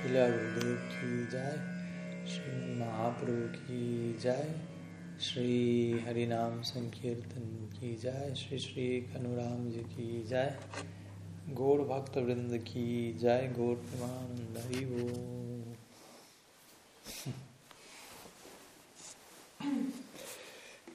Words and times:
Srila 0.00 0.32
Gurudev 0.32 0.78
ki 0.90 1.08
jai, 1.30 1.56
Sri 2.24 2.52
Mahaprabhu 2.80 3.52
ki 3.52 4.16
jai, 4.18 4.48
Sri 5.18 6.02
Harinam 6.06 6.64
Sankirtan 6.64 7.68
ki 7.78 7.98
jai, 8.02 8.32
Sri 8.34 8.58
Sri 8.58 9.06
Kanuram 9.12 9.70
ji 9.70 9.84
ki 9.94 10.24
jai, 10.26 10.54
Gaur 11.54 11.84
Bhakta 11.84 12.20
Vrinda 12.22 12.64
ki 12.64 13.14
jai, 13.20 13.50
Gaur 13.54 13.76
Premananda 13.76 14.60
Haribo. 14.64 15.04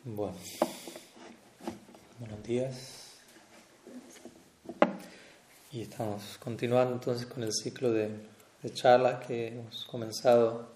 Bueno, 0.03 0.35
buenos 2.19 2.43
días. 2.43 3.11
Y 5.71 5.81
estamos 5.81 6.39
continuando 6.39 6.93
entonces 6.93 7.27
con 7.27 7.43
el 7.43 7.53
ciclo 7.53 7.91
de, 7.91 8.09
de 8.65 8.73
charlas 8.73 9.23
que 9.23 9.49
hemos 9.49 9.85
comenzado 9.85 10.67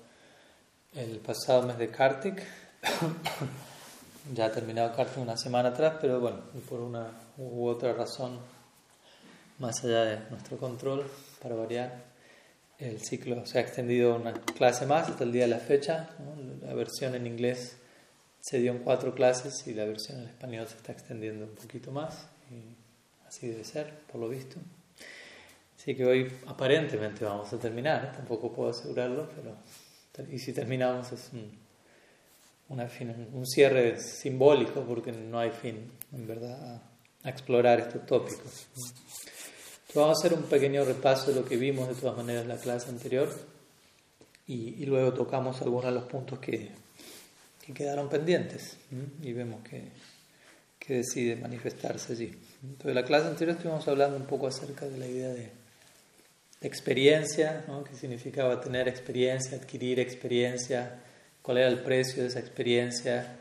el 0.93 1.17
pasado 1.17 1.63
mes 1.63 1.79
de 1.79 1.89
Kartik. 1.89 2.43
ya 4.35 4.45
ha 4.45 4.51
terminado 4.51 4.95
Kartik 4.95 5.17
una 5.17 5.35
semana 5.35 5.69
atrás, 5.69 5.95
pero 5.99 6.19
bueno, 6.19 6.37
por 6.69 6.81
una 6.81 7.07
u 7.39 7.65
otra 7.65 7.93
razón, 7.93 8.37
más 9.57 9.83
allá 9.83 10.05
de 10.05 10.29
nuestro 10.29 10.57
control, 10.57 11.03
para 11.41 11.55
variar, 11.55 12.03
el 12.77 13.01
ciclo 13.01 13.43
se 13.47 13.57
ha 13.57 13.61
extendido 13.61 14.15
una 14.15 14.33
clase 14.33 14.85
más 14.85 15.09
hasta 15.09 15.23
el 15.23 15.31
día 15.31 15.45
de 15.45 15.49
la 15.49 15.59
fecha. 15.59 16.11
La 16.61 16.75
versión 16.75 17.15
en 17.15 17.25
inglés 17.25 17.77
se 18.39 18.59
dio 18.59 18.71
en 18.71 18.83
cuatro 18.83 19.15
clases 19.15 19.65
y 19.65 19.73
la 19.73 19.85
versión 19.85 20.19
en 20.19 20.27
español 20.27 20.67
se 20.67 20.77
está 20.77 20.91
extendiendo 20.91 21.45
un 21.45 21.55
poquito 21.55 21.91
más. 21.91 22.27
Y 22.51 22.75
así 23.27 23.47
debe 23.47 23.63
ser, 23.63 23.91
por 24.11 24.21
lo 24.21 24.29
visto. 24.29 24.59
Así 25.89 25.97
que 25.97 26.05
hoy 26.05 26.31
aparentemente 26.45 27.25
vamos 27.25 27.51
a 27.51 27.57
terminar, 27.57 28.11
tampoco 28.15 28.53
puedo 28.53 28.69
asegurarlo, 28.69 29.27
pero 29.35 29.57
y 30.31 30.37
si 30.37 30.53
terminamos 30.53 31.11
es 31.11 31.31
un, 31.33 31.51
una 32.67 32.87
fin, 32.87 33.09
un 33.33 33.43
cierre 33.47 33.99
simbólico 33.99 34.83
porque 34.83 35.11
no 35.11 35.39
hay 35.39 35.49
fin, 35.49 35.91
en 36.11 36.27
verdad, 36.27 36.83
a, 37.23 37.27
explorar 37.27 37.79
estos 37.79 38.05
tópicos. 38.05 38.67
Entonces 38.77 39.95
vamos 39.95 40.15
a 40.15 40.19
hacer 40.19 40.37
un 40.37 40.43
pequeño 40.43 40.85
repaso 40.85 41.31
de 41.31 41.41
lo 41.41 41.43
que 41.43 41.57
vimos 41.57 41.87
de 41.87 41.95
todas 41.95 42.15
maneras 42.15 42.43
en 42.43 42.49
la 42.49 42.57
clase 42.57 42.91
anterior 42.91 43.27
y, 44.45 44.83
y 44.83 44.85
luego 44.85 45.11
tocamos 45.11 45.59
algunos 45.63 45.85
de 45.85 45.91
los 45.93 46.03
puntos 46.03 46.37
que, 46.37 46.69
que 47.65 47.73
quedaron 47.73 48.09
pendientes 48.09 48.77
y 49.23 49.33
vemos 49.33 49.67
que, 49.67 49.85
que 50.77 50.97
decide 50.97 51.35
manifestarse 51.35 52.13
allí. 52.13 52.31
Entonces, 52.61 52.89
en 52.89 52.93
la 52.95 53.05
clase 53.05 53.27
anterior 53.27 53.57
estuvimos 53.57 53.87
hablando 53.87 54.17
un 54.17 54.27
poco 54.27 54.45
acerca 54.45 54.85
de 54.85 54.95
la 54.95 55.07
idea 55.07 55.29
de 55.29 55.58
experiencia, 56.61 57.63
¿no? 57.67 57.83
que 57.83 57.95
significaba 57.95 58.59
tener 58.59 58.87
experiencia, 58.87 59.57
adquirir 59.57 59.99
experiencia, 59.99 60.99
cuál 61.41 61.59
era 61.59 61.67
el 61.67 61.79
precio 61.79 62.23
de 62.23 62.29
esa 62.29 62.39
experiencia, 62.39 63.37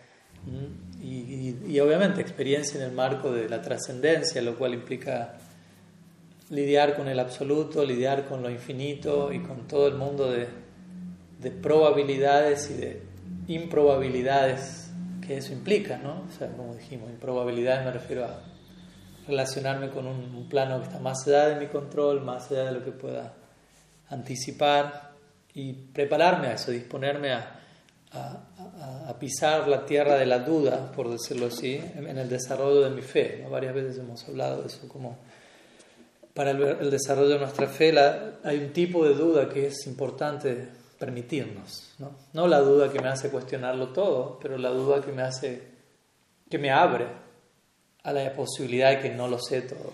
y, 1.02 1.56
y, 1.66 1.80
obviamente 1.80 2.20
experiencia 2.20 2.80
en 2.80 2.86
el 2.86 2.92
marco 2.92 3.32
de 3.32 3.48
la 3.48 3.60
trascendencia, 3.60 4.40
lo 4.40 4.56
cual 4.56 4.72
implica 4.72 5.34
lidiar 6.50 6.96
con 6.96 7.08
el 7.08 7.18
absoluto, 7.18 7.84
lidiar 7.84 8.24
con 8.26 8.42
lo 8.42 8.48
infinito 8.48 9.32
y 9.32 9.40
con 9.40 9.66
todo 9.68 9.88
el 9.88 9.94
mundo 9.94 10.30
de, 10.30 10.48
de 11.40 11.50
probabilidades 11.50 12.70
y 12.70 12.74
de 12.74 13.02
improbabilidades 13.48 14.90
que 15.26 15.36
eso 15.36 15.52
implica, 15.52 15.98
¿no? 15.98 16.24
O 16.28 16.38
sea, 16.38 16.48
como 16.48 16.74
dijimos, 16.74 17.10
improbabilidades 17.10 17.84
me 17.84 17.92
refiero 17.92 18.24
a 18.24 18.42
relacionarme 19.28 19.90
con 19.90 20.06
un, 20.06 20.48
plano 20.48 20.78
que 20.78 20.84
está 20.84 20.98
más 20.98 21.26
allá 21.26 21.48
de 21.48 21.60
mi 21.60 21.66
control, 21.66 22.22
más 22.22 22.50
allá 22.50 22.64
de 22.64 22.72
lo 22.72 22.84
que 22.84 22.92
pueda 22.92 23.34
anticipar 24.08 25.10
y 25.52 25.72
prepararme 25.74 26.48
a 26.48 26.52
eso, 26.54 26.70
disponerme 26.70 27.32
a, 27.32 27.60
a, 28.12 29.18
pisar 29.18 29.68
la 29.68 29.84
tierra 29.84 30.14
de 30.14 30.24
la 30.24 30.38
duda, 30.38 30.90
por 30.92 31.10
decirlo 31.10 31.46
así, 31.46 31.74
en, 31.74 32.16
el 32.16 32.28
desarrollo 32.28 32.80
de 32.80 32.90
mi 32.90 33.02
fe. 33.02 33.46
Varias 33.50 33.74
veces 33.74 33.98
hemos 33.98 34.26
hablado 34.26 34.62
de 34.62 34.68
eso, 34.68 34.88
como 34.88 35.18
para 36.32 36.52
el, 36.52 36.90
desarrollo 36.90 37.30
de 37.30 37.38
nuestra 37.40 37.66
fe 37.66 37.92
hay 38.44 38.58
un 38.58 38.72
tipo 38.72 39.04
de 39.04 39.14
duda 39.14 39.48
que 39.48 39.66
es 39.66 39.86
importante 39.86 40.68
permitirnos. 40.98 41.94
¿no? 41.98 42.12
no 42.32 42.46
la 42.46 42.60
duda 42.60 42.90
que 42.90 43.00
me 43.00 43.08
hace 43.08 43.28
cuestionarlo 43.28 43.88
todo, 43.88 44.38
pero 44.40 44.56
la 44.56 44.70
duda 44.70 45.02
que 45.02 45.12
me 45.12 45.22
hace, 45.22 45.62
que 46.48 46.58
me 46.58 46.70
abre 46.70 47.27
a 48.08 48.12
la 48.12 48.32
posibilidad 48.32 48.90
de 48.90 49.00
que 49.00 49.10
no 49.10 49.28
lo 49.28 49.38
sé 49.38 49.62
todo, 49.62 49.92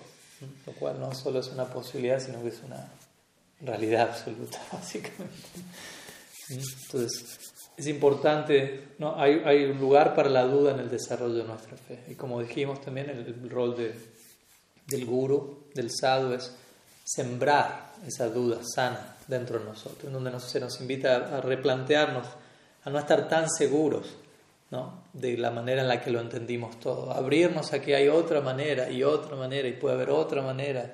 lo 0.66 0.72
cual 0.74 1.00
no 1.00 1.12
solo 1.12 1.40
es 1.40 1.48
una 1.48 1.64
posibilidad, 1.64 2.20
sino 2.20 2.40
que 2.42 2.48
es 2.48 2.62
una 2.62 2.88
realidad 3.60 4.10
absoluta, 4.10 4.60
básicamente. 4.72 5.34
Entonces, 6.48 7.38
es 7.76 7.86
importante, 7.88 8.90
¿no? 8.98 9.20
hay, 9.20 9.42
hay 9.44 9.64
un 9.64 9.80
lugar 9.80 10.14
para 10.14 10.28
la 10.28 10.44
duda 10.44 10.72
en 10.72 10.80
el 10.80 10.90
desarrollo 10.90 11.34
de 11.34 11.44
nuestra 11.44 11.76
fe. 11.76 12.04
Y 12.08 12.14
como 12.14 12.40
dijimos 12.40 12.80
también, 12.80 13.10
el, 13.10 13.50
rol 13.50 13.76
de, 13.76 13.94
del 14.86 15.06
guru, 15.06 15.64
del 15.74 15.90
sadhu, 15.90 16.34
es 16.34 16.54
sembrar 17.04 17.94
esa 18.06 18.28
duda 18.28 18.60
sana 18.62 19.16
dentro 19.26 19.58
de 19.58 19.64
nosotros, 19.64 20.12
donde 20.12 20.38
se 20.38 20.60
nos 20.60 20.80
invita 20.80 21.36
a 21.36 21.40
replantearnos, 21.40 22.26
a 22.84 22.90
no 22.90 22.98
estar 22.98 23.28
tan 23.28 23.50
seguros 23.50 24.06
de 25.14 25.38
la 25.38 25.50
manera 25.50 25.80
en 25.80 25.88
la 25.88 26.00
que 26.00 26.10
lo 26.10 26.20
entendimos 26.20 26.78
todo. 26.80 27.12
Abrirnos 27.12 27.72
a 27.72 27.80
que 27.80 27.94
hay 27.94 28.08
otra 28.08 28.40
manera 28.40 28.90
y 28.90 29.02
otra 29.02 29.36
manera 29.36 29.68
y 29.68 29.72
puede 29.72 29.94
haber 29.94 30.10
otra 30.10 30.42
manera 30.42 30.92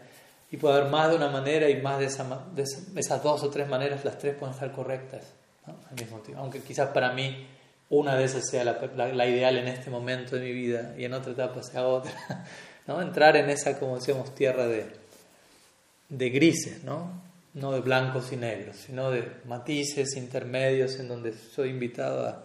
y 0.51 0.57
puede 0.57 0.77
haber 0.77 0.91
más 0.91 1.11
de 1.11 1.17
una 1.17 1.29
manera 1.29 1.69
y 1.69 1.81
más 1.81 1.99
de, 1.99 2.05
esas 2.05 3.23
dos 3.23 3.43
o 3.43 3.51
tres 3.51 3.67
maneras, 3.67 4.05
las 4.05 4.19
tres 4.19 4.35
pueden 4.35 4.55
estar 4.55 4.71
correctas 4.73 5.25
al 5.67 5.97
mismo 5.97 6.19
tiempo. 6.19 6.43
Aunque 6.43 6.61
quizás 6.61 6.91
para 6.91 7.13
mí 7.13 7.47
una 7.89 8.15
de 8.15 8.25
esas 8.25 8.49
sea 8.49 8.63
la, 8.63 9.27
ideal 9.27 9.57
en 9.57 9.69
este 9.69 9.91
momento 9.91 10.37
de 10.37 10.43
mi 10.43 10.53
vida 10.53 10.95
y 10.99 11.05
en 11.05 11.15
otra 11.15 11.33
etapa 11.33 11.63
sea 11.63 11.87
otra. 11.87 12.13
¿no? 12.87 13.01
Entrar 13.01 13.37
en 13.37 13.49
esa, 13.49 13.79
como 13.79 13.97
decíamos, 13.97 14.35
tierra 14.35 14.67
de, 14.67 14.87
de 16.11 16.31
grises, 16.31 16.85
¿no? 16.85 17.31
no 17.55 17.73
de 17.73 17.81
blancos 17.81 18.33
y 18.33 18.37
negros, 18.37 18.77
sino 18.77 19.11
de 19.11 19.29
matices 19.47 20.17
intermedios 20.17 21.01
en 21.01 21.09
donde 21.09 21.33
soy 21.33 21.71
invitado 21.71 22.27
a 22.27 22.45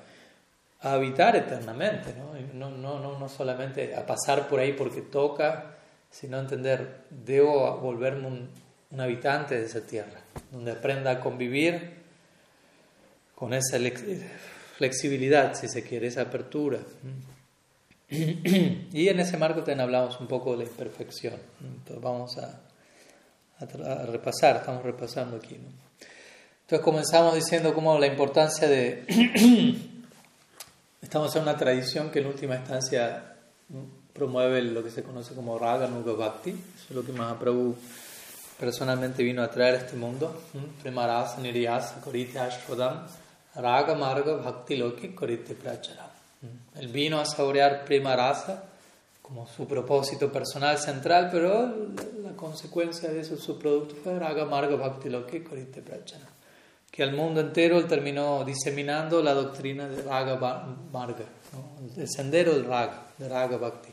a 0.81 0.93
habitar 0.93 1.35
eternamente, 1.35 2.13
¿no? 2.13 2.35
No, 2.53 2.69
no, 2.69 2.99
no, 2.99 3.19
no 3.19 3.29
solamente 3.29 3.95
a 3.95 4.05
pasar 4.05 4.47
por 4.47 4.59
ahí 4.59 4.73
porque 4.73 5.01
toca, 5.01 5.75
sino 6.09 6.39
entender, 6.39 7.01
debo 7.09 7.77
volverme 7.77 8.27
un, 8.27 8.49
un 8.91 9.01
habitante 9.01 9.57
de 9.59 9.65
esa 9.65 9.81
tierra, 9.81 10.21
donde 10.51 10.71
aprenda 10.71 11.11
a 11.11 11.19
convivir 11.19 11.95
con 13.35 13.53
esa 13.53 13.77
flexibilidad, 14.77 15.53
si 15.53 15.67
se 15.67 15.83
quiere, 15.83 16.07
esa 16.07 16.21
apertura. 16.21 16.79
Y 18.09 19.09
en 19.09 19.19
ese 19.19 19.35
marco 19.35 19.59
también 19.59 19.81
hablamos 19.81 20.19
un 20.19 20.27
poco 20.27 20.51
de 20.51 20.57
la 20.59 20.63
imperfección. 20.63 21.33
Entonces 21.59 22.01
vamos 22.01 22.37
a, 22.37 22.61
a, 23.59 24.05
repasar, 24.05 24.57
estamos 24.57 24.83
repasando 24.83 25.37
aquí. 25.37 25.57
Entonces 26.61 26.83
comenzamos 26.83 27.35
diciendo 27.35 27.73
cómo 27.73 27.97
la 27.99 28.07
importancia 28.07 28.67
de 28.67 29.05
Estamos 31.05 31.35
en 31.35 31.43
una 31.43 31.55
tradición 31.55 32.09
que 32.09 32.17
en 32.17 32.25
última 32.25 32.55
instancia 32.55 33.35
promueve 34.11 34.63
lo 34.63 34.83
que 34.83 34.89
se 34.89 35.03
conoce 35.03 35.35
como 35.35 35.59
Raga 35.59 35.85
Nuga 35.85 36.13
Bhakti. 36.13 36.49
Eso 36.49 36.85
es 36.89 36.95
lo 36.95 37.05
que 37.05 37.11
Mahaprabhu 37.11 37.75
personalmente 38.59 39.21
vino 39.21 39.43
a 39.43 39.51
traer 39.51 39.75
a 39.75 39.77
este 39.77 39.95
mundo. 39.97 40.35
Premarasa 40.81 41.39
Niryasa 41.41 42.01
Korite 42.01 42.39
Ashwadam 42.39 43.05
Raga 43.53 43.93
Marga 43.93 44.33
Bhakti 44.33 44.77
Loki 44.77 45.09
Korite 45.09 45.53
Pracharam. 45.53 46.09
Él 46.75 46.87
vino 46.87 47.19
a 47.19 47.25
saborear 47.25 47.85
Premarasa 47.85 48.63
como 49.21 49.47
su 49.47 49.67
propósito 49.67 50.31
personal 50.31 50.79
central, 50.79 51.29
pero 51.31 51.71
la 52.23 52.31
consecuencia 52.35 53.09
de 53.09 53.19
eso, 53.19 53.37
su 53.37 53.59
producto 53.59 53.95
fue 54.03 54.17
Raga 54.17 54.45
Marga 54.45 54.75
Bhakti 54.75 55.09
Loki 55.09 55.41
Korite 55.41 55.83
Pracharam 55.83 56.34
que 56.95 57.03
al 57.03 57.11
mundo 57.11 57.41
entero 57.41 57.77
él 57.77 57.87
terminó 57.87 58.45
diseminando 58.45 59.21
la 59.21 59.33
doctrina 59.33 59.85
de 59.89 60.01
Raga 60.01 60.37
Marga, 60.93 61.25
el 61.97 62.07
sendero 62.07 62.53
del 62.53 62.63
Raga, 62.63 63.07
de 63.17 63.27
Raga 63.27 63.57
Bhakti. 63.57 63.89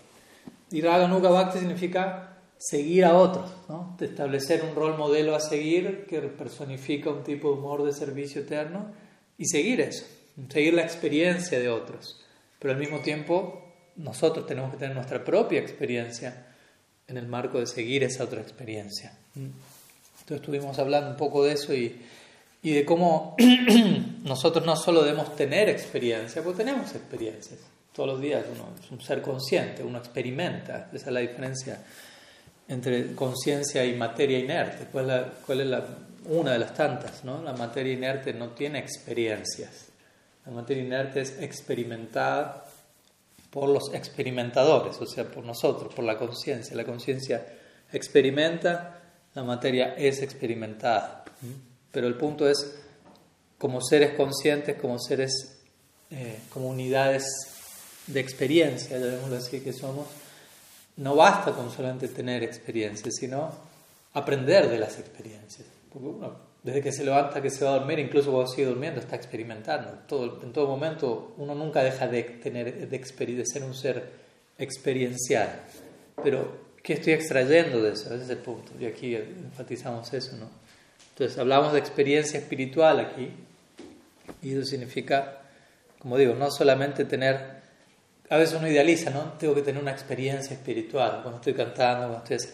Y 0.70 0.80
Raga 0.82 1.08
Nuga 1.08 1.30
Bhakti 1.30 1.58
significa 1.58 2.38
seguir 2.56 3.04
a 3.04 3.16
otros, 3.16 3.50
¿no? 3.68 3.96
establecer 4.00 4.62
un 4.62 4.76
rol 4.76 4.96
modelo 4.96 5.34
a 5.34 5.40
seguir 5.40 6.06
que 6.08 6.20
personifica 6.20 7.10
un 7.10 7.24
tipo 7.24 7.48
de 7.50 7.58
humor 7.58 7.82
de 7.82 7.92
servicio 7.92 8.42
eterno 8.42 8.92
y 9.36 9.46
seguir 9.46 9.80
eso, 9.80 10.04
seguir 10.48 10.74
la 10.74 10.82
experiencia 10.82 11.58
de 11.58 11.68
otros. 11.68 12.24
Pero 12.60 12.72
al 12.72 12.78
mismo 12.78 13.00
tiempo 13.00 13.64
nosotros 13.96 14.46
tenemos 14.46 14.70
que 14.70 14.76
tener 14.76 14.94
nuestra 14.94 15.24
propia 15.24 15.58
experiencia 15.58 16.54
en 17.08 17.16
el 17.16 17.26
marco 17.26 17.58
de 17.58 17.66
seguir 17.66 18.04
esa 18.04 18.22
otra 18.22 18.40
experiencia. 18.40 19.18
Entonces 19.34 20.36
estuvimos 20.36 20.78
hablando 20.78 21.10
un 21.10 21.16
poco 21.16 21.44
de 21.44 21.54
eso 21.54 21.74
y 21.74 22.00
y 22.62 22.72
de 22.72 22.84
cómo 22.84 23.36
nosotros 24.22 24.64
no 24.64 24.76
solo 24.76 25.02
debemos 25.02 25.34
tener 25.34 25.68
experiencia, 25.68 26.42
porque 26.42 26.64
tenemos 26.64 26.94
experiencias. 26.94 27.58
Todos 27.92 28.10
los 28.10 28.20
días 28.20 28.44
uno 28.50 28.68
es 28.82 28.90
un 28.90 29.00
ser 29.00 29.20
consciente, 29.20 29.82
uno 29.82 29.98
experimenta. 29.98 30.88
Esa 30.92 31.06
es 31.06 31.12
la 31.12 31.20
diferencia 31.20 31.82
entre 32.68 33.14
conciencia 33.14 33.84
y 33.84 33.94
materia 33.94 34.38
inerte. 34.38 34.86
¿Cuál 34.90 35.04
es, 35.04 35.08
la, 35.10 35.32
cuál 35.44 35.60
es 35.60 35.66
la, 35.66 35.84
una 36.26 36.52
de 36.52 36.58
las 36.58 36.72
tantas, 36.72 37.24
¿no? 37.24 37.42
La 37.42 37.52
materia 37.52 37.92
inerte 37.92 38.32
no 38.32 38.50
tiene 38.50 38.78
experiencias. 38.78 39.88
La 40.46 40.52
materia 40.52 40.84
inerte 40.84 41.20
es 41.20 41.40
experimentada 41.42 42.64
por 43.50 43.68
los 43.68 43.92
experimentadores, 43.92 44.98
o 45.00 45.06
sea, 45.06 45.24
por 45.24 45.44
nosotros, 45.44 45.92
por 45.94 46.04
la 46.04 46.16
conciencia. 46.16 46.74
La 46.74 46.84
conciencia 46.84 47.46
experimenta, 47.92 49.00
la 49.34 49.42
materia 49.42 49.94
es 49.96 50.22
experimentada. 50.22 51.24
Pero 51.92 52.06
el 52.08 52.16
punto 52.16 52.48
es, 52.48 52.74
como 53.58 53.80
seres 53.80 54.14
conscientes, 54.16 54.76
como 54.80 54.98
seres, 54.98 55.60
eh, 56.10 56.40
como 56.50 56.68
unidades 56.70 57.24
de 58.06 58.18
experiencia, 58.18 58.98
debemos 58.98 59.30
decir 59.30 59.62
que 59.62 59.72
somos, 59.72 60.08
no 60.96 61.14
basta 61.14 61.52
con 61.52 61.70
solamente 61.70 62.08
tener 62.08 62.42
experiencias, 62.42 63.14
sino 63.14 63.52
aprender 64.14 64.68
de 64.68 64.78
las 64.78 64.98
experiencias. 64.98 65.68
Porque 65.92 66.08
uno, 66.08 66.34
desde 66.62 66.80
que 66.80 66.92
se 66.92 67.04
levanta, 67.04 67.42
que 67.42 67.50
se 67.50 67.64
va 67.64 67.74
a 67.74 67.78
dormir, 67.78 67.98
incluso 67.98 68.32
cuando 68.32 68.50
sigue 68.50 68.66
durmiendo, 68.66 69.00
está 69.00 69.16
experimentando. 69.16 69.90
Todo, 70.06 70.42
en 70.42 70.52
todo 70.52 70.66
momento, 70.66 71.34
uno 71.36 71.54
nunca 71.54 71.82
deja 71.82 72.08
de, 72.08 72.22
tener, 72.22 72.88
de, 72.88 73.44
ser 73.46 73.64
un 73.64 73.74
ser 73.74 74.10
experiencial. 74.58 75.60
Pero, 76.22 76.72
¿qué 76.82 76.94
estoy 76.94 77.12
extrayendo 77.12 77.82
de 77.82 77.92
eso? 77.92 78.14
Ese 78.14 78.24
es 78.24 78.30
el 78.30 78.38
punto. 78.38 78.72
Y 78.80 78.86
aquí 78.86 79.14
enfatizamos 79.14 80.12
eso, 80.12 80.36
¿no? 80.36 80.61
Entonces, 81.12 81.38
hablamos 81.38 81.72
de 81.72 81.78
experiencia 81.78 82.38
espiritual 82.38 83.00
aquí. 83.00 83.30
Y 84.42 84.52
eso 84.52 84.64
significa, 84.64 85.40
como 85.98 86.16
digo, 86.16 86.34
no 86.34 86.50
solamente 86.50 87.04
tener 87.04 87.62
a 88.32 88.38
veces 88.38 88.56
uno 88.58 88.66
idealiza, 88.66 89.10
¿no? 89.10 89.34
Tengo 89.38 89.54
que 89.54 89.60
tener 89.60 89.82
una 89.82 89.90
experiencia 89.90 90.54
espiritual 90.54 91.20
cuando 91.20 91.36
estoy 91.36 91.52
cantando, 91.52 92.08
cuando 92.08 92.34
estoy... 92.34 92.50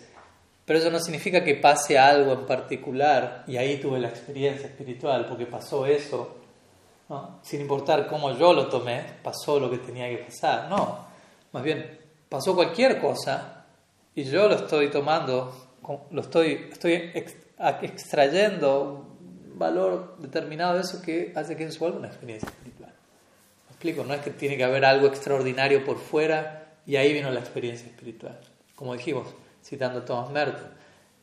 Pero 0.64 0.80
eso 0.80 0.90
no 0.90 0.98
significa 0.98 1.44
que 1.44 1.54
pase 1.54 1.96
algo 1.96 2.32
en 2.32 2.46
particular 2.46 3.44
y 3.46 3.56
ahí 3.58 3.76
tuve 3.76 4.00
la 4.00 4.08
experiencia 4.08 4.66
espiritual, 4.66 5.24
porque 5.26 5.46
pasó 5.46 5.86
eso, 5.86 6.36
¿no? 7.08 7.38
sin 7.42 7.60
importar 7.60 8.08
cómo 8.08 8.36
yo 8.36 8.52
lo 8.52 8.66
tomé, 8.66 9.04
pasó 9.22 9.60
lo 9.60 9.70
que 9.70 9.78
tenía 9.78 10.08
que 10.08 10.24
pasar. 10.24 10.68
No, 10.68 11.06
más 11.52 11.62
bien 11.62 11.96
pasó 12.28 12.56
cualquier 12.56 13.00
cosa 13.00 13.66
y 14.16 14.24
yo 14.24 14.48
lo 14.48 14.56
estoy 14.56 14.90
tomando, 14.90 15.76
lo 16.10 16.20
estoy, 16.20 16.70
estoy 16.72 17.12
extrayendo 17.82 19.06
un 19.52 19.58
valor 19.58 20.16
determinado 20.18 20.74
de 20.74 20.82
eso 20.82 21.02
que 21.02 21.32
hace 21.34 21.56
que 21.56 21.64
eso 21.64 21.78
vuelva 21.80 21.98
una 21.98 22.08
experiencia 22.08 22.48
espiritual 22.48 22.92
explico? 23.78 24.02
No 24.02 24.12
es 24.12 24.20
que 24.20 24.30
tiene 24.30 24.56
que 24.56 24.64
haber 24.64 24.84
algo 24.84 25.06
extraordinario 25.06 25.84
por 25.84 25.98
fuera 25.98 26.66
y 26.84 26.96
ahí 26.96 27.12
vino 27.12 27.30
la 27.30 27.38
experiencia 27.38 27.86
espiritual. 27.86 28.36
Como 28.74 28.92
dijimos, 28.94 29.28
citando 29.64 30.00
a 30.00 30.04
Thomas 30.04 30.30
Merton, 30.30 30.66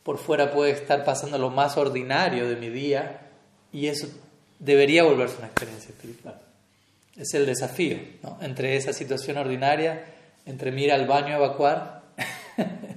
por 0.02 0.16
fuera 0.16 0.50
puede 0.50 0.70
estar 0.70 1.04
pasando 1.04 1.36
lo 1.36 1.50
más 1.50 1.76
ordinario 1.76 2.48
de 2.48 2.56
mi 2.56 2.70
día 2.70 3.20
y 3.72 3.88
eso 3.88 4.08
debería 4.58 5.02
volverse 5.02 5.36
una 5.36 5.48
experiencia 5.48 5.90
espiritual. 5.90 6.40
Es 7.14 7.34
el 7.34 7.44
desafío, 7.44 7.98
¿no? 8.22 8.38
Entre 8.40 8.76
esa 8.76 8.94
situación 8.94 9.36
ordinaria, 9.36 10.06
entre 10.46 10.72
mira 10.72 10.94
al 10.94 11.06
baño 11.06 11.34
a 11.34 11.36
evacuar, 11.36 12.02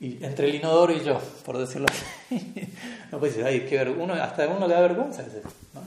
y 0.00 0.24
entre 0.24 0.48
el 0.48 0.54
inodoro 0.54 0.94
y 0.94 1.04
yo, 1.04 1.20
por 1.44 1.58
decirlo 1.58 1.86
así. 1.90 2.72
no 3.12 3.18
puede 3.18 3.32
decir, 3.32 3.46
ay, 3.46 3.66
qué 3.68 3.76
ver, 3.76 3.90
uno, 3.90 4.14
hasta 4.14 4.48
uno 4.48 4.66
le 4.66 4.72
da 4.72 4.80
vergüenza. 4.80 5.22
¿no? 5.74 5.82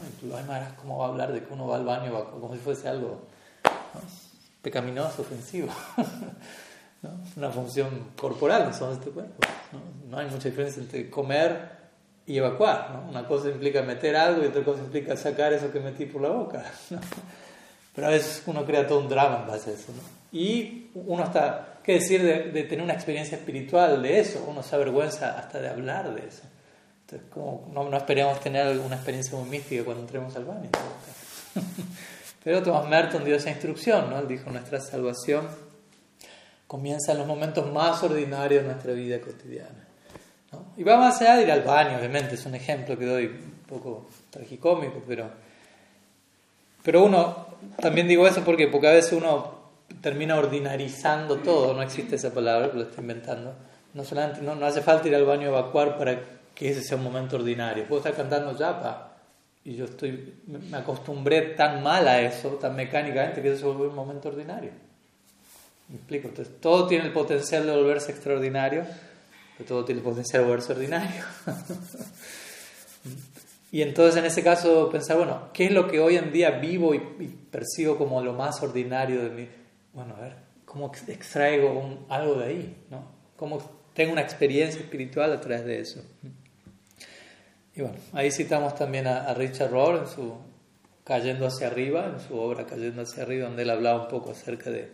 ¿cómo 0.80 1.00
va 1.00 1.08
a 1.08 1.10
hablar 1.10 1.34
de 1.34 1.44
que 1.44 1.52
uno 1.52 1.68
va 1.68 1.78
al 1.78 1.84
baño 1.84 2.30
como 2.40 2.54
si 2.54 2.60
fuese 2.60 2.88
algo 2.88 3.22
pecaminoso, 4.62 5.24
ofensivo? 5.24 5.70
¿no? 7.02 7.10
Una 7.36 7.50
función 7.50 8.12
corporal, 8.16 8.66
no 8.68 8.74
somos 8.74 9.00
este 9.00 9.10
cuerpo. 9.10 9.40
¿no? 10.08 10.20
hay 10.20 10.28
mucha 10.28 10.48
diferencia 10.48 10.80
entre 10.84 11.10
comer 11.10 11.72
y 12.28 12.38
evacuar. 12.38 13.04
Una 13.10 13.28
cosa 13.28 13.50
implica 13.50 13.82
meter 13.82 14.16
algo 14.16 14.44
y 14.44 14.46
otra 14.46 14.64
cosa 14.64 14.84
implica 14.84 15.18
sacar 15.18 15.54
eso 15.54 15.72
que 15.72 15.80
metí 15.80 16.06
por 16.06 16.22
la 16.22 16.30
boca. 16.30 16.64
Pero 17.96 18.08
a 18.08 18.12
veces 18.12 18.44
uno 18.46 18.64
crea 18.64 18.88
todo 18.88 19.00
un 19.00 19.10
drama 19.10 19.40
en 19.42 19.48
base 19.48 19.72
a 19.72 19.74
eso. 19.74 19.92
Y 20.32 20.92
uno 20.94 21.24
está, 21.24 21.73
¿qué 21.84 21.94
decir 21.94 22.24
de, 22.24 22.64
tener 22.64 22.84
una 22.84 22.94
experiencia 22.94 23.38
espiritual 23.38 24.02
de 24.02 24.20
eso? 24.20 24.46
Uno 24.48 24.64
se 24.64 24.76
avergüenza 24.76 25.38
hasta 25.38 25.60
de 25.60 25.70
hablar 25.70 26.14
de 26.16 26.28
eso 26.28 26.44
como, 27.34 27.70
no, 27.74 27.90
no, 27.90 27.98
esperemos 27.98 28.40
tener 28.40 28.78
una 28.80 28.96
experiencia 28.96 29.38
muy 29.38 29.50
mística 29.50 29.84
cuando 29.84 30.04
entremos 30.04 30.36
al 30.36 30.46
baño. 30.46 30.70
Pero 32.44 32.62
Thomas 32.62 32.88
Merton 32.90 33.24
dio 33.24 33.36
esa 33.36 33.50
instrucción, 33.50 34.10
¿no? 34.10 34.20
Él 34.20 34.28
dijo, 34.28 34.50
nuestra 34.50 34.80
salvación 34.80 35.48
comienza 36.68 37.12
en 37.12 37.20
los 37.20 37.28
momentos 37.28 37.72
más 37.72 38.02
ordinarios 38.04 38.64
de 38.64 38.70
nuestra 38.70 38.94
vida 38.94 39.22
cotidiana. 39.22 39.88
Y 40.78 40.84
va 40.84 40.98
más 40.98 41.20
allá 41.22 41.38
de 41.38 41.44
ir 41.44 41.52
al 41.52 41.64
baño, 41.64 41.98
obviamente, 41.98 42.36
es 42.36 42.46
un 42.46 42.54
ejemplo 42.54 42.98
que 42.98 43.06
doy 43.06 43.26
un 43.26 43.64
poco 43.68 44.08
tragicómico, 44.30 45.02
pero, 45.08 45.30
pero 46.84 47.04
uno, 47.04 47.48
también 47.80 48.08
digo 48.08 48.28
eso 48.28 48.44
porque, 48.44 48.68
porque 48.68 48.88
a 48.88 48.92
veces 48.92 49.14
uno 49.14 49.63
termina 50.02 50.36
ordinarizando 50.36 51.38
todo, 51.38 51.74
no 51.74 51.82
existe 51.82 52.16
esa 52.16 52.34
palabra, 52.34 52.72
lo 52.74 52.84
estoy 52.84 53.02
inventando. 53.02 53.54
No, 53.94 54.04
solamente, 54.04 54.42
no, 54.42 54.56
no 54.56 54.66
hace 54.66 54.82
falta 54.82 55.08
ir 55.08 55.16
al 55.16 55.26
baño 55.26 55.48
a 55.48 55.60
evacuar 55.60 55.98
para 55.98 56.20
que 56.56 56.70
ese 56.70 56.82
sea 56.82 56.98
un 56.98 57.04
momento 57.04 57.36
ordinario. 57.36 57.88
Puedo 57.88 58.00
estar 58.00 58.16
cantando 58.16 58.58
japa 58.58 59.14
y 59.66 59.76
yo 59.76 59.86
estoy, 59.86 60.34
me 60.48 60.78
acostumbré 60.78 61.42
tan 61.56 61.82
mal 61.82 62.08
a 62.08 62.22
eso, 62.22 62.50
tan 62.50 62.76
mecánicamente, 62.76 63.42
que 63.42 63.50
eso 63.50 63.60
se 63.60 63.66
vuelve 63.66 63.88
un 63.88 63.96
momento 63.96 64.28
ordinario. 64.28 64.72
¿Me 65.88 65.96
explico? 65.96 66.28
Entonces, 66.28 66.60
todo 66.60 66.88
tiene 66.88 67.06
el 67.06 67.14
potencial 67.14 67.66
de 67.66 67.72
volverse 67.72 68.12
extraordinario, 68.12 68.84
pero 69.58 69.68
todo 69.68 69.86
tiene 69.86 70.00
el 70.00 70.06
potencial 70.06 70.42
de 70.42 70.48
volverse 70.48 70.74
ordinario. 70.74 71.24
y 73.72 73.82
entonces, 73.82 74.18
en 74.18 74.26
ese 74.26 74.44
caso, 74.44 74.90
pensar, 74.90 75.18
bueno, 75.18 75.50
¿qué 75.54 75.66
es 75.66 75.72
lo 75.72 75.88
que 75.88 76.02
hoy 76.02 76.18
en 76.18 76.34
día 76.34 76.52
vivo 76.52 76.94
y, 76.94 77.00
percibo 77.50 77.98
como 77.98 78.22
lo 78.22 78.34
más 78.34 78.62
ordinario 78.62 79.24
de 79.24 79.30
mí? 79.30 79.48
Bueno, 79.94 80.16
a 80.18 80.22
ver, 80.22 80.36
¿cómo 80.66 80.92
extraigo 81.08 82.00
algo 82.10 82.36
de 82.36 82.46
ahí? 82.46 82.86
¿no? 82.90 83.04
¿Cómo 83.38 83.62
tengo 83.94 84.12
una 84.12 84.22
experiencia 84.22 84.82
espiritual 84.82 85.32
a 85.32 85.40
través 85.40 85.66
de 85.66 85.80
eso? 85.80 86.02
Y 87.76 87.82
bueno, 87.82 87.98
ahí 88.14 88.32
citamos 88.32 88.76
también 88.76 89.08
a, 89.08 89.34
Richard 89.34 89.72
Rohr 89.72 90.00
en 90.00 90.08
su 90.08 90.34
Cayendo 91.04 91.48
hacia 91.48 91.68
arriba, 91.68 92.08
en 92.08 92.20
su 92.20 92.38
obra 92.38 92.66
Cayendo 92.66 93.02
hacia 93.04 93.24
arriba, 93.24 93.48
donde 93.48 93.64
él 93.64 93.70
hablaba 93.70 94.04
un 94.04 94.08
poco 94.08 94.32
acerca 94.32 94.70
de, 94.70 94.92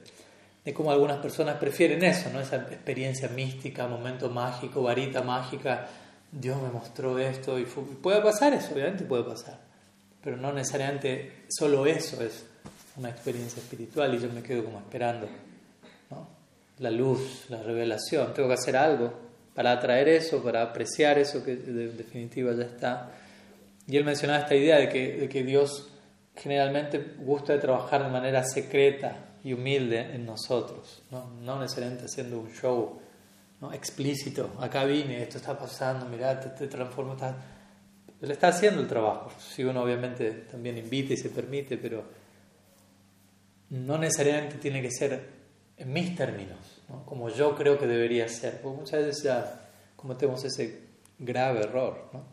de 0.66 0.74
cómo 0.74 0.92
algunas 0.92 1.19
personas 1.19 1.57
prefieren 1.57 2.04
eso, 2.04 2.30
¿no? 2.31 2.42
esa 2.42 2.57
experiencia 2.57 3.30
mística, 3.30 3.88
momento 3.88 4.30
mágico, 4.30 4.81
varita 4.81 5.22
mágica, 5.22 5.88
Dios 6.31 6.62
me 6.62 6.69
mostró 6.69 7.18
esto 7.18 7.57
y 7.57 7.66
puede 7.66 8.22
pasar 8.22 8.54
eso, 8.54 8.74
obviamente 8.74 9.04
puede 9.04 9.24
pasar, 9.24 9.60
pero 10.24 10.38
no 10.38 10.53
necesariamente 10.53 11.46
solo 11.50 11.86
eso 11.86 12.24
es 12.24 12.46
una 13.00 13.10
experiencia 13.10 13.62
espiritual 13.62 14.13
y 14.13 14.20
yo 14.20 14.29
me 14.29 14.44
quedo 14.44 14.65
como 14.65 14.79
esperando 14.79 15.27
¿no? 16.12 16.27
la 16.79 16.91
luz, 16.91 17.46
la 17.50 17.63
revelación, 17.63 18.34
tengo 18.34 18.50
que 18.50 18.56
hacer 18.56 18.75
algo 18.75 19.13
para 19.56 19.72
atraer 19.72 20.10
eso, 20.10 20.44
para 20.44 20.62
apreciar 20.62 21.18
eso 21.18 21.44
que 21.44 21.53
en 21.53 21.98
definitiva 21.98 22.53
ya 22.53 22.63
está. 22.63 23.12
Y 23.88 23.98
él 23.98 24.06
mencionaba 24.06 24.39
esta 24.39 24.56
idea 24.56 24.77
de 24.77 24.89
que, 24.89 25.18
de 25.18 25.29
que 25.29 25.44
Dios 25.44 25.89
generalmente 26.36 27.15
gusta 27.20 27.53
de 27.53 27.60
trabajar 27.60 28.03
de 28.03 28.10
manera 28.10 28.44
secreta 28.44 29.18
y 29.44 29.53
humilde 29.53 30.00
en 30.00 30.25
nosotros, 30.25 31.01
no, 31.12 31.29
no 31.41 31.60
necesariamente 31.60 32.06
haciendo 32.06 32.39
un 32.39 32.51
show 32.51 33.00
¿no? 33.62 33.74
explícito, 33.74 34.51
acá 34.60 34.84
vine, 34.86 35.24
esto 35.24 35.38
está 35.38 35.58
pasando, 35.58 36.06
mirá, 36.06 36.39
te, 36.39 36.50
te 36.50 36.68
transformo, 36.68 37.15
él 38.22 38.32
está 38.32 38.50
haciendo 38.50 38.82
el 38.82 38.88
trabajo, 38.88 39.32
si 39.39 39.63
uno 39.63 39.82
obviamente 39.82 40.32
también 40.51 40.77
invita 40.77 41.13
y 41.13 41.18
se 41.18 41.29
permite, 41.29 41.77
pero 41.77 42.18
no 43.69 43.97
necesariamente 43.97 44.57
tiene 44.57 44.81
que 44.81 44.91
ser 44.91 45.27
en 45.77 45.93
mis 45.93 46.15
términos 46.15 46.79
como 47.05 47.29
yo 47.29 47.55
creo 47.55 47.77
que 47.77 47.88
debería 47.88 48.27
ser. 48.27 48.61
Porque 48.61 48.77
muchas 48.77 49.05
veces 49.05 49.23
ya 49.23 49.69
cometemos 49.95 50.43
ese 50.43 50.88
grave 51.17 51.61
error, 51.61 52.09
¿no? 52.13 52.23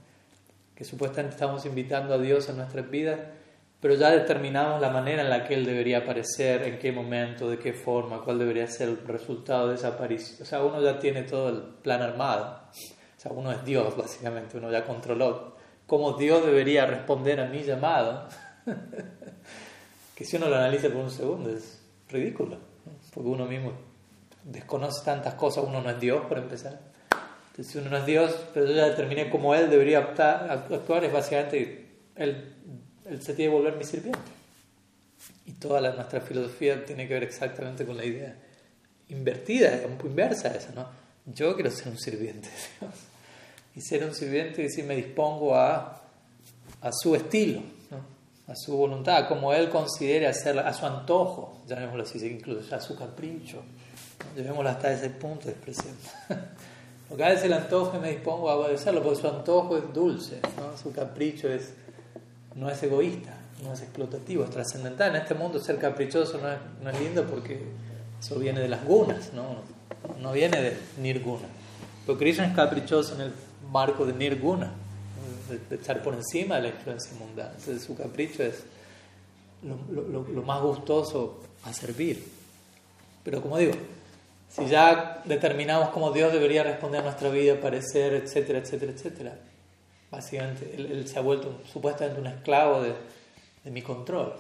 que 0.75 0.85
supuestamente 0.85 1.35
estamos 1.35 1.65
invitando 1.65 2.15
a 2.15 2.19
Dios 2.19 2.51
a 2.51 2.53
nuestras 2.53 2.91
vidas, 2.91 3.19
pero 3.81 3.95
ya 3.95 4.11
determinamos 4.11 4.81
la 4.81 4.91
manera 4.91 5.23
en 5.23 5.31
la 5.31 5.45
que 5.45 5.55
Él 5.55 5.65
debería 5.65 5.99
aparecer, 5.99 6.63
en 6.65 6.79
qué 6.79 6.93
momento, 6.93 7.49
de 7.49 7.59
qué 7.59 7.73
forma, 7.73 8.21
cuál 8.23 8.39
debería 8.39 8.67
ser 8.67 8.91
el 8.91 8.99
resultado 9.07 9.69
de 9.69 9.77
esa 9.77 9.89
aparición. 9.89 10.43
O 10.43 10.45
sea, 10.45 10.63
uno 10.63 10.83
ya 10.83 10.99
tiene 10.99 11.23
todo 11.23 11.49
el 11.49 11.63
plan 11.83 12.03
armado. 12.03 12.61
O 13.17 13.21
sea, 13.21 13.33
uno 13.33 13.53
es 13.53 13.65
Dios, 13.65 13.97
básicamente, 13.97 14.59
uno 14.59 14.71
ya 14.71 14.85
controló 14.85 15.57
cómo 15.87 16.13
Dios 16.13 16.45
debería 16.45 16.85
responder 16.85 17.41
a 17.41 17.47
mi 17.47 17.63
llamado. 17.63 18.29
que 20.17 20.25
si 20.25 20.37
uno 20.37 20.49
lo 20.49 20.57
analiza 20.57 20.89
por 20.89 20.97
un 20.97 21.11
segundo 21.11 21.51
es 21.51 21.79
ridículo, 22.09 22.57
porque 23.13 23.29
uno 23.29 23.45
mismo 23.45 23.73
desconoce 24.45 25.05
tantas 25.05 25.35
cosas, 25.35 25.65
uno 25.65 25.83
no 25.83 25.91
es 25.91 26.01
Dios, 26.01 26.25
por 26.25 26.39
empezar. 26.39 26.81
Entonces, 27.51 27.73
si 27.73 27.79
uno 27.79 27.91
no 27.91 27.99
es 27.99 28.07
Dios, 28.07 28.35
pero 28.55 28.67
yo 28.67 28.73
ya 28.73 28.89
determiné 28.89 29.29
cómo 29.29 29.55
Él 29.55 29.69
debería 29.69 29.99
actuar, 29.99 31.05
es 31.05 31.13
básicamente 31.13 31.87
Él, 32.17 32.55
él 33.05 33.23
se 33.23 33.35
tiene 33.35 33.51
que 33.51 33.57
volver 33.57 33.77
mi 33.77 33.85
sirviente. 33.85 34.19
Y 35.45 35.53
toda 35.53 35.83
la, 35.83 35.93
nuestra 35.93 36.23
filosofía 36.23 36.83
tiene 36.85 37.07
que 37.07 37.15
ver 37.15 37.23
exactamente 37.23 37.85
con 37.85 37.99
la 37.99 38.05
idea 38.05 38.37
invertida, 39.11 39.83
un 39.87 39.97
poco 39.97 40.09
inversa 40.09 40.49
esa, 40.49 40.73
¿no? 40.73 40.89
Yo 41.27 41.55
quiero 41.55 41.71
ser 41.71 41.89
un 41.89 41.99
sirviente 41.99 42.49
de 42.49 42.55
Dios. 42.81 42.95
y 43.77 43.81
ser 43.83 44.03
un 44.03 44.15
sirviente 44.15 44.63
y 44.63 44.65
decir 44.65 44.85
me 44.85 44.97
dispongo 44.97 45.55
a, 45.55 46.03
a 46.81 46.91
su 46.93 47.15
estilo, 47.15 47.63
a 48.49 48.55
su 48.55 48.77
voluntad, 48.77 49.29
como 49.29 49.53
él 49.53 49.69
considere 49.71 50.27
hacerla, 50.27 50.63
a 50.63 50.73
su 50.73 50.87
antojo, 50.87 51.61
llamémoslo 51.67 52.05
así, 52.05 52.25
incluso 52.27 52.75
a 52.75 52.81
su 52.81 52.97
capricho. 52.97 53.63
Llevémoslo 54.37 54.71
hasta 54.71 54.93
ese 54.93 55.11
punto 55.11 55.47
de 55.47 55.53
expresión. 55.53 55.95
Porque 57.09 57.25
a 57.25 57.29
veces 57.29 57.45
el 57.45 57.53
antojo 57.53 57.99
me 58.01 58.11
dispongo 58.11 58.51
a 58.51 58.57
obedecerlo, 58.57 59.01
porque 59.01 59.21
su 59.21 59.29
antojo 59.29 59.77
es 59.77 59.93
dulce, 59.95 60.41
su 60.83 60.91
capricho 60.93 61.49
es, 61.49 61.73
no 62.57 62.69
es 62.69 62.83
egoísta, 62.83 63.33
no 63.63 63.73
es 63.73 63.83
explotativo, 63.83 64.43
es 64.43 64.51
trascendental. 64.51 65.15
En 65.15 65.23
este 65.23 65.35
mundo 65.35 65.61
ser 65.61 65.79
caprichoso 65.79 66.39
no 66.39 66.51
es, 66.51 66.59
no 66.83 66.91
es 66.91 67.01
lindo 67.01 67.25
porque 67.25 67.63
eso 68.19 68.37
viene 68.41 68.59
de 68.59 68.69
las 68.69 68.85
gunas, 68.85 69.33
no, 69.35 69.59
no 70.21 70.33
viene 70.33 70.61
de 70.61 70.77
nirguna. 71.01 71.47
Porque 72.05 72.25
Krishna 72.25 72.47
es 72.47 72.57
caprichoso 72.57 73.15
en 73.15 73.21
el 73.21 73.33
marco 73.71 74.05
de 74.05 74.13
nirguna, 74.13 74.73
de, 75.49 75.77
estar 75.77 76.03
por 76.03 76.15
encima 76.15 76.57
de 76.57 76.63
la 76.63 76.69
influencia 76.69 77.13
mundana. 77.19 77.51
Entonces 77.51 77.85
su 77.85 77.97
capricho 77.97 78.43
es 78.43 78.65
lo, 79.63 80.03
lo, 80.03 80.23
lo 80.23 80.43
más 80.43 80.61
gustoso 80.63 81.41
a 81.65 81.73
servir. 81.73 82.25
Pero 83.25 83.43
como 83.43 83.59
digo, 83.59 83.73
si 84.49 84.67
ya 84.67 85.23
determinamos 85.25 85.91
cómo 85.91 86.13
Dios 86.13 86.33
debería 86.33 86.63
responder 86.63 87.01
a 87.01 87.05
nuestra 87.05 87.29
vida, 87.29 87.61
parecer, 87.61 88.15
etcétera, 88.15 88.61
etcétera, 88.61 88.93
etcétera, 88.93 89.39
básicamente 90.11 90.75
él, 90.77 91.07
se 91.09 91.19
ha 91.19 91.23
vuelto 91.23 91.61
supuestamente 91.71 92.21
un 92.21 92.27
esclavo 92.29 92.83
de, 92.83 92.95
de 93.65 93.71
mi 93.71 93.83
control. 93.83 94.35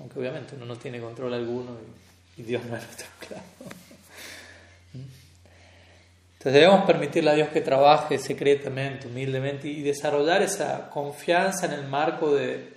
Aunque 0.00 0.18
obviamente 0.18 0.54
uno 0.56 0.66
no 0.66 0.76
tiene 0.76 1.00
control 1.00 1.34
alguno 1.34 1.76
y, 2.36 2.42
y 2.42 2.44
Dios 2.44 2.64
no 2.66 2.76
es 2.76 2.84
nuestro 2.84 3.06
esclavo. 3.20 3.44
Entonces 6.44 6.60
debemos 6.60 6.84
permitirle 6.84 7.30
a 7.30 7.34
Dios 7.34 7.48
que 7.48 7.62
trabaje 7.62 8.18
secretamente, 8.18 9.08
humildemente 9.08 9.66
y 9.66 9.80
desarrollar 9.80 10.42
esa 10.42 10.90
confianza 10.90 11.64
en 11.64 11.72
el 11.72 11.88
marco 11.88 12.34
de, 12.34 12.68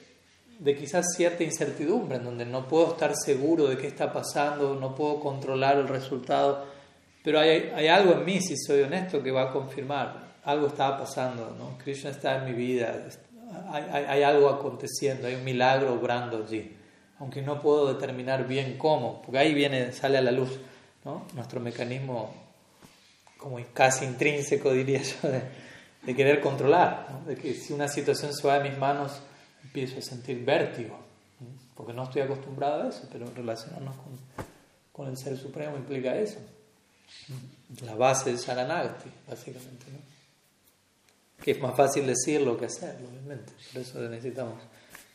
de 0.58 0.74
quizás 0.78 1.08
cierta 1.18 1.44
incertidumbre, 1.44 2.16
en 2.16 2.24
donde 2.24 2.46
no 2.46 2.66
puedo 2.66 2.94
estar 2.94 3.14
seguro 3.14 3.68
de 3.68 3.78
qué 3.78 3.88
está 3.88 4.14
pasando, 4.14 4.76
no 4.76 4.96
puedo 4.96 5.20
controlar 5.20 5.76
el 5.80 5.90
resultado, 5.90 6.64
pero 7.22 7.42
hay, 7.42 7.70
hay 7.76 7.88
algo 7.90 8.14
en 8.14 8.24
mí, 8.24 8.40
si 8.40 8.56
soy 8.56 8.84
honesto, 8.84 9.22
que 9.22 9.32
va 9.32 9.50
a 9.50 9.52
confirmar, 9.52 10.38
algo 10.46 10.68
está 10.68 10.98
pasando, 10.98 11.54
¿no? 11.60 11.78
Krishna 11.78 12.12
está 12.12 12.38
en 12.38 12.46
mi 12.46 12.54
vida, 12.54 13.06
hay, 13.70 13.84
hay, 13.92 14.06
hay 14.06 14.24
algo 14.24 14.48
aconteciendo, 14.48 15.28
hay 15.28 15.36
un 15.36 15.44
milagro 15.44 15.94
obrando 15.94 16.42
allí, 16.42 16.74
aunque 17.20 17.42
no 17.42 17.62
puedo 17.62 17.94
determinar 17.94 18.48
bien 18.48 18.78
cómo, 18.78 19.22
porque 19.22 19.40
ahí 19.40 19.54
viene, 19.54 19.92
sale 19.92 20.18
a 20.18 20.22
la 20.22 20.32
luz 20.32 20.58
¿no? 21.04 21.26
nuestro 21.34 21.60
mecanismo 21.60 22.47
como 23.48 23.66
casi 23.74 24.04
intrínseco, 24.04 24.74
diría 24.74 25.02
yo, 25.02 25.30
de, 26.06 26.16
querer 26.16 26.42
controlar, 26.42 27.24
de 27.26 27.38
que 27.38 27.54
si 27.54 27.72
una 27.72 27.88
situación 27.88 28.34
se 28.34 28.46
va 28.46 28.60
de 28.60 28.70
mis 28.70 28.78
manos, 28.78 29.22
empiezo 29.64 30.00
a 30.00 30.02
sentir 30.02 30.44
vértigo, 30.44 31.00
porque 31.74 31.94
no 31.94 32.04
estoy 32.04 32.24
acostumbrado 32.24 32.84
a 32.84 32.90
eso, 32.90 33.08
pero 33.10 33.26
relacionarnos 33.34 33.96
con, 33.96 34.46
con 34.92 35.08
el 35.08 35.18
Ser 35.18 35.38
Supremo 35.38 35.78
implica 35.78 36.14
eso. 36.18 36.40
La 37.86 37.96
base 37.96 38.32
de 38.32 38.38
Sharanagati, 38.38 39.10
básicamente. 39.26 39.86
¿no? 39.92 40.00
Que 41.42 41.52
es 41.52 41.62
más 41.62 41.74
fácil 41.74 42.06
decirlo 42.06 42.58
que 42.58 42.66
hacerlo, 42.66 43.08
obviamente. 43.08 43.54
Por 43.72 43.82
eso 43.82 44.00
necesitamos 44.10 44.56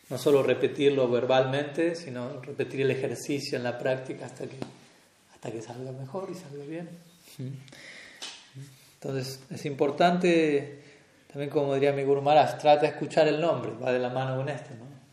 no 0.09 0.17
solo 0.17 0.43
repetirlo 0.43 1.07
verbalmente, 1.11 1.95
sino 1.97 2.41
repetir 2.41 2.81
el 2.81 2.93
ejercicio 2.93 3.59
en 3.59 3.65
la 3.65 3.79
práctica 3.79 4.25
hasta 4.25 4.47
que, 4.47 4.57
hasta 5.35 5.51
que 5.53 5.61
salga 5.61 5.93
mejor 5.93 6.31
y 6.31 6.35
salga 6.35 6.65
bien. 6.65 6.89
Entonces 9.03 9.41
es 9.51 9.67
importante, 9.67 10.79
también 11.27 11.51
como 11.51 11.75
diría 11.75 11.93
mi 11.93 12.05
Guru 12.05 12.23
Maharaj, 12.23 12.59
trata 12.59 12.83
de 12.83 12.87
escuchar 12.89 13.27
el 13.27 13.41
nombre, 13.41 13.73
va 13.73 13.91
de 13.91 13.99
la 13.99 14.11
mano 14.11 14.37
con 14.37 14.49
esto, 14.49 14.71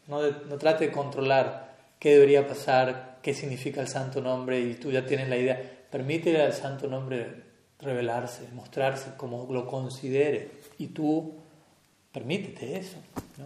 ¿no? 0.07 0.21
No, 0.21 0.57
trate 0.57 0.85
de 0.87 0.91
controlar 0.91 1.75
qué 1.97 2.13
debería 2.13 2.47
pasar, 2.47 3.17
qué 3.23 3.33
significa 3.33 3.81
el 3.81 3.87
santo 3.87 4.21
nombre 4.21 4.59
y 4.59 4.75
tú 4.75 4.91
ya 4.91 5.07
tienes 5.07 5.27
la 5.27 5.37
idea. 5.37 5.59
Permítele 5.89 6.41
al 6.41 6.53
santo 6.53 6.87
nombre 6.87 7.43
revelarse, 7.79 8.47
mostrarse 8.53 9.13
como 9.17 9.51
lo 9.51 9.65
considere 9.65 10.51
y 10.77 10.87
tú 10.87 11.33
permítete 12.11 12.77
eso, 12.77 12.97
¿no? 13.37 13.45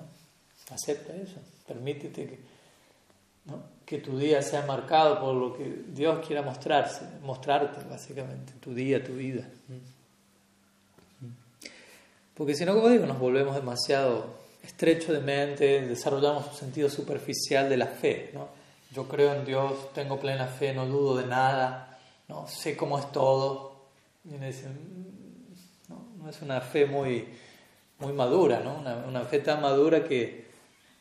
Acepta 0.73 1.13
eso, 1.15 1.39
permítete 1.65 2.25
que, 2.25 2.39
¿no? 3.45 3.63
que 3.85 3.99
tu 3.99 4.17
día 4.17 4.41
sea 4.41 4.65
marcado 4.65 5.21
por 5.21 5.35
lo 5.35 5.53
que 5.53 5.83
Dios 5.87 6.25
quiera 6.25 6.41
mostrarse, 6.41 7.05
mostrarte 7.21 7.81
básicamente, 7.89 8.53
tu 8.59 8.73
día, 8.73 9.01
tu 9.01 9.13
vida. 9.13 9.47
Porque 12.33 12.55
si 12.55 12.65
no, 12.65 12.73
como 12.73 12.89
digo, 12.89 13.05
nos 13.05 13.19
volvemos 13.19 13.55
demasiado 13.55 14.43
estrechos 14.63 15.09
de 15.09 15.19
mente, 15.19 15.81
desarrollamos 15.81 16.47
un 16.47 16.55
sentido 16.55 16.89
superficial 16.89 17.69
de 17.69 17.77
la 17.77 17.87
fe. 17.87 18.31
¿no? 18.33 18.47
Yo 18.91 19.07
creo 19.07 19.33
en 19.33 19.45
Dios, 19.45 19.93
tengo 19.93 20.19
plena 20.19 20.47
fe, 20.47 20.73
no 20.73 20.85
dudo 20.87 21.17
de 21.17 21.27
nada, 21.27 21.99
¿no? 22.27 22.47
sé 22.47 22.75
cómo 22.75 22.97
es 22.97 23.11
todo. 23.11 23.73
Y 24.25 24.35
me 24.37 24.47
dicen, 24.47 24.71
mm, 25.89 26.23
no, 26.23 26.29
es 26.29 26.41
una 26.41 26.61
fe 26.61 26.85
muy, 26.85 27.27
muy 27.99 28.13
madura, 28.13 28.61
¿no? 28.61 28.75
Una, 28.79 28.95
una, 29.05 29.21
fe 29.25 29.39
tan 29.39 29.61
madura 29.61 30.05
que, 30.05 30.45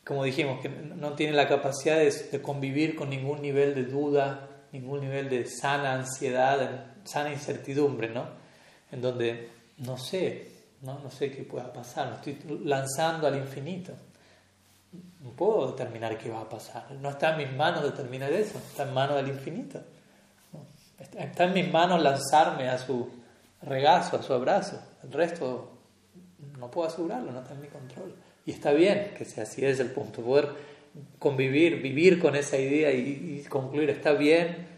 como 0.03 0.25
dijimos, 0.25 0.61
que 0.61 0.67
no 0.67 1.13
tiene 1.13 1.33
la 1.33 1.47
capacidad 1.47 1.97
de, 1.97 2.11
de 2.11 2.41
convivir 2.41 2.95
con 2.95 3.09
ningún 3.09 3.41
nivel 3.41 3.73
de 3.75 3.85
duda, 3.85 4.49
ningún 4.73 4.99
nivel 4.99 5.29
de 5.29 5.45
sana 5.45 5.93
ansiedad, 5.93 6.85
sana 7.05 7.31
incertidumbre, 7.31 8.09
¿no? 8.09 8.25
En 8.91 9.01
donde, 9.01 9.49
no 9.77 9.97
sé, 9.97 10.52
¿no? 10.83 10.99
no 10.99 11.09
sé 11.09 11.31
qué 11.31 11.43
pueda 11.43 11.71
pasar, 11.71 12.09
me 12.09 12.15
estoy 12.15 12.59
lanzando 12.63 13.27
al 13.27 13.35
infinito. 13.35 13.93
No 15.21 15.31
puedo 15.31 15.71
determinar 15.71 16.17
qué 16.17 16.29
va 16.29 16.41
a 16.41 16.49
pasar. 16.49 16.91
No 16.91 17.09
está 17.09 17.31
en 17.31 17.37
mis 17.37 17.57
manos 17.57 17.83
determinar 17.83 18.31
eso, 18.31 18.59
está 18.59 18.83
en 18.83 18.93
manos 18.93 19.15
del 19.15 19.29
infinito. 19.29 19.81
Está 21.17 21.45
en 21.45 21.53
mis 21.53 21.71
manos 21.71 22.01
lanzarme 22.01 22.69
a 22.69 22.77
su 22.77 23.09
regazo, 23.61 24.17
a 24.17 24.21
su 24.23 24.33
abrazo. 24.33 24.79
El 25.03 25.11
resto 25.11 25.71
no 26.59 26.69
puedo 26.69 26.87
asegurarlo, 26.87 27.31
no 27.31 27.39
está 27.41 27.53
en 27.53 27.61
mi 27.61 27.67
control. 27.67 28.13
Y 28.45 28.51
está 28.51 28.71
bien 28.71 29.13
que 29.17 29.25
sea 29.25 29.43
así, 29.43 29.65
es 29.65 29.79
el 29.79 29.91
punto. 29.91 30.21
Poder 30.21 30.49
convivir, 31.17 31.81
vivir 31.81 32.19
con 32.19 32.35
esa 32.35 32.57
idea 32.57 32.91
y, 32.91 33.41
y 33.41 33.47
concluir, 33.49 33.89
está 33.89 34.11
bien 34.11 34.72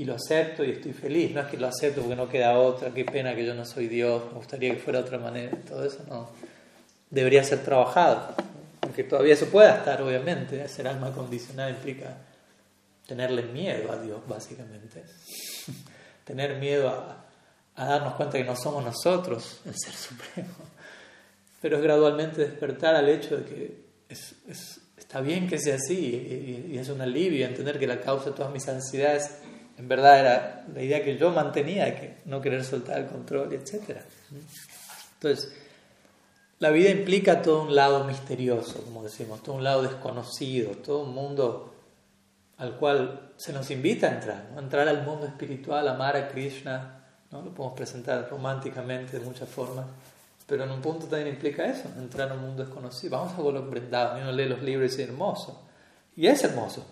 y 0.00 0.04
lo 0.06 0.14
acepto 0.14 0.64
y 0.64 0.70
estoy 0.70 0.94
feliz. 0.94 1.30
No 1.34 1.42
es 1.42 1.48
que 1.48 1.58
lo 1.58 1.66
acepto 1.66 2.00
porque 2.00 2.16
no 2.16 2.26
queda 2.26 2.58
otra, 2.58 2.90
qué 2.90 3.04
pena 3.04 3.34
que 3.34 3.44
yo 3.44 3.54
no 3.54 3.66
soy 3.66 3.86
Dios, 3.86 4.22
me 4.32 4.38
gustaría 4.38 4.72
que 4.72 4.78
fuera 4.80 5.00
otra 5.00 5.18
manera. 5.18 5.54
Todo 5.68 5.84
eso 5.84 6.02
no 6.08 6.30
debería 7.10 7.44
ser 7.44 7.62
trabajado. 7.62 8.34
Aunque 8.80 9.04
todavía 9.04 9.34
eso 9.34 9.50
pueda 9.50 9.76
estar, 9.76 10.00
obviamente. 10.00 10.66
Ser 10.68 10.88
alma 10.88 11.12
condicionada 11.12 11.68
implica 11.68 12.16
tenerle 13.06 13.42
miedo 13.42 13.92
a 13.92 14.00
Dios, 14.00 14.20
básicamente. 14.26 15.04
Tener 16.24 16.56
miedo 16.56 16.88
a, 16.88 17.26
darnos 17.76 18.14
cuenta 18.14 18.38
que 18.38 18.44
no 18.44 18.56
somos 18.56 18.82
nosotros 18.82 19.60
el 19.66 19.74
Ser 19.76 19.92
Supremo. 19.92 20.54
Pero 21.60 21.76
es 21.76 21.82
gradualmente 21.82 22.40
despertar 22.40 22.94
al 22.94 23.06
hecho 23.10 23.36
de 23.36 23.44
que 23.44 23.84
es, 24.08 24.34
es, 24.48 24.80
está 24.96 25.20
bien 25.20 25.46
que 25.46 25.58
sea 25.58 25.74
así 25.74 26.64
y 26.70 26.78
es 26.78 26.88
un 26.88 27.02
alivio 27.02 27.46
entender 27.46 27.78
que 27.78 27.86
la 27.86 28.00
causa 28.00 28.30
de 28.30 28.36
todas 28.36 28.52
mis 28.52 28.66
ansiedades 28.68 29.40
en 29.80 29.88
verdad 29.88 30.20
era 30.20 30.64
la 30.74 30.82
idea 30.82 31.02
que 31.02 31.16
yo 31.16 31.30
mantenía 31.30 31.86
de 31.86 31.94
que 31.94 32.16
no 32.26 32.42
querer 32.42 32.62
soltar 32.64 32.98
el 32.98 33.06
control, 33.06 33.50
etc. 33.54 33.96
Entonces, 35.14 35.54
la 36.58 36.68
vida 36.68 36.90
implica 36.90 37.40
todo 37.40 37.62
un 37.62 37.74
lado 37.74 38.04
misterioso, 38.04 38.82
como 38.84 39.02
decimos, 39.02 39.42
todo 39.42 39.56
un 39.56 39.64
lado 39.64 39.82
desconocido, 39.82 40.72
todo 40.72 41.04
un 41.04 41.14
mundo 41.14 41.74
al 42.58 42.76
cual 42.76 43.32
se 43.38 43.54
nos 43.54 43.70
invita 43.70 44.08
a 44.08 44.10
entrar, 44.16 44.50
¿no? 44.52 44.60
entrar 44.60 44.86
al 44.86 45.02
mundo 45.02 45.26
espiritual, 45.26 45.88
amar 45.88 46.14
a 46.14 46.28
Krishna, 46.28 47.02
¿no? 47.30 47.40
lo 47.40 47.54
podemos 47.54 47.74
presentar 47.74 48.28
románticamente 48.28 49.18
de 49.18 49.24
muchas 49.24 49.48
formas, 49.48 49.86
pero 50.46 50.64
en 50.64 50.70
un 50.72 50.82
punto 50.82 51.06
también 51.06 51.28
implica 51.28 51.64
eso, 51.64 51.88
entrar 51.96 52.30
a 52.30 52.34
un 52.34 52.42
mundo 52.42 52.62
desconocido. 52.62 53.16
Vamos 53.16 53.32
a 53.32 53.40
Golok 53.40 53.70
Vrindavan, 53.70 54.20
uno 54.20 54.32
lee 54.32 54.46
los 54.46 54.60
libros 54.60 54.92
y 54.92 55.00
es 55.02 55.08
hermoso, 55.08 55.62
y 56.16 56.26
es 56.26 56.44
hermoso, 56.44 56.84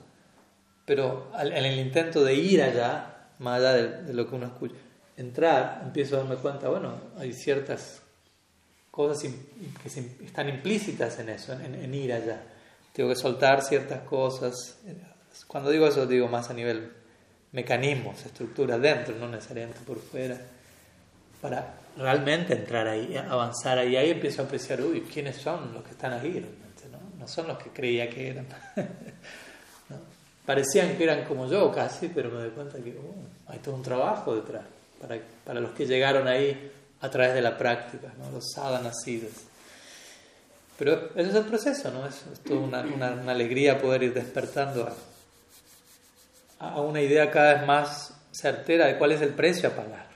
pero 0.89 1.31
en 1.39 1.53
el 1.67 1.79
intento 1.79 2.25
de 2.25 2.33
ir 2.35 2.63
allá, 2.63 3.27
más 3.41 3.59
allá 3.59 3.75
de, 3.75 4.15
lo 4.15 4.27
que 4.27 4.35
uno 4.35 4.47
escucha, 4.47 4.75
entrar, 5.19 5.83
empiezo 5.85 6.17
a 6.17 6.21
darme 6.21 6.37
cuenta, 6.37 6.71
bueno, 6.71 6.95
hay 7.19 7.35
ciertas 7.35 8.01
cosas 8.91 9.31
que 9.83 10.25
están 10.25 10.49
implícitas 10.49 11.19
en 11.19 11.29
eso, 11.29 11.53
en, 11.53 11.93
ir 11.93 12.11
allá. 12.11 12.43
Tengo 12.95 13.11
que 13.11 13.17
soltar 13.17 13.63
ciertas 13.63 14.01
cosas. 14.05 14.79
Cuando 15.47 15.69
digo 15.69 15.87
eso, 15.87 16.07
digo 16.07 16.27
más 16.27 16.49
a 16.49 16.55
nivel 16.55 16.91
mecanismos, 17.53 18.25
estructuras 18.25 18.81
dentro, 18.81 19.15
no 19.17 19.29
necesariamente 19.29 19.81
por 19.87 19.99
fuera, 20.01 20.41
para 21.43 21.75
realmente 21.99 22.55
entrar 22.55 22.89
ahí, 22.89 23.15
avanzar 23.15 23.77
ahí. 23.77 23.95
Ahí 23.95 24.09
empiezo 24.09 24.41
a 24.41 24.47
apreciar, 24.47 24.81
uy, 24.81 25.03
¿quiénes 25.03 25.37
son 25.37 25.75
los 25.75 25.83
que 25.83 25.91
están 25.91 26.15
ahí? 26.15 26.43
No, 26.91 27.19
no 27.19 27.29
son 27.29 27.47
los 27.47 27.59
que 27.59 27.69
creía 27.69 28.09
que 28.09 28.29
eran. 28.31 28.47
parecían 30.49 30.97
que 30.97 31.05
eran 31.05 31.27
como 31.27 31.47
yo 31.47 31.71
casi, 31.71 32.09
pero 32.09 32.31
me 32.31 32.41
doy 32.41 32.49
cuenta 32.49 32.79
que 32.79 32.89
uh, 32.89 33.15
hay 33.49 33.59
todo 33.59 33.75
un 33.75 33.83
trabajo 33.83 34.35
detrás. 34.35 34.63
Para, 34.99 35.19
para 35.45 35.61
los 35.61 35.73
que 35.73 35.85
llegaron 35.85 36.27
ahí 36.27 36.73
a 37.03 37.11
través 37.11 37.35
de 37.35 37.43
la 37.43 37.59
práctica, 37.59 38.11
¿no? 38.17 38.31
los 38.31 38.47
nacidos. 38.83 39.33
Pero 40.79 41.11
ese 41.15 41.29
es 41.29 41.35
el 41.35 41.45
proceso, 41.45 41.91
¿no? 41.91 42.07
Es, 42.07 42.25
toda 42.47 42.61
una, 42.61 42.81
una, 42.81 43.31
alegría 43.31 43.79
poder 43.79 44.05
ir 44.05 44.15
despertando 44.15 44.89
a, 46.59 46.71
a, 46.71 46.81
una 46.81 47.03
idea 47.03 47.31
cada 47.31 47.53
vez 47.53 47.67
más 47.67 48.15
certera 48.33 48.87
de 48.87 48.97
cuál 48.97 49.13
es 49.13 49.21
el 49.21 49.35
precio 49.35 49.69
a 49.69 49.73
pagar. 49.73 50.07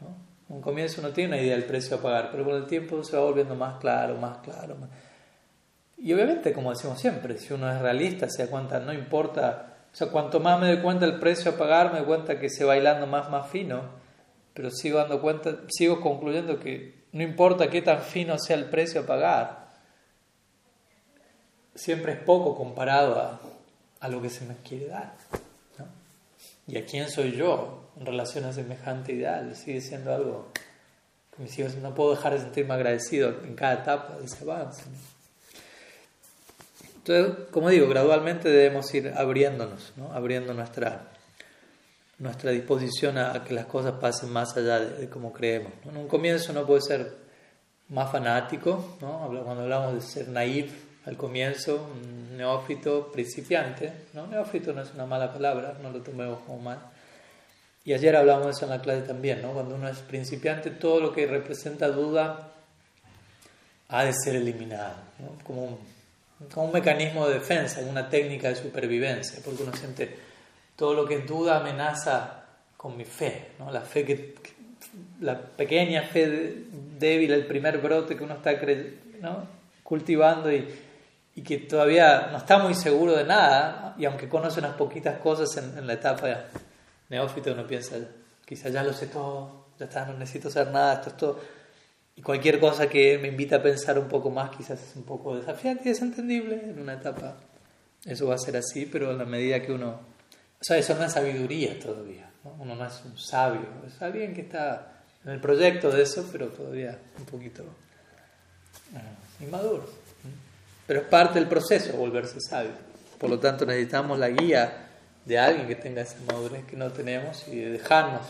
¿no? 0.00 0.16
Un 0.56 0.62
comienzo 0.62 1.02
uno 1.02 1.10
tiene 1.10 1.34
una 1.34 1.42
idea 1.42 1.54
del 1.54 1.64
precio 1.64 1.98
a 1.98 2.00
pagar, 2.00 2.30
pero 2.32 2.46
con 2.46 2.54
el 2.54 2.64
tiempo 2.64 3.04
se 3.04 3.14
va 3.14 3.24
volviendo 3.24 3.54
más 3.54 3.78
claro, 3.78 4.16
más 4.16 4.38
claro. 4.38 4.74
Y 5.98 6.14
obviamente, 6.14 6.54
como 6.54 6.70
decimos 6.70 6.98
siempre, 6.98 7.36
si 7.36 7.52
uno 7.52 7.70
es 7.70 7.78
realista, 7.78 8.26
se 8.30 8.46
da 8.46 8.50
cuenta, 8.50 8.80
no 8.80 8.94
importa, 8.94 9.71
o 9.92 9.96
sea, 9.96 10.08
cuanto 10.08 10.40
más 10.40 10.58
me 10.58 10.68
doy 10.68 10.82
cuenta 10.82 11.04
del 11.06 11.18
precio 11.18 11.50
a 11.50 11.56
pagar, 11.56 11.92
me 11.92 11.98
doy 11.98 12.06
cuenta 12.06 12.40
que 12.40 12.48
se 12.48 12.64
bailando 12.64 13.06
más, 13.06 13.28
más 13.30 13.50
fino, 13.50 13.82
pero 14.54 14.70
sigo 14.70 14.98
dando 14.98 15.20
cuenta, 15.20 15.58
sigo 15.68 16.00
concluyendo 16.00 16.58
que 16.58 17.02
no 17.12 17.22
importa 17.22 17.68
qué 17.68 17.82
tan 17.82 18.00
fino 18.00 18.38
sea 18.38 18.56
el 18.56 18.66
precio 18.66 19.02
a 19.02 19.06
pagar, 19.06 19.68
siempre 21.74 22.12
es 22.12 22.18
poco 22.20 22.56
comparado 22.56 23.20
a, 23.20 23.40
a 24.00 24.08
lo 24.08 24.22
que 24.22 24.30
se 24.30 24.46
me 24.46 24.56
quiere 24.56 24.86
dar. 24.86 25.12
¿Y 26.66 26.78
a 26.78 26.86
quién 26.86 27.10
soy 27.10 27.32
yo 27.32 27.90
en 27.98 28.06
relación 28.06 28.44
a 28.44 28.52
semejante 28.52 29.12
ideal? 29.12 29.54
Sigue 29.56 29.80
siendo 29.80 30.14
algo 30.14 30.52
que 31.36 31.42
mis 31.42 31.58
hijos 31.58 31.74
no 31.76 31.94
puedo 31.94 32.14
dejar 32.14 32.34
de 32.34 32.40
sentirme 32.40 32.74
agradecido 32.74 33.30
en 33.44 33.54
cada 33.54 33.74
etapa 33.74 34.16
de 34.16 34.24
ese 34.24 34.44
avance. 34.44 34.84
Entonces, 37.04 37.48
como 37.50 37.68
digo, 37.68 37.88
gradualmente 37.88 38.48
debemos 38.48 38.94
ir 38.94 39.12
abriéndonos, 39.16 39.92
¿no? 39.96 40.12
abriendo 40.12 40.54
nuestra, 40.54 41.08
nuestra 42.18 42.52
disposición 42.52 43.18
a, 43.18 43.42
que 43.42 43.54
las 43.54 43.66
cosas 43.66 43.94
pasen 43.94 44.30
más 44.30 44.56
allá 44.56 44.78
de, 44.78 45.08
como 45.08 45.32
creemos. 45.32 45.72
En 45.84 45.96
un 45.96 46.06
comienzo 46.06 46.52
no 46.52 46.64
puede 46.64 46.80
ser 46.82 47.12
más 47.88 48.12
fanático, 48.12 48.96
¿no? 49.00 49.28
cuando 49.44 49.64
hablamos 49.64 49.94
de 49.94 50.00
ser 50.00 50.28
naif, 50.28 50.72
al 51.04 51.16
comienzo, 51.16 51.88
neófito 52.36 53.10
principiante. 53.10 53.92
¿no? 54.12 54.28
Neófito 54.28 54.72
no 54.72 54.82
es 54.82 54.94
una 54.94 55.04
mala 55.04 55.32
palabra, 55.32 55.76
no 55.82 55.90
lo 55.90 56.02
tomemos 56.02 56.38
como 56.46 56.60
mal. 56.60 56.78
Y 57.84 57.94
ayer 57.94 58.14
hablamos 58.14 58.44
de 58.46 58.52
eso 58.52 58.64
en 58.66 58.70
la 58.70 58.80
clase 58.80 59.02
también, 59.02 59.42
¿no? 59.42 59.54
cuando 59.54 59.74
uno 59.74 59.88
es 59.88 59.98
principiante, 59.98 60.70
todo 60.70 61.00
lo 61.00 61.12
que 61.12 61.26
representa 61.26 61.88
duda 61.88 62.52
ha 63.88 64.04
de 64.04 64.12
ser 64.12 64.36
eliminado, 64.36 64.94
¿no? 65.18 65.44
como, 65.44 65.64
un, 65.64 65.91
como 66.52 66.66
un 66.66 66.72
mecanismo 66.72 67.26
de 67.28 67.34
defensa, 67.34 67.80
una 67.88 68.08
técnica 68.08 68.48
de 68.48 68.56
supervivencia, 68.56 69.40
porque 69.44 69.62
uno 69.62 69.72
siente 69.74 70.16
todo 70.76 70.94
lo 70.94 71.06
que 71.06 71.16
es 71.16 71.26
duda 71.26 71.58
amenaza 71.58 72.44
con 72.76 72.96
mi 72.96 73.04
fe, 73.04 73.52
¿no? 73.58 73.70
la 73.70 73.82
fe 73.82 74.04
que, 74.04 74.34
la 75.20 75.40
pequeña 75.40 76.02
fe 76.02 76.64
débil, 76.98 77.32
el 77.32 77.46
primer 77.46 77.78
brote 77.78 78.16
que 78.16 78.24
uno 78.24 78.34
está 78.34 78.52
cultivando 79.82 80.50
y 80.52 81.42
que 81.42 81.58
todavía 81.58 82.28
no 82.30 82.38
está 82.38 82.58
muy 82.58 82.74
seguro 82.74 83.16
de 83.16 83.24
nada, 83.24 83.94
y 83.98 84.04
aunque 84.04 84.28
conoce 84.28 84.60
unas 84.60 84.74
poquitas 84.74 85.18
cosas 85.18 85.56
en, 85.56 85.86
la 85.86 85.94
etapa 85.94 86.26
de 86.26 86.36
neófito, 87.08 87.52
uno 87.52 87.66
piensa, 87.66 87.96
quizás 88.44 88.72
ya 88.72 88.82
lo 88.82 88.92
sé 88.92 89.06
todo, 89.06 89.66
ya 89.78 89.86
está, 89.86 90.04
no 90.04 90.14
necesito 90.14 90.48
hacer 90.48 90.70
nada, 90.70 90.94
esto 90.94 91.10
es 91.10 91.16
todo. 91.16 91.40
Y 92.14 92.22
cualquier 92.22 92.60
cosa 92.60 92.88
que 92.88 93.18
me 93.18 93.28
invita 93.28 93.56
a 93.56 93.62
pensar 93.62 93.98
un 93.98 94.08
poco 94.08 94.30
más, 94.30 94.54
quizás 94.54 94.82
es 94.82 94.96
un 94.96 95.04
poco 95.04 95.36
desafiante 95.36 95.84
y 95.86 95.92
desentendible 95.92 96.60
en 96.62 96.78
una 96.78 96.94
etapa. 96.94 97.36
Eso 98.04 98.26
va 98.26 98.34
a 98.34 98.38
ser 98.38 98.56
así, 98.56 98.86
pero 98.86 99.12
en 99.12 99.18
la 99.18 99.24
medida 99.24 99.62
que 99.62 99.72
uno... 99.72 100.00
O 100.60 100.64
sea, 100.64 100.76
eso 100.76 100.94
no 100.94 101.04
es 101.04 101.12
sabiduría 101.12 101.78
todavía, 101.80 102.30
uno 102.58 102.76
no 102.76 102.86
es 102.86 103.02
un 103.04 103.18
sabio, 103.18 103.66
es 103.84 104.00
alguien 104.00 104.32
que 104.32 104.42
está 104.42 105.02
en 105.24 105.32
el 105.32 105.40
proyecto 105.40 105.90
de 105.90 106.02
eso, 106.02 106.28
pero 106.30 106.48
todavía 106.48 106.98
un 107.18 107.24
poquito 107.24 107.64
uh, 107.64 109.44
inmaduro. 109.44 109.88
Pero 110.86 111.00
es 111.00 111.06
parte 111.06 111.38
del 111.38 111.48
proceso 111.48 111.96
volverse 111.96 112.40
sabio. 112.40 112.72
Por 113.18 113.30
lo 113.30 113.38
tanto, 113.38 113.64
necesitamos 113.64 114.18
la 114.18 114.28
guía 114.28 114.88
de 115.24 115.38
alguien 115.38 115.68
que 115.68 115.76
tenga 115.76 116.02
esa 116.02 116.16
madurez 116.26 116.64
que 116.64 116.76
no 116.76 116.90
tenemos 116.90 117.46
y 117.48 117.56
de 117.56 117.70
dejarnos 117.70 118.26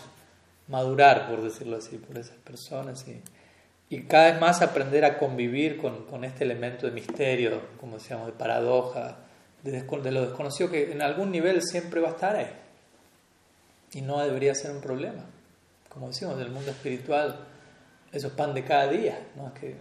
madurar, 0.68 1.28
por 1.28 1.42
decirlo 1.42 1.78
así, 1.78 1.96
por 1.96 2.18
esas 2.18 2.36
personas. 2.36 3.06
Y, 3.08 3.22
y 3.92 4.04
cada 4.04 4.32
vez 4.32 4.40
más 4.40 4.62
aprender 4.62 5.04
a 5.04 5.18
convivir 5.18 5.76
con, 5.76 6.06
con, 6.06 6.24
este 6.24 6.44
elemento 6.44 6.86
de 6.86 6.92
misterio, 6.92 7.60
como 7.78 7.98
decíamos, 7.98 8.24
de 8.24 8.32
paradoja, 8.32 9.18
de, 9.62 9.84
lo 10.10 10.22
desconocido 10.22 10.70
que 10.70 10.92
en 10.92 11.02
algún 11.02 11.30
nivel 11.30 11.60
siempre 11.60 12.00
va 12.00 12.08
a 12.08 12.12
estar 12.12 12.34
ahí. 12.34 12.50
Y 13.92 14.00
no 14.00 14.18
debería 14.24 14.54
ser 14.54 14.70
un 14.70 14.80
problema. 14.80 15.26
Como 15.90 16.08
decimos, 16.08 16.38
del 16.38 16.48
mundo 16.48 16.70
espiritual, 16.70 17.44
eso 18.10 18.28
es 18.28 18.32
pan 18.32 18.54
de 18.54 18.64
cada 18.64 18.88
día. 18.88 19.26
¿no? 19.36 19.52
Que 19.52 19.76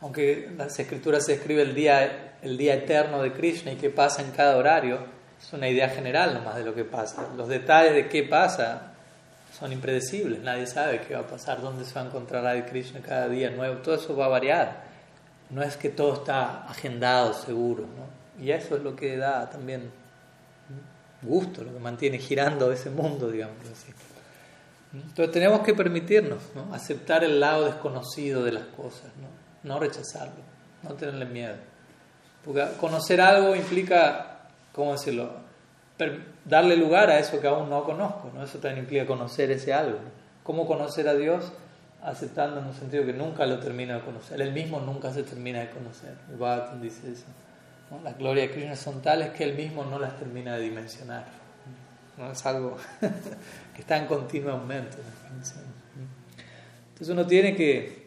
aunque 0.00 0.50
las 0.56 0.76
escrituras 0.80 1.24
se 1.24 1.36
describe 1.36 1.62
el 1.62 1.72
día, 1.72 2.38
el 2.42 2.58
día 2.58 2.74
eterno 2.74 3.22
de 3.22 3.32
Krishna 3.32 3.70
y 3.70 3.76
qué 3.76 3.90
pasa 3.90 4.22
en 4.22 4.32
cada 4.32 4.56
horario, 4.56 4.98
es 5.40 5.52
una 5.52 5.68
idea 5.68 5.88
general 5.88 6.34
nomás 6.34 6.56
de 6.56 6.64
lo 6.64 6.74
que 6.74 6.84
pasa. 6.84 7.28
Los 7.36 7.46
detalles 7.46 7.94
de 7.94 8.08
qué 8.08 8.24
pasa 8.24 8.95
son 9.58 9.72
impredecibles, 9.72 10.40
nadie 10.40 10.66
sabe 10.66 11.00
qué 11.00 11.14
va 11.14 11.20
a 11.20 11.26
pasar, 11.26 11.62
dónde 11.62 11.84
se 11.84 11.94
va 11.94 12.02
a 12.02 12.06
encontrar 12.06 12.46
a 12.46 12.66
Krishna 12.66 13.00
cada 13.00 13.28
día 13.28 13.50
nuevo, 13.50 13.76
todo 13.76 13.94
eso 13.94 14.16
va 14.16 14.26
a 14.26 14.28
variar. 14.28 14.84
No 15.48 15.62
es 15.62 15.76
que 15.76 15.88
todo 15.88 16.14
está 16.14 16.64
agendado, 16.66 17.32
seguro, 17.32 17.82
¿no? 17.82 18.44
Y 18.44 18.50
eso 18.50 18.76
es 18.76 18.82
lo 18.82 18.94
que 18.94 19.16
da 19.16 19.48
también 19.48 19.90
gusto, 21.22 21.64
lo 21.64 21.72
que 21.72 21.78
mantiene 21.78 22.18
girando 22.18 22.70
ese 22.70 22.90
mundo, 22.90 23.30
digamos 23.30 23.56
así. 23.72 23.92
Entonces 24.92 25.32
tenemos 25.32 25.60
que 25.60 25.74
permitirnos 25.74 26.42
¿no? 26.54 26.74
aceptar 26.74 27.24
el 27.24 27.40
lado 27.40 27.66
desconocido 27.66 28.44
de 28.44 28.52
las 28.52 28.64
cosas, 28.64 29.10
no 29.62 29.78
rechazarlo, 29.78 30.42
no 30.82 30.94
tenerle 30.94 31.24
miedo. 31.24 31.56
Porque 32.44 32.64
conocer 32.78 33.20
algo 33.20 33.56
implica, 33.56 34.48
¿cómo 34.72 34.92
decirlo? 34.92 35.32
Darle 36.48 36.76
lugar 36.76 37.10
a 37.10 37.18
eso 37.18 37.40
que 37.40 37.46
aún 37.46 37.68
no 37.68 37.84
conozco, 37.84 38.30
¿no? 38.34 38.42
Eso 38.42 38.58
también 38.58 38.84
implica 38.84 39.06
conocer 39.06 39.50
ese 39.50 39.74
algo. 39.74 39.98
¿Cómo 40.42 40.66
conocer 40.66 41.08
a 41.08 41.14
Dios? 41.14 41.52
Aceptando 42.02 42.60
en 42.60 42.66
un 42.66 42.74
sentido 42.74 43.04
que 43.04 43.12
nunca 43.12 43.44
lo 43.46 43.58
termina 43.58 43.96
de 43.96 44.00
conocer. 44.00 44.40
Él 44.40 44.52
mismo 44.52 44.80
nunca 44.80 45.12
se 45.12 45.22
termina 45.22 45.60
de 45.60 45.70
conocer. 45.70 46.14
El 46.30 46.80
dice 46.80 47.12
eso. 47.12 47.26
Las 48.02 48.16
glorias 48.16 48.48
de 48.48 48.54
Krishna 48.54 48.76
son 48.76 49.02
tales 49.02 49.30
que 49.30 49.44
él 49.44 49.54
mismo 49.54 49.84
no 49.84 49.98
las 49.98 50.16
termina 50.16 50.54
de 50.54 50.62
dimensionar. 50.62 51.24
¿no? 52.16 52.30
Es 52.30 52.46
algo 52.46 52.76
que 53.74 53.80
está 53.80 53.96
en 53.96 54.06
continuo 54.06 54.52
aumento. 54.52 54.96
Entonces 56.88 57.08
uno 57.08 57.26
tiene 57.26 57.54
que 57.54 58.06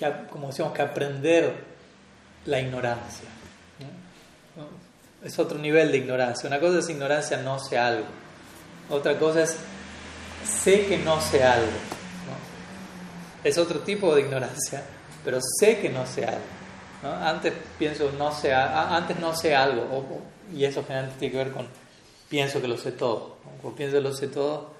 que, 0.00 0.26
como 0.30 0.46
decíamos, 0.46 0.72
que 0.72 0.82
aprender 0.82 1.54
la 2.46 2.58
ignorancia. 2.58 3.28
Es 5.22 5.38
otro 5.38 5.58
nivel 5.58 5.92
de 5.92 5.98
ignorancia. 5.98 6.48
Una 6.48 6.60
cosa 6.60 6.78
es 6.78 6.88
ignorancia, 6.88 7.36
no 7.38 7.58
sé 7.58 7.78
algo. 7.78 8.06
Otra 8.88 9.18
cosa 9.18 9.42
es 9.42 9.56
sé 10.44 10.86
que 10.86 10.98
no 10.98 11.20
sé 11.20 11.44
algo. 11.44 11.68
Es 13.42 13.56
otro 13.56 13.80
tipo 13.80 14.14
de 14.14 14.22
ignorancia, 14.22 14.82
pero 15.24 15.38
sé 15.58 15.78
que 15.78 15.88
no 15.88 16.06
sé 16.06 16.24
algo. 16.24 16.60
Antes 17.02 17.54
pienso 17.78 18.10
no 18.12 18.32
sé, 18.32 18.52
antes 18.52 19.18
no 19.18 19.34
sé 19.34 19.54
algo, 19.54 20.04
y 20.52 20.64
eso 20.64 20.82
generalmente 20.82 21.18
tiene 21.18 21.32
que 21.32 21.38
ver 21.38 21.52
con 21.52 21.66
pienso 22.28 22.60
que 22.60 22.68
lo 22.68 22.76
sé 22.76 22.92
todo. 22.92 23.36
Cuando 23.60 23.76
pienso 23.76 23.96
que 23.96 24.02
lo 24.02 24.12
sé 24.12 24.28
todo, 24.28 24.70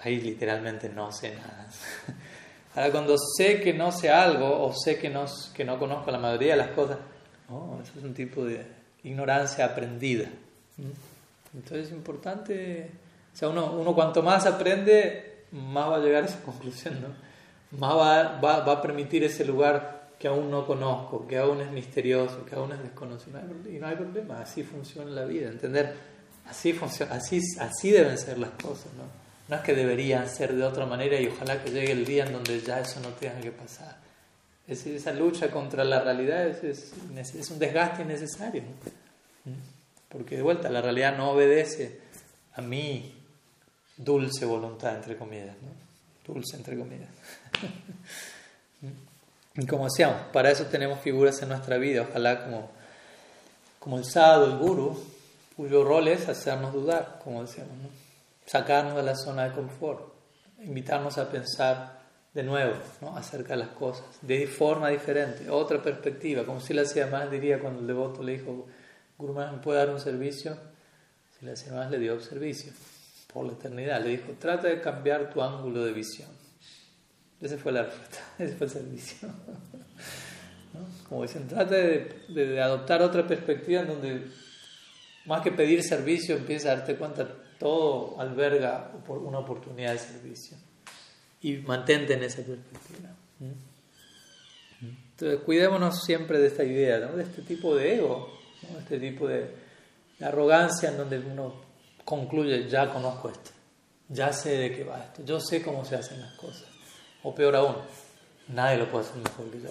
ahí 0.00 0.20
literalmente 0.20 0.88
no 0.88 1.12
sé 1.12 1.34
nada. 1.36 1.68
Ahora, 2.74 2.90
cuando 2.90 3.16
sé 3.16 3.60
que 3.60 3.72
no 3.72 3.90
sé 3.90 4.10
algo 4.10 4.64
o 4.66 4.74
sé 4.74 4.98
que 4.98 5.08
no, 5.08 5.24
que 5.54 5.64
no 5.64 5.78
conozco 5.78 6.10
la 6.10 6.18
mayoría 6.18 6.52
de 6.52 6.58
las 6.58 6.70
cosas, 6.70 6.98
oh, 7.48 7.78
eso 7.82 7.92
es 7.98 8.04
un 8.04 8.12
tipo 8.12 8.44
de 8.44 8.66
ignorancia 9.06 9.64
aprendida. 9.64 10.28
Entonces 11.54 11.86
es 11.86 11.92
importante, 11.92 12.90
o 13.32 13.36
sea, 13.36 13.48
uno, 13.48 13.72
uno 13.72 13.94
cuanto 13.94 14.22
más 14.22 14.46
aprende, 14.46 15.44
más 15.52 15.90
va 15.90 15.96
a 15.96 16.00
llegar 16.00 16.24
a 16.24 16.26
esa 16.26 16.40
conclusión. 16.44 16.94
Más 17.70 17.94
va, 17.94 18.40
va, 18.40 18.60
va, 18.60 18.72
a 18.72 18.82
permitir 18.82 19.24
ese 19.24 19.44
lugar 19.44 20.10
que 20.18 20.28
aún 20.28 20.50
no 20.50 20.66
conozco, 20.66 21.26
que 21.26 21.38
aún 21.38 21.60
es 21.60 21.70
misterioso, 21.70 22.44
que 22.44 22.54
aún 22.54 22.72
es 22.72 22.82
desconocido. 22.82 23.40
Y 23.70 23.78
no 23.78 23.86
hay 23.86 23.96
problema, 23.96 24.40
así 24.40 24.62
funciona 24.62 25.10
la 25.10 25.24
vida, 25.24 25.48
entender, 25.48 25.94
así, 26.46 26.72
funciona, 26.72 27.14
así, 27.14 27.40
así 27.60 27.90
deben 27.90 28.18
ser 28.18 28.38
las 28.38 28.50
cosas, 28.50 28.92
¿no? 28.96 29.04
No 29.48 29.56
es 29.56 29.62
que 29.62 29.74
deberían 29.74 30.28
ser 30.28 30.54
de 30.54 30.64
otra 30.64 30.86
manera 30.86 31.20
y 31.20 31.28
ojalá 31.28 31.62
que 31.62 31.70
llegue 31.70 31.92
el 31.92 32.04
día 32.04 32.24
en 32.24 32.32
donde 32.32 32.60
ya 32.60 32.80
eso 32.80 32.98
no 33.00 33.10
tenga 33.10 33.40
que 33.40 33.52
pasar. 33.52 34.05
Es, 34.66 34.86
esa 34.86 35.12
lucha 35.12 35.50
contra 35.50 35.84
la 35.84 36.00
realidad 36.00 36.46
es, 36.46 36.92
un 37.50 37.58
desgaste 37.58 38.02
innecesario. 38.02 38.62
¿Mm? 39.44 39.52
Porque 40.08 40.36
de 40.36 40.42
vuelta, 40.42 40.68
la 40.68 40.82
realidad 40.82 41.16
no 41.16 41.30
obedece 41.30 42.00
a 42.54 42.62
mi 42.62 43.14
dulce 43.96 44.44
voluntad, 44.44 44.96
entre 44.96 45.16
comillas. 45.16 45.56
Dulce, 46.26 46.56
entre 46.56 46.76
comillas. 46.76 47.10
Y 49.58 49.64
como 49.64 49.86
decíamos, 49.86 50.20
para 50.34 50.50
eso 50.50 50.66
tenemos 50.66 51.00
figuras 51.00 51.40
en 51.40 51.48
nuestra 51.48 51.78
vida, 51.78 52.06
ojalá 52.06 52.44
como, 52.44 52.70
como 53.78 53.96
el 53.96 54.04
sadhu, 54.04 54.44
el 54.44 54.58
guru, 54.58 55.02
cuyo 55.56 55.82
rol 55.82 56.08
es 56.08 56.28
hacernos 56.28 56.74
dudar, 56.74 57.20
como 57.24 57.40
decíamos. 57.40 57.74
¿no? 57.78 57.88
sacarnos 58.46 58.94
de 58.96 59.02
la 59.02 59.14
zona 59.16 59.48
de 59.48 59.54
confort, 59.54 60.00
invitarnos 60.62 61.18
a 61.18 61.28
pensar 61.28 61.95
de 62.36 62.42
nuevo, 62.42 62.74
¿no? 63.00 63.16
acerca 63.16 63.54
de 63.54 63.60
las 63.60 63.70
cosas, 63.70 64.04
de 64.20 64.46
forma 64.46 64.90
diferente, 64.90 65.48
otra 65.48 65.82
perspectiva, 65.82 66.44
como 66.44 66.60
si 66.60 66.74
le 66.74 66.82
hacía 66.82 67.06
más, 67.06 67.30
diría 67.30 67.58
cuando 67.58 67.80
el 67.80 67.86
devoto 67.86 68.22
le 68.22 68.32
dijo, 68.32 68.66
Guru 69.16 69.32
¿me 69.32 69.46
puede 69.62 69.78
dar 69.78 69.88
un 69.88 69.98
servicio? 69.98 70.54
Si 71.38 71.46
le 71.46 71.52
hacía 71.52 71.72
más, 71.72 71.90
le 71.90 71.98
dio 71.98 72.20
servicio 72.20 72.74
por 73.32 73.46
la 73.46 73.54
eternidad. 73.54 74.02
Le 74.02 74.10
dijo, 74.10 74.34
trata 74.38 74.68
de 74.68 74.82
cambiar 74.82 75.32
tu 75.32 75.40
ángulo 75.42 75.82
de 75.82 75.92
visión. 75.92 76.28
Ese 77.40 77.56
fue 77.56 77.72
la 77.72 77.84
respuesta, 77.84 78.18
ese 78.38 78.54
fue 78.54 78.66
el 78.66 78.72
servicio. 78.72 79.28
Como 81.08 81.22
dicen, 81.22 81.48
trata 81.48 81.74
de, 81.74 82.22
de, 82.28 82.60
adoptar 82.60 83.00
otra 83.00 83.26
perspectiva 83.26 83.80
en 83.80 83.88
donde 83.88 84.26
más 85.24 85.40
que 85.40 85.52
pedir 85.52 85.82
servicio, 85.82 86.36
empieza 86.36 86.70
a 86.70 86.76
darte 86.76 86.96
cuenta, 86.96 87.26
todo 87.58 88.20
alberga 88.20 88.92
una 89.08 89.38
oportunidad 89.38 89.92
de 89.92 89.98
servicio 89.98 90.58
y 91.42 91.56
mantente 91.58 92.14
en 92.14 92.22
esa 92.22 92.42
perspectiva. 92.42 93.10
Entonces, 94.80 95.40
cuidémonos 95.44 96.04
siempre 96.04 96.38
de 96.38 96.48
esta 96.48 96.62
idea, 96.64 96.98
de 96.98 97.22
este 97.22 97.42
tipo 97.42 97.74
de 97.74 97.94
ego, 97.94 98.38
¿no? 98.70 98.78
este 98.78 98.98
tipo 98.98 99.26
de, 99.26 99.50
arrogancia 100.20 100.90
en 100.90 100.98
donde 100.98 101.18
uno 101.18 101.54
concluye, 102.04 102.68
ya 102.68 102.92
conozco 102.92 103.30
esto, 103.30 103.50
ya 104.08 104.32
sé 104.32 104.56
de 104.56 104.74
qué 104.74 104.84
va 104.84 105.04
esto, 105.04 105.24
yo 105.24 105.40
sé 105.40 105.62
cómo 105.62 105.84
se 105.84 105.96
hacen 105.96 106.20
las 106.20 106.34
cosas. 106.34 106.66
O 107.22 107.34
peor 107.34 107.56
aún, 107.56 107.76
nadie 108.48 108.78
lo 108.78 108.90
puede 108.90 109.06
hacer 109.06 109.16
mejor 109.16 109.50
que 109.50 109.60
yo. 109.62 109.70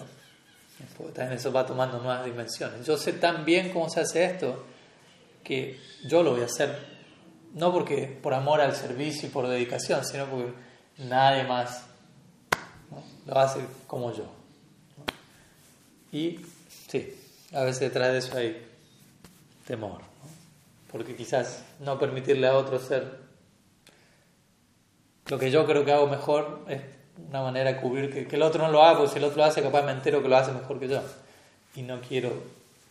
Porque 0.96 1.12
también 1.12 1.38
eso 1.38 1.52
va 1.52 1.64
tomando 1.64 1.98
nuevas 1.98 2.24
dimensiones. 2.24 2.84
Yo 2.84 2.98
sé 2.98 3.14
tan 3.14 3.44
bien 3.44 3.72
cómo 3.72 3.88
se 3.88 4.00
hace 4.00 4.24
esto 4.24 4.64
que 5.42 5.80
yo 6.04 6.22
lo 6.22 6.32
voy 6.32 6.42
a 6.42 6.46
hacer, 6.46 6.76
no 7.54 7.72
porque 7.72 8.18
por 8.20 8.34
amor 8.34 8.60
al 8.60 8.74
servicio 8.74 9.28
y 9.28 9.30
por 9.30 9.48
dedicación, 9.48 10.04
sino 10.04 10.26
porque 10.26 10.52
nadie 10.98 11.44
más 11.44 11.84
lo 13.26 13.38
hacer 13.38 13.66
como 13.86 14.12
yo. 14.12 14.24
Y 16.12 16.40
sí, 16.88 17.14
a 17.52 17.62
veces 17.62 17.80
detrás 17.80 18.12
de 18.12 18.18
eso 18.18 18.36
hay 18.36 18.66
temor, 19.66 20.00
porque 20.90 21.16
quizás 21.16 21.62
no 21.80 21.98
permitirle 21.98 22.46
a 22.46 22.56
otro 22.56 22.78
ser 22.78 23.26
lo 25.28 25.38
que 25.38 25.50
yo 25.50 25.66
creo 25.66 25.84
que 25.84 25.92
hago 25.92 26.06
mejor 26.06 26.64
es 26.68 26.80
una 27.28 27.42
manera 27.42 27.72
de 27.72 27.80
cubrir 27.80 28.28
que, 28.28 28.36
el 28.36 28.42
otro 28.42 28.64
no 28.64 28.70
lo 28.70 28.82
haga, 28.82 28.98
porque 28.98 29.12
si 29.12 29.18
el 29.18 29.24
otro 29.24 29.38
lo 29.38 29.44
hace, 29.44 29.62
capaz 29.62 29.82
me 29.82 29.92
entero 29.92 30.22
que 30.22 30.28
lo 30.28 30.36
hace 30.36 30.52
mejor 30.52 30.78
que 30.78 30.88
yo. 30.88 31.02
Y 31.74 31.82
no 31.82 32.00
quiero 32.00 32.30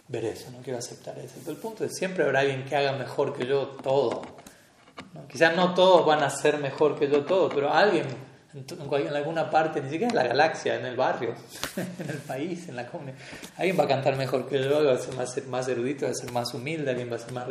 ver 0.08 0.26
eso, 0.26 0.52
no 0.52 0.60
quiero 0.60 0.80
aceptar 0.80 1.18
eso. 1.18 1.36
Pero 1.40 1.52
el 1.52 1.58
punto 1.58 1.86
es 1.86 1.96
siempre 1.96 2.26
habrá 2.26 2.42
alguien 2.42 2.66
que 2.66 2.76
haga 2.76 2.94
mejor 2.94 3.36
que 3.36 3.48
yo 3.48 3.68
todo. 3.68 4.22
Quizás 5.30 5.56
no 5.56 5.74
todos 5.74 6.06
van 6.06 6.24
a 6.24 6.30
ser 6.30 6.60
mejor 6.60 6.98
que 6.98 7.10
yo 7.10 7.26
todo, 7.26 7.50
pero 7.50 7.74
alguien 7.74 8.06
en, 8.56 9.16
alguna 9.16 9.50
parte, 9.50 9.82
ni 9.82 9.90
siquiera 9.90 10.08
en 10.08 10.16
la 10.16 10.28
galaxia, 10.28 10.76
en 10.76 10.86
el 10.86 10.96
barrio, 10.96 11.36
en 11.76 12.10
el 12.10 12.18
país, 12.20 12.70
en 12.70 12.78
la 12.78 12.88
comunidad, 12.88 13.18
alguien 13.58 13.78
va 13.78 13.84
a 13.84 13.88
cantar 13.88 14.16
mejor 14.16 14.48
que 14.48 14.64
yo, 14.64 14.86
va 14.86 14.94
a 14.94 14.98
ser 14.98 15.14
más, 15.16 15.48
más 15.48 15.68
erudito, 15.68 16.06
va 16.06 16.12
a 16.12 16.16
ser 16.16 16.32
más 16.32 16.54
humilde, 16.54 16.90
alguien 16.90 17.12
va 17.12 17.18
a 17.18 17.20
ser 17.20 17.34
más... 17.34 17.48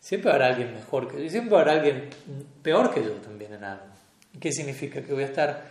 Siempre 0.00 0.30
habrá 0.30 0.48
alguien 0.48 0.74
mejor 0.74 1.08
que 1.08 1.16
yo, 1.16 1.24
y 1.24 1.30
siempre 1.30 1.56
habrá 1.56 1.72
alguien 1.72 2.10
peor 2.62 2.92
que 2.92 3.02
yo 3.02 3.12
también 3.12 3.54
en 3.54 3.64
algo. 3.64 3.84
¿Qué 4.38 4.52
significa? 4.52 5.00
Que 5.00 5.14
voy 5.14 5.22
a 5.22 5.26
estar 5.26 5.62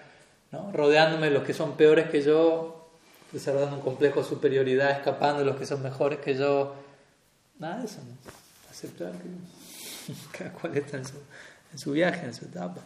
¿no? 0.51 0.71
rodeándome 0.71 1.27
de 1.27 1.33
los 1.33 1.43
que 1.43 1.53
son 1.53 1.77
peores 1.77 2.09
que 2.09 2.23
yo, 2.23 2.89
desarrollando 3.31 3.75
un 3.75 3.81
complejo 3.83 4.21
de 4.21 4.25
superioridad, 4.27 4.89
escapando 4.89 5.39
de 5.39 5.45
los 5.45 5.57
que 5.57 5.67
son 5.67 5.83
mejores 5.83 6.17
que 6.17 6.35
yo. 6.35 6.73
Nada 7.59 7.77
de 7.77 7.85
eso, 7.85 7.99
¿no? 8.01 8.17
Aceptar 8.71 9.11
que 9.11 9.27
cada 10.37 10.51
cual 10.51 10.77
está 10.77 10.97
en 10.97 11.05
su, 11.77 11.91
viaje, 11.91 12.25
en 12.25 12.33
su 12.33 12.45
etapa. 12.45 12.81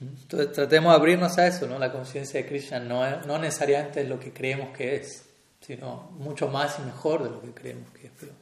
Entonces 0.00 0.52
tratemos 0.52 0.92
de 0.92 0.96
abrirnos 0.96 1.38
a 1.38 1.46
eso, 1.46 1.66
¿no? 1.66 1.78
La 1.78 1.90
conciencia 1.90 2.40
de 2.40 2.46
Krishna 2.46 2.80
no, 2.80 3.22
no 3.22 3.38
necesariamente 3.38 4.02
es 4.02 4.08
lo 4.08 4.20
que 4.20 4.32
creemos 4.32 4.76
que 4.76 4.96
es, 4.96 5.24
sino 5.60 6.10
mucho 6.18 6.48
más 6.48 6.78
y 6.78 6.82
mejor 6.82 7.22
de 7.22 7.30
lo 7.30 7.40
que 7.40 7.52
creemos 7.52 7.90
que 7.90 8.08
es. 8.08 8.12
Pero 8.20 8.32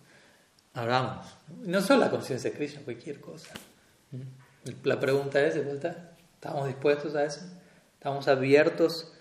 abramos. 0.74 1.26
No 1.62 1.80
solo 1.80 2.00
la 2.00 2.10
conciencia 2.10 2.50
de 2.50 2.56
Krishna, 2.56 2.82
cualquier 2.82 3.20
cosa. 3.20 3.50
La 4.82 4.98
pregunta 4.98 5.40
es, 5.40 5.54
de 5.54 5.60
vuelta, 5.60 6.12
¿estamos 6.34 6.66
dispuestos 6.66 7.14
a 7.14 7.24
eso? 7.24 7.40
¿Estamos 7.94 8.26
abiertos 8.28 9.12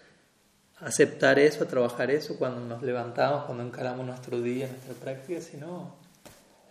a 0.80 0.88
aceptar 0.88 1.38
eso, 1.40 1.64
a 1.64 1.68
trabajar 1.68 2.10
eso 2.12 2.38
cuando 2.38 2.62
nos 2.62 2.82
levantamos, 2.82 3.46
cuando 3.46 3.64
encaramos 3.64 4.06
nuestro 4.06 4.42
día, 4.42 4.68
nuestra 4.68 4.94
práctica? 4.96 5.40
Si 5.40 5.58
no, 5.58 5.96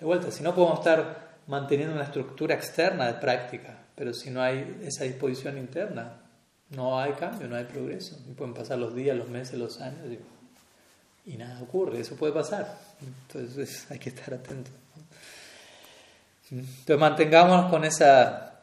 de 0.02 0.06
vuelta, 0.06 0.32
si 0.32 0.42
no 0.42 0.52
podemos 0.52 0.80
estar 0.80 1.36
manteniendo 1.46 1.94
una 1.94 2.02
estructura 2.02 2.56
externa 2.56 3.06
de 3.06 3.14
práctica, 3.20 3.78
pero 3.94 4.12
si 4.12 4.30
no 4.30 4.42
hay 4.42 4.80
esa 4.82 5.04
disposición 5.04 5.58
interna, 5.58 6.16
no 6.70 6.98
hay 6.98 7.12
cambio, 7.12 7.46
no 7.46 7.54
hay 7.54 7.66
progreso. 7.66 8.18
Y 8.28 8.32
pueden 8.32 8.52
pasar 8.52 8.78
los 8.78 8.96
días, 8.96 9.16
los 9.16 9.28
meses, 9.28 9.56
los 9.56 9.80
años 9.80 10.00
y, 11.24 11.36
nada 11.36 11.62
ocurre, 11.62 12.00
eso 12.00 12.16
puede 12.16 12.32
pasar. 12.32 12.76
Entonces 13.00 13.86
hay 13.90 14.00
que 14.00 14.08
estar 14.08 14.34
atentos. 14.34 14.72
Entonces 16.50 16.98
mantengámonos 16.98 17.70
con 17.70 17.84
esa 17.84 18.60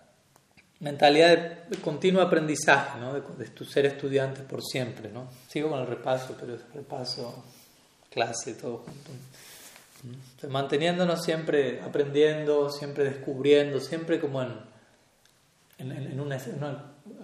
mentalidad 0.82 1.38
de, 1.70 1.78
continuo 1.78 2.22
aprendizaje, 2.22 3.00
¿no? 3.00 3.14
de, 3.14 3.22
de, 3.22 3.66
ser 3.66 3.86
estudiantes 3.86 4.44
por 4.44 4.62
siempre. 4.62 5.10
¿no? 5.10 5.30
Sigo 5.48 5.70
con 5.70 5.80
el 5.80 5.88
repaso, 5.88 6.36
pero 6.38 6.56
es 6.56 6.74
repaso, 6.74 7.46
clase, 8.10 8.56
todo 8.56 8.80
junto 8.80 9.12
manteniéndonos 10.48 11.24
siempre 11.24 11.82
aprendiendo, 11.82 12.70
siempre 12.70 13.04
descubriendo, 13.04 13.80
siempre 13.80 14.20
como 14.20 14.42
en, 14.42 14.60
en, 15.78 16.20
una, 16.20 16.38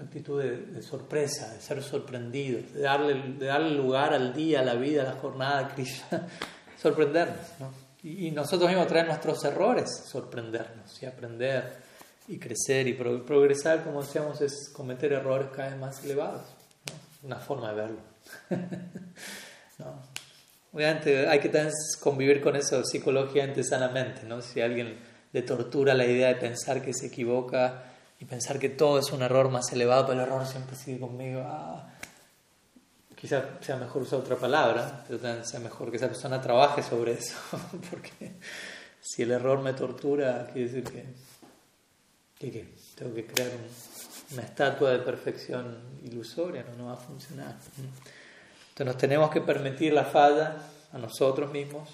actitud 0.02 0.42
de, 0.42 0.82
sorpresa, 0.82 1.54
de 1.54 1.62
ser 1.62 1.82
sorprendido, 1.84 2.62
de 2.74 2.82
darle, 2.82 3.38
de 3.38 3.46
darle 3.46 3.72
lugar 3.72 4.14
al 4.14 4.34
día, 4.34 4.62
a 4.62 4.64
la 4.64 4.76
vida, 4.76 5.04
a 5.04 5.06
la 5.06 5.20
jornada, 5.20 5.60
a 5.60 5.76
Krishna, 5.76 6.28
sorprendernos. 6.82 7.48
Y, 8.04 8.30
nosotros 8.32 8.70
mismos 8.70 8.88
traer 8.88 9.08
nuestros 9.08 9.44
errores, 9.46 9.90
sorprendernos 10.06 11.02
y 11.02 11.06
aprender 11.06 11.78
y 12.28 12.38
crecer 12.38 12.88
y 12.88 12.94
progresar, 12.94 13.84
como 13.84 14.02
decíamos, 14.02 14.42
es 14.42 14.70
cometer 14.74 15.14
errores 15.14 15.50
cada 15.56 15.70
vez 15.70 15.80
más 15.80 16.04
elevados. 16.04 16.48
Una 17.24 17.38
forma 17.38 17.70
de 17.72 17.76
verlo. 17.76 18.00
¿No? 19.80 20.15
Obviamente 20.76 21.30
hay 21.30 21.40
que 21.40 21.50
convivir 22.02 22.42
con 22.42 22.58
eso 22.58 22.84
psicológicamente 22.84 23.64
sanamente, 23.64 24.24
¿no? 24.24 24.42
Si 24.42 24.60
alguien 24.60 24.98
le 25.32 25.42
tortura 25.42 25.94
la 25.94 26.06
idea 26.06 26.28
de 26.28 26.36
pensar 26.36 26.82
que 26.82 26.94
se 26.94 27.08
equivoca 27.08 27.84
y 28.20 28.26
pensar 28.26 28.60
que 28.60 28.68
todo 28.68 29.00
es 29.00 29.10
un 29.14 29.22
error 29.22 29.50
más 29.50 29.72
elevado, 29.72 30.08
pero 30.08 30.20
el 30.20 30.28
error 30.28 30.46
siempre 30.46 30.76
sigue 30.76 31.00
conmigo, 31.00 31.42
ah, 31.46 31.94
quizás 33.16 33.46
sea 33.62 33.78
mejor 33.78 34.02
usar 34.02 34.20
otra 34.20 34.36
palabra, 34.36 35.02
pero 35.08 35.18
también 35.18 35.46
sea 35.46 35.62
mejor 35.62 35.92
que 35.92 35.96
esa 35.96 36.10
persona 36.10 36.42
trabaje 36.42 36.84
sobre 36.84 37.14
eso, 37.14 37.38
porque 37.90 38.34
si 39.00 39.24
el 39.24 39.32
error 39.32 39.62
me 39.62 39.72
tortura, 39.72 40.46
quiere 40.52 40.70
decir 40.70 40.84
que, 42.38 42.68
tengo 42.96 43.16
que 43.16 43.26
crear 43.26 43.52
una 44.34 44.42
estatua 44.42 44.92
de 44.92 45.00
perfección 45.00 45.78
ilusoria, 46.04 46.66
no, 46.70 46.76
no 46.76 46.86
va 46.88 46.96
a 46.96 46.98
funcionar. 46.98 47.56
Entonces 48.76 48.94
nos 48.94 48.98
tenemos 48.98 49.30
que 49.30 49.40
permitir 49.40 49.94
la 49.94 50.04
falla 50.04 50.58
a 50.92 50.98
nosotros 50.98 51.50
mismos, 51.50 51.88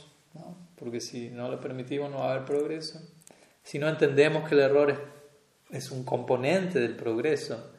porque 0.79 0.99
si 0.99 1.29
no 1.29 1.47
lo 1.47 1.61
permitimos 1.61 2.09
no 2.09 2.17
va 2.17 2.29
a 2.29 2.31
haber 2.31 2.45
progreso. 2.45 2.99
Si 3.63 3.77
no 3.77 3.87
entendemos 3.87 4.49
que 4.49 4.55
el 4.55 4.61
error 4.61 4.99
es, 5.69 5.91
un 5.91 6.03
componente 6.03 6.79
del 6.79 6.95
progreso, 6.95 7.71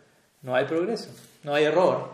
no 0.42 0.54
hay 0.54 0.66
progreso. 0.66 1.08
No 1.42 1.52
hay 1.52 1.64
error, 1.64 2.12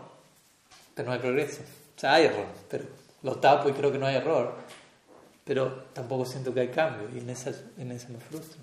pero 0.95 1.09
no 1.09 1.13
hay 1.13 1.19
progreso. 1.19 1.61
O 1.95 1.99
sea, 1.99 2.15
hay 2.15 2.25
error, 2.25 2.47
pero 2.67 2.85
lo 3.21 3.35
tapo 3.35 3.69
y 3.69 3.73
creo 3.73 3.91
que 3.91 3.99
no 3.99 4.07
hay 4.07 4.15
error, 4.15 4.55
pero 5.45 5.83
tampoco 5.93 6.25
siento 6.25 6.51
que 6.55 6.61
hay 6.61 6.69
cambio 6.69 7.07
y 7.13 7.19
en 7.19 7.29
esa, 7.29 7.51
en 7.77 7.89
me 7.89 7.99
frustro. 7.99 8.59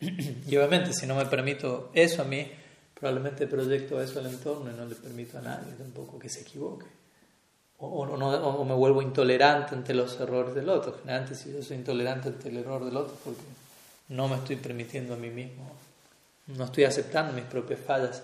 Y 0.46 0.56
obviamente 0.58 0.92
si 0.92 1.06
no 1.06 1.14
me 1.14 1.24
permito 1.24 1.88
eso 1.94 2.20
a 2.20 2.26
mí, 2.26 2.52
probablemente 2.98 3.46
proyecto 3.46 4.00
eso 4.02 4.18
al 4.18 4.26
entorno 4.26 4.70
y 4.70 4.74
no 4.74 4.86
le 4.86 4.94
permito 4.94 5.38
a 5.38 5.42
nadie 5.42 5.72
tampoco 5.74 6.18
que 6.18 6.28
se 6.28 6.40
equivoque 6.40 6.86
o, 7.78 8.06
no, 8.06 8.64
me 8.64 8.74
vuelvo 8.74 9.02
intolerante 9.02 9.74
ante 9.74 9.94
los 9.94 10.18
errores 10.18 10.54
del 10.54 10.68
otro. 10.68 10.96
Generalmente 10.98 11.34
si 11.34 11.52
yo 11.52 11.62
soy 11.62 11.76
intolerante 11.76 12.28
ante 12.28 12.48
el 12.48 12.56
error 12.58 12.84
del 12.84 12.96
otro 12.96 13.16
porque 13.24 13.40
no 14.08 14.28
me 14.28 14.36
estoy 14.36 14.56
permitiendo 14.56 15.14
a 15.14 15.16
mí 15.16 15.30
mismo, 15.30 15.70
no 16.48 16.64
estoy 16.64 16.84
aceptando 16.84 17.32
mis 17.32 17.44
propias 17.44 17.80
fallas 17.80 18.22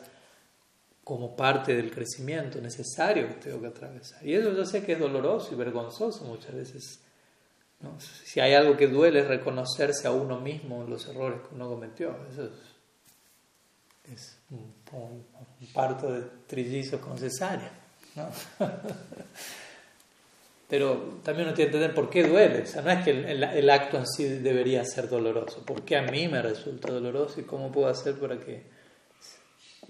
como 1.05 1.37
parte 1.37 1.77
del 1.77 1.93
crecimiento 1.93 2.61
necesario 2.61 3.29
que 3.29 3.35
tengo 3.35 3.61
que 3.61 3.67
atravesar. 3.69 4.27
Y 4.27 4.35
eso 4.35 4.53
yo 4.53 4.65
sé 4.65 4.83
que 4.83 4.93
es 4.93 4.99
doloroso 4.99 5.51
y 5.53 5.57
vergonzoso 5.57 6.25
muchas 6.25 6.55
veces. 6.55 7.01
Si 8.25 8.41
hay 8.41 8.55
algo 8.55 8.77
que 8.77 8.89
duele 8.89 9.21
es 9.21 9.29
reconocerse 9.29 10.09
a 10.09 10.11
uno 10.11 10.41
mismo 10.41 10.85
los 10.85 11.07
errores 11.07 11.41
que 11.43 11.55
uno 11.55 11.69
cometió. 11.69 12.17
Eso 12.33 12.45
es, 12.45 12.51
un, 14.51 15.25
parto 15.73 16.12
de 16.12 16.23
trillizos 16.47 17.01
con 17.01 17.19
cesárea. 17.19 17.71
Pero 20.69 21.21
también 21.23 21.49
uno 21.49 21.55
tiene 21.55 21.71
que 21.71 21.77
entender 21.77 21.95
por 21.95 22.11
qué 22.11 22.27
duele. 22.27 22.62
O 22.62 22.67
sea, 22.67 22.83
no 22.83 22.90
es 22.90 23.05
que 23.05 23.11
el, 23.11 23.71
acto 23.71 23.99
en 23.99 24.07
sí 24.07 24.25
debería 24.25 24.85
ser 24.85 25.09
doloroso. 25.09 25.64
¿Por 25.64 25.83
qué 25.83 25.97
a 25.97 26.03
mí 26.03 26.27
me 26.29 26.43
resulta 26.43 26.90
doloroso 26.90 27.40
y 27.40 27.45
cómo 27.45 27.71
puedo 27.71 27.88
hacer 27.88 28.19
para 28.19 28.38
que 28.38 28.75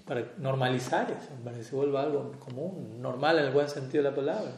para 0.05 0.23
normalizar 0.37 1.09
eso, 1.09 1.29
para 1.43 1.57
que 1.57 1.63
se 1.63 1.75
vuelva 1.75 2.03
algo 2.03 2.33
común, 2.33 3.01
normal 3.01 3.39
en 3.39 3.45
el 3.45 3.51
buen 3.51 3.67
sentido 3.67 4.03
de 4.03 4.09
la 4.11 4.15
palabra. 4.15 4.51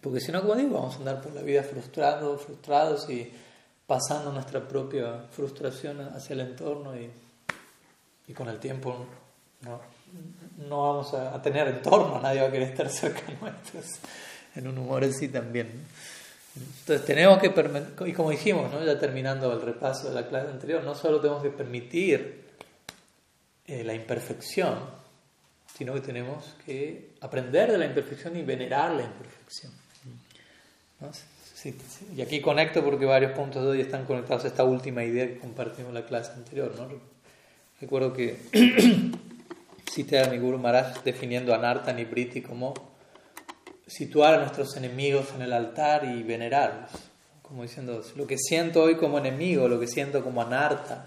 Porque 0.00 0.20
si 0.20 0.32
no, 0.32 0.42
como 0.42 0.56
digo, 0.56 0.74
vamos 0.74 0.96
a 0.96 0.98
andar 0.98 1.22
por 1.22 1.32
la 1.32 1.42
vida 1.42 1.62
frustrados, 1.62 2.42
frustrados 2.42 3.08
y 3.08 3.32
pasando 3.86 4.32
nuestra 4.32 4.66
propia 4.66 5.26
frustración 5.30 6.00
hacia 6.00 6.34
el 6.34 6.40
entorno 6.40 6.96
y, 6.96 7.10
y 8.26 8.32
con 8.32 8.48
el 8.48 8.58
tiempo 8.58 9.06
no, 9.62 9.80
no 10.68 10.82
vamos 10.82 11.14
a, 11.14 11.40
tener 11.42 11.68
entorno, 11.68 12.20
nadie 12.20 12.40
va 12.40 12.48
a 12.48 12.50
querer 12.50 12.70
estar 12.70 12.88
cerca 12.90 13.22
de 13.22 13.34
nosotros, 13.34 13.86
en 14.54 14.68
un 14.68 14.78
humor 14.78 15.04
así 15.04 15.28
también. 15.28 15.84
Entonces 16.56 17.04
tenemos 17.04 17.38
que, 17.38 17.52
y 18.06 18.12
como 18.12 18.30
dijimos, 18.30 18.72
¿no? 18.72 18.82
ya 18.82 18.98
terminando 18.98 19.52
el 19.52 19.60
repaso 19.60 20.08
de 20.08 20.14
la 20.14 20.26
clase 20.26 20.50
anterior, 20.50 20.82
no 20.82 20.94
solo 20.94 21.20
tenemos 21.20 21.42
que 21.42 21.50
permitir 21.50 22.46
eh, 23.66 23.84
la 23.84 23.92
imperfección, 23.92 24.78
sino 25.76 25.92
que 25.92 26.00
tenemos 26.00 26.54
que 26.64 27.10
aprender 27.20 27.70
de 27.70 27.78
la 27.78 27.84
imperfección 27.84 28.36
y 28.36 28.42
venerar 28.42 28.92
la 28.92 29.02
imperfección. 29.02 29.72
Y 32.14 32.22
aquí 32.22 32.40
conecto 32.40 32.84
porque 32.84 33.04
varios 33.04 33.32
puntos 33.32 33.62
de 33.62 33.70
hoy 33.70 33.80
están 33.80 34.04
conectados 34.04 34.44
a 34.44 34.48
esta 34.48 34.64
última 34.64 35.04
idea 35.04 35.26
que 35.26 35.38
compartimos 35.38 35.88
en 35.88 35.94
la 35.94 36.06
clase 36.06 36.32
anterior. 36.32 36.72
¿no? 36.76 36.88
Recuerdo 37.80 38.12
que 38.12 38.36
cité 39.90 40.20
a 40.20 40.28
mi 40.28 40.38
Guru 40.38 40.58
Maharaj 40.58 41.02
definiendo 41.02 41.54
a 41.54 41.58
Nartan 41.58 41.98
y 41.98 42.04
Briti 42.04 42.42
como 42.42 42.74
situar 43.86 44.34
a 44.34 44.38
nuestros 44.38 44.76
enemigos 44.76 45.32
en 45.34 45.42
el 45.42 45.52
altar 45.52 46.04
y 46.04 46.22
venerarlos. 46.22 46.90
Como 47.42 47.62
diciendo, 47.62 48.02
lo 48.16 48.26
que 48.26 48.38
siento 48.38 48.82
hoy 48.82 48.96
como 48.96 49.18
enemigo, 49.18 49.68
lo 49.68 49.78
que 49.78 49.86
siento 49.86 50.24
como 50.24 50.42
anarta, 50.42 51.06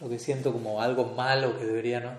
lo 0.00 0.08
que 0.08 0.18
siento 0.18 0.52
como 0.52 0.80
algo 0.80 1.04
malo 1.04 1.58
que 1.58 1.66
debería, 1.66 2.00
¿no? 2.00 2.12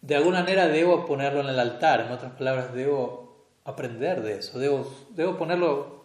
De 0.00 0.16
alguna 0.16 0.40
manera 0.40 0.68
debo 0.68 1.06
ponerlo 1.06 1.40
en 1.40 1.48
el 1.48 1.58
altar, 1.58 2.00
en 2.00 2.12
otras 2.12 2.32
palabras, 2.32 2.74
debo 2.74 3.46
aprender 3.64 4.22
de 4.22 4.38
eso, 4.38 4.58
debo, 4.58 4.90
debo 5.10 5.36
ponerlo, 5.36 5.97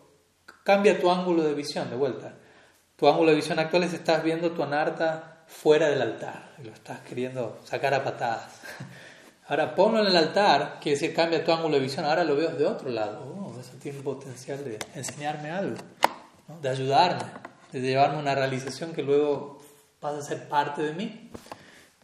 cambia 0.64 1.00
tu 1.00 1.10
ángulo 1.12 1.44
de 1.44 1.54
visión 1.54 1.90
de 1.90 1.96
vuelta. 1.96 2.34
Tu 2.96 3.08
ángulo 3.08 3.32
de 3.32 3.36
visión 3.36 3.60
actual 3.60 3.84
es 3.84 3.94
estás 3.94 4.24
viendo 4.24 4.52
tu 4.52 4.64
anarta 4.64 5.44
fuera 5.48 5.88
del 5.90 6.02
altar 6.02 6.56
y 6.60 6.64
lo 6.64 6.74
estás 6.74 7.02
queriendo 7.02 7.60
sacar 7.64 7.94
a 7.94 8.04
patadas. 8.04 8.50
Ahora 9.48 9.76
ponlo 9.76 10.00
en 10.00 10.08
el 10.08 10.16
altar, 10.16 10.80
quiere 10.82 10.98
decir 10.98 11.14
cambia 11.14 11.44
tu 11.44 11.52
ángulo 11.52 11.76
de 11.76 11.82
visión, 11.82 12.06
ahora 12.06 12.24
lo 12.24 12.34
veo 12.34 12.52
de 12.52 12.66
otro 12.66 12.90
lado. 12.90 13.26
Oh, 13.26 13.60
eso 13.60 13.74
tiene 13.78 14.00
potencial 14.00 14.64
de 14.64 14.80
enseñarme 14.96 15.52
algo, 15.52 15.76
de 16.62 16.70
ayudarme, 16.70 17.26
de 17.74 17.82
llevarme 17.82 18.20
una 18.20 18.36
realización 18.36 18.94
que 18.94 19.04
luego 19.04 19.62
pasa 20.00 20.20
a 20.20 20.22
ser 20.22 20.48
parte 20.48 20.82
de 20.82 20.94
mí. 20.94 21.30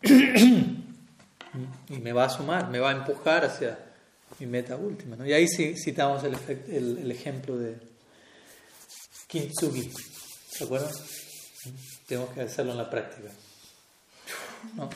y 1.89 1.98
me 1.98 2.13
va 2.13 2.26
a 2.26 2.30
sumar, 2.30 2.69
me 2.69 2.80
va 2.80 2.89
a 2.89 2.93
empujar 2.93 3.45
hacia 3.45 3.80
mi 4.39 4.45
meta 4.45 4.76
última. 4.76 5.15
Y 5.26 5.34
ahí 5.34 5.48
sí 5.48 5.76
citamos 5.76 6.24
el, 6.24 7.12
ejemplo 7.12 7.58
de 7.58 7.78
Kintsugi. 9.30 9.94
¿Se 10.50 10.63
acuerdan? 10.63 10.92
Tenemos 12.08 12.32
que 12.32 12.42
hacerlo 12.42 12.72
en 12.72 12.80
la 12.80 12.89
práctica. 12.89 13.30
¿No? 14.76 14.89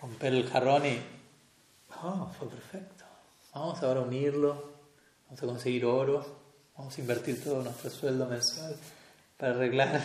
Romper 0.00 0.32
el 0.32 0.48
jarrón 0.48 0.86
y 0.86 0.98
oh, 2.02 2.32
fue 2.38 2.48
perfecto. 2.48 3.04
Vamos 3.52 3.82
ahora 3.82 4.00
a 4.00 4.04
unirlo, 4.04 4.72
vamos 5.26 5.42
a 5.42 5.46
conseguir 5.46 5.84
oro, 5.84 6.24
vamos 6.78 6.96
a 6.96 7.00
invertir 7.02 7.44
todo 7.44 7.62
nuestro 7.62 7.90
sueldo 7.90 8.26
mensual 8.26 8.74
para 9.36 9.52
arreglar 9.52 10.02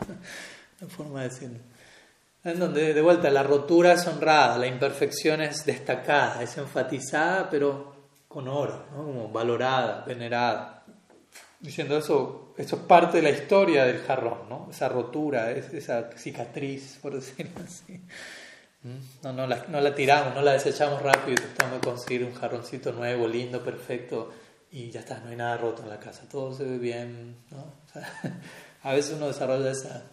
la 0.80 0.88
forma 0.88 1.22
de 1.22 1.28
decirlo. 1.28 1.58
En 2.42 2.58
donde, 2.58 2.94
de 2.94 3.00
vuelta, 3.00 3.30
la 3.30 3.44
rotura 3.44 3.92
es 3.92 4.04
honrada, 4.08 4.58
la 4.58 4.66
imperfección 4.66 5.40
es 5.40 5.64
destacada, 5.64 6.42
es 6.42 6.56
enfatizada, 6.58 7.48
pero 7.48 7.94
con 8.26 8.48
oro, 8.48 8.86
¿no? 8.90 9.04
como 9.04 9.28
valorada, 9.28 10.04
venerada. 10.04 10.82
Diciendo 11.60 11.98
eso, 11.98 12.54
eso 12.56 12.76
es 12.76 12.82
parte 12.82 13.16
de 13.16 13.22
la 13.24 13.30
historia 13.30 13.84
del 13.84 13.98
jarrón, 13.98 14.48
¿no? 14.48 14.68
esa 14.70 14.88
rotura, 14.88 15.50
esa 15.50 16.10
cicatriz, 16.16 16.98
por 17.02 17.14
decirlo 17.14 17.60
así. 17.64 18.00
¿Mm? 18.82 19.24
No, 19.24 19.32
no, 19.32 19.46
la, 19.46 19.64
no 19.68 19.80
la 19.80 19.94
tiramos, 19.94 20.34
no 20.34 20.42
la 20.42 20.52
desechamos 20.52 21.02
rápido 21.02 21.42
tratamos 21.42 21.80
de 21.80 21.88
conseguir 21.88 22.24
un 22.24 22.34
jarroncito 22.34 22.92
nuevo, 22.92 23.26
lindo, 23.26 23.64
perfecto 23.64 24.30
y 24.70 24.90
ya 24.90 25.00
está, 25.00 25.18
no 25.20 25.30
hay 25.30 25.36
nada 25.36 25.56
roto 25.56 25.82
en 25.82 25.88
la 25.88 25.98
casa, 25.98 26.28
todo 26.30 26.54
se 26.54 26.64
ve 26.64 26.78
bien. 26.78 27.36
¿no? 27.50 27.72
a 28.82 28.92
veces 28.92 29.14
uno 29.16 29.26
desarrolla 29.28 29.70
esa, 29.70 30.04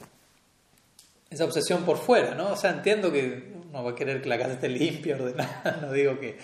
esa 1.30 1.46
obsesión 1.46 1.84
por 1.84 1.98
fuera, 1.98 2.36
¿no? 2.36 2.54
O 2.54 2.56
sea, 2.56 2.72
entiendo 2.72 3.12
que 3.12 3.54
uno 3.70 3.84
va 3.84 3.92
a 3.92 3.96
querer 3.96 4.22
que 4.22 4.30
la 4.30 4.38
casa 4.38 4.54
esté 4.54 4.70
limpia, 4.70 5.16
ordenada, 5.16 5.78
no 5.82 5.92
digo 5.92 6.20
que, 6.20 6.38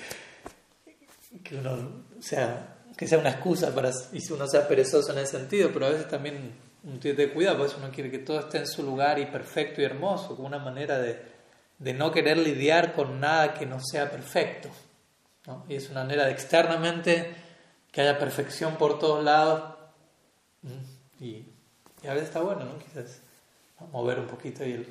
que 1.43 1.55
uno 1.55 2.03
sea, 2.19 2.75
que 3.01 3.07
sea 3.07 3.17
una 3.17 3.31
excusa 3.31 3.73
para 3.73 3.89
y 4.13 4.31
uno 4.31 4.47
sea 4.47 4.67
perezoso 4.67 5.11
en 5.11 5.17
ese 5.17 5.39
sentido, 5.39 5.71
pero 5.73 5.87
a 5.87 5.89
veces 5.89 6.07
también 6.07 6.53
uno 6.83 6.99
tiene 6.99 7.17
que 7.17 7.33
cuidado, 7.33 7.57
porque 7.57 7.73
uno 7.77 7.89
quiere 7.91 8.11
que 8.11 8.19
todo 8.19 8.39
esté 8.39 8.59
en 8.59 8.67
su 8.67 8.83
lugar 8.83 9.17
y 9.17 9.25
perfecto 9.25 9.81
y 9.81 9.85
hermoso, 9.85 10.35
como 10.35 10.47
una 10.47 10.59
manera 10.59 10.99
de 10.99 11.31
de 11.81 11.93
no 11.93 12.11
querer 12.11 12.37
lidiar 12.37 12.93
con 12.93 13.19
nada 13.19 13.55
que 13.55 13.65
no 13.65 13.79
sea 13.79 14.09
perfecto. 14.09 14.69
Y 15.67 15.75
es 15.75 15.89
una 15.89 16.03
manera 16.03 16.25
de 16.25 16.31
externamente 16.31 17.35
que 17.91 18.01
haya 18.01 18.19
perfección 18.19 18.75
por 18.75 18.99
todos 18.99 19.23
lados. 19.23 19.77
Y, 21.19 21.43
a 22.07 22.13
veces 22.13 22.29
está 22.29 22.41
bueno, 22.41 22.65
¿no? 22.65 22.77
Quizás 22.77 23.21
mover 23.91 24.19
un 24.19 24.27
poquito 24.27 24.63
y 24.63 24.85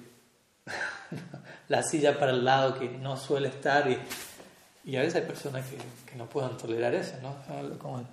la 1.68 1.82
silla 1.84 2.18
para 2.18 2.32
el 2.32 2.44
lado 2.44 2.76
que 2.76 2.88
no 2.88 3.16
suele 3.16 3.48
estar. 3.48 3.88
Y, 3.88 3.96
y 4.84 4.96
a 4.96 5.00
veces 5.00 5.16
hay 5.16 5.22
personas 5.22 5.64
que, 5.66 5.76
que 6.10 6.16
no 6.16 6.26
puedan 6.26 6.56
tolerar 6.56 6.94
eso, 6.94 7.14
¿no? 7.22 7.36
Como, 7.78 8.06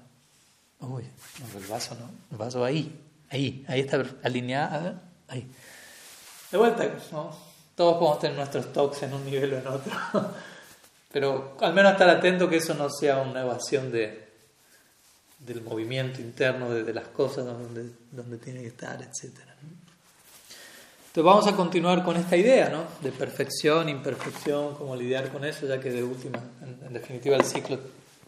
uy, 0.82 1.04
el 1.56 1.66
vaso 1.68 1.96
no, 1.96 2.10
el 2.32 2.38
vaso 2.38 2.64
ahí, 2.64 3.00
ahí, 3.30 3.66
ahí 3.68 3.80
está 3.82 4.04
alineado, 4.24 5.00
ahí. 5.28 5.50
De 6.52 6.58
vuelta, 6.58 6.86
¿no? 7.12 7.36
Todos 7.76 7.98
podemos 7.98 8.20
tener 8.20 8.38
nuestros 8.38 8.74
talks 8.74 9.04
en 9.04 9.14
un 9.14 9.26
nivel 9.26 9.54
o 9.54 9.58
en 9.60 9.68
otro. 9.68 9.94
Pero 11.12 11.58
al 11.62 11.74
menos 11.74 11.94
estar 11.94 12.10
atento 12.10 12.50
que 12.50 12.58
eso 12.58 12.74
no 12.74 12.90
sea 12.90 13.22
una 13.22 13.42
evasión 13.42 13.92
de, 13.92 14.28
del 15.40 15.62
movimiento 15.62 16.22
interno 16.22 16.70
de, 16.70 16.94
las 16.94 17.08
cosas 17.08 17.46
donde, 17.46 17.90
donde 18.12 18.38
tiene 18.38 18.62
que 18.62 18.68
estar, 18.68 19.02
etc. 19.02 19.47
Entonces 21.18 21.34
vamos 21.34 21.48
a 21.48 21.56
continuar 21.56 22.04
con 22.04 22.16
esta 22.16 22.38
idea 22.38 22.70
¿no? 22.70 22.84
de 23.02 23.12
perfección, 23.12 23.90
imperfección, 23.90 24.76
cómo 24.76 24.96
lidiar 24.96 25.32
con 25.32 25.44
eso, 25.46 25.66
ya 25.66 25.80
que 25.80 25.90
de 25.90 26.04
última, 26.04 26.40
en, 26.62 26.94
definitiva 26.94 27.36
el 27.36 27.44
ciclo 27.44 27.80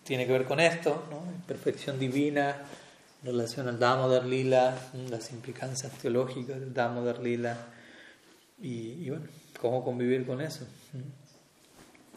tiene 0.04 0.26
que 0.26 0.32
ver 0.32 0.46
con 0.46 0.60
esto, 0.60 1.04
¿no? 1.12 1.22
perfección 1.46 2.00
divina, 2.00 2.64
en 3.22 3.28
relación 3.28 3.68
al 3.68 3.78
Damodar 3.78 4.26
Lila, 4.26 4.76
las 5.08 5.30
implicancias 5.30 5.92
teológicas 6.02 6.60
del 6.60 6.74
Damodar 6.74 7.20
Lila, 7.20 7.58
y, 8.60 9.06
y 9.06 9.10
bueno, 9.12 9.26
cómo 9.62 9.84
convivir 9.84 10.26
con 10.26 10.42
eso. 10.42 10.66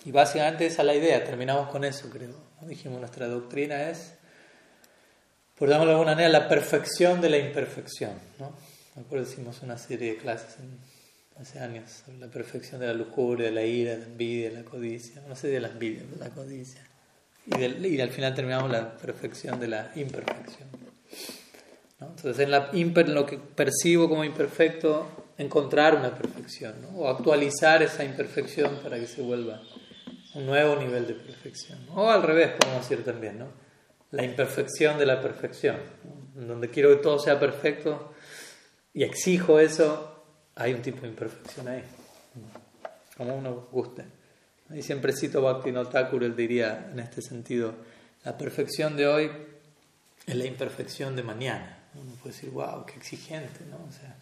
Y 0.07 0.11
básicamente 0.11 0.65
esa 0.65 0.81
es 0.81 0.87
la 0.87 0.95
idea, 0.95 1.23
terminamos 1.23 1.69
con 1.69 1.85
eso, 1.85 2.09
creo. 2.09 2.35
Dijimos, 2.63 2.99
nuestra 2.99 3.29
doctrina 3.29 3.91
es, 3.91 4.15
por 5.55 5.69
llamarlo 5.69 5.91
de 5.91 5.99
alguna 5.99 6.13
manera, 6.13 6.31
la 6.31 6.49
perfección 6.49 7.21
de 7.21 7.29
la 7.29 7.37
imperfección. 7.37 8.13
¿no? 8.39 8.72
Me 8.95 9.01
acuerdo 9.01 9.25
hicimos 9.25 9.63
una 9.63 9.79
serie 9.79 10.13
de 10.13 10.19
clases 10.19 10.57
hace 11.41 11.59
años 11.61 11.91
sobre 12.05 12.19
la 12.19 12.27
perfección 12.27 12.79
de 12.81 12.89
la 12.89 12.93
lujuria, 12.93 13.47
de 13.47 13.53
la 13.53 13.65
ira, 13.65 13.93
de 13.93 13.99
la 13.99 14.05
envidia, 14.05 14.51
de 14.51 14.57
la 14.57 14.65
codicia. 14.65 15.23
No 15.27 15.35
sé 15.35 15.49
de 15.49 15.61
la 15.61 15.69
envidia, 15.69 16.03
de 16.03 16.19
la 16.19 16.29
codicia. 16.29 16.83
Y, 17.47 18.01
al 18.01 18.11
final 18.11 18.35
terminamos 18.35 18.71
la 18.71 18.95
perfección 18.99 19.59
de 19.59 19.69
la 19.69 19.93
imperfección. 19.95 20.69
Entonces, 22.01 22.39
en, 22.41 22.51
la 22.51 22.71
en 22.73 23.15
lo 23.15 23.25
que 23.25 23.39
percibo 23.39 24.11
como 24.11 24.25
imperfecto, 24.25 25.25
encontrar 25.39 25.95
una 25.95 26.15
perfección, 26.15 26.75
¿no? 26.83 26.89
o 26.99 27.09
actualizar 27.09 27.83
esa 27.83 28.05
imperfección 28.05 28.77
para 28.83 28.99
que 28.99 29.07
se 29.07 29.23
vuelva 29.23 29.63
un 30.35 30.45
nuevo 30.45 30.77
nivel 30.77 31.07
de 31.07 31.15
perfección. 31.15 31.79
O 31.95 32.11
al 32.11 32.23
revés, 32.23 32.51
podemos 32.59 32.89
decir 32.89 33.05
también, 33.05 33.39
¿no? 33.39 33.47
la 34.11 34.25
imperfección 34.25 34.99
de 34.99 35.07
la 35.07 35.23
perfección, 35.23 35.77
en 36.37 36.47
donde 36.47 36.69
quiero 36.69 36.91
que 36.91 36.97
todo 36.97 37.19
sea 37.19 37.41
perfecto 37.41 38.12
y 38.95 39.03
exijo 39.05 39.59
eso, 39.59 40.25
hay 40.55 40.75
un 40.75 40.83
tipo 40.83 41.03
de 41.03 41.09
imperfección 41.09 41.69
ahí, 41.69 41.83
como 43.17 43.37
uno 43.37 43.69
guste. 43.73 44.05
Y 44.71 44.83
siempre 44.83 45.13
cito 45.13 45.43
Bhakti 45.43 45.73
Thakur, 45.73 46.25
él 46.25 46.35
diría 46.35 46.89
en 46.93 47.01
este 47.01 47.21
sentido, 47.21 47.75
la 48.25 48.37
perfección 48.39 48.97
de 48.97 49.07
hoy 49.07 49.31
es 50.27 50.35
la 50.35 50.45
imperfección 50.45 51.17
de 51.17 51.23
mañana. 51.23 51.79
Uno 51.95 52.13
puede 52.23 52.35
decir, 52.35 52.51
wow, 52.51 52.87
qué 52.87 52.95
exigente, 52.95 53.65
¿no? 53.69 53.77
O 53.77 53.93
sea, 53.93 54.17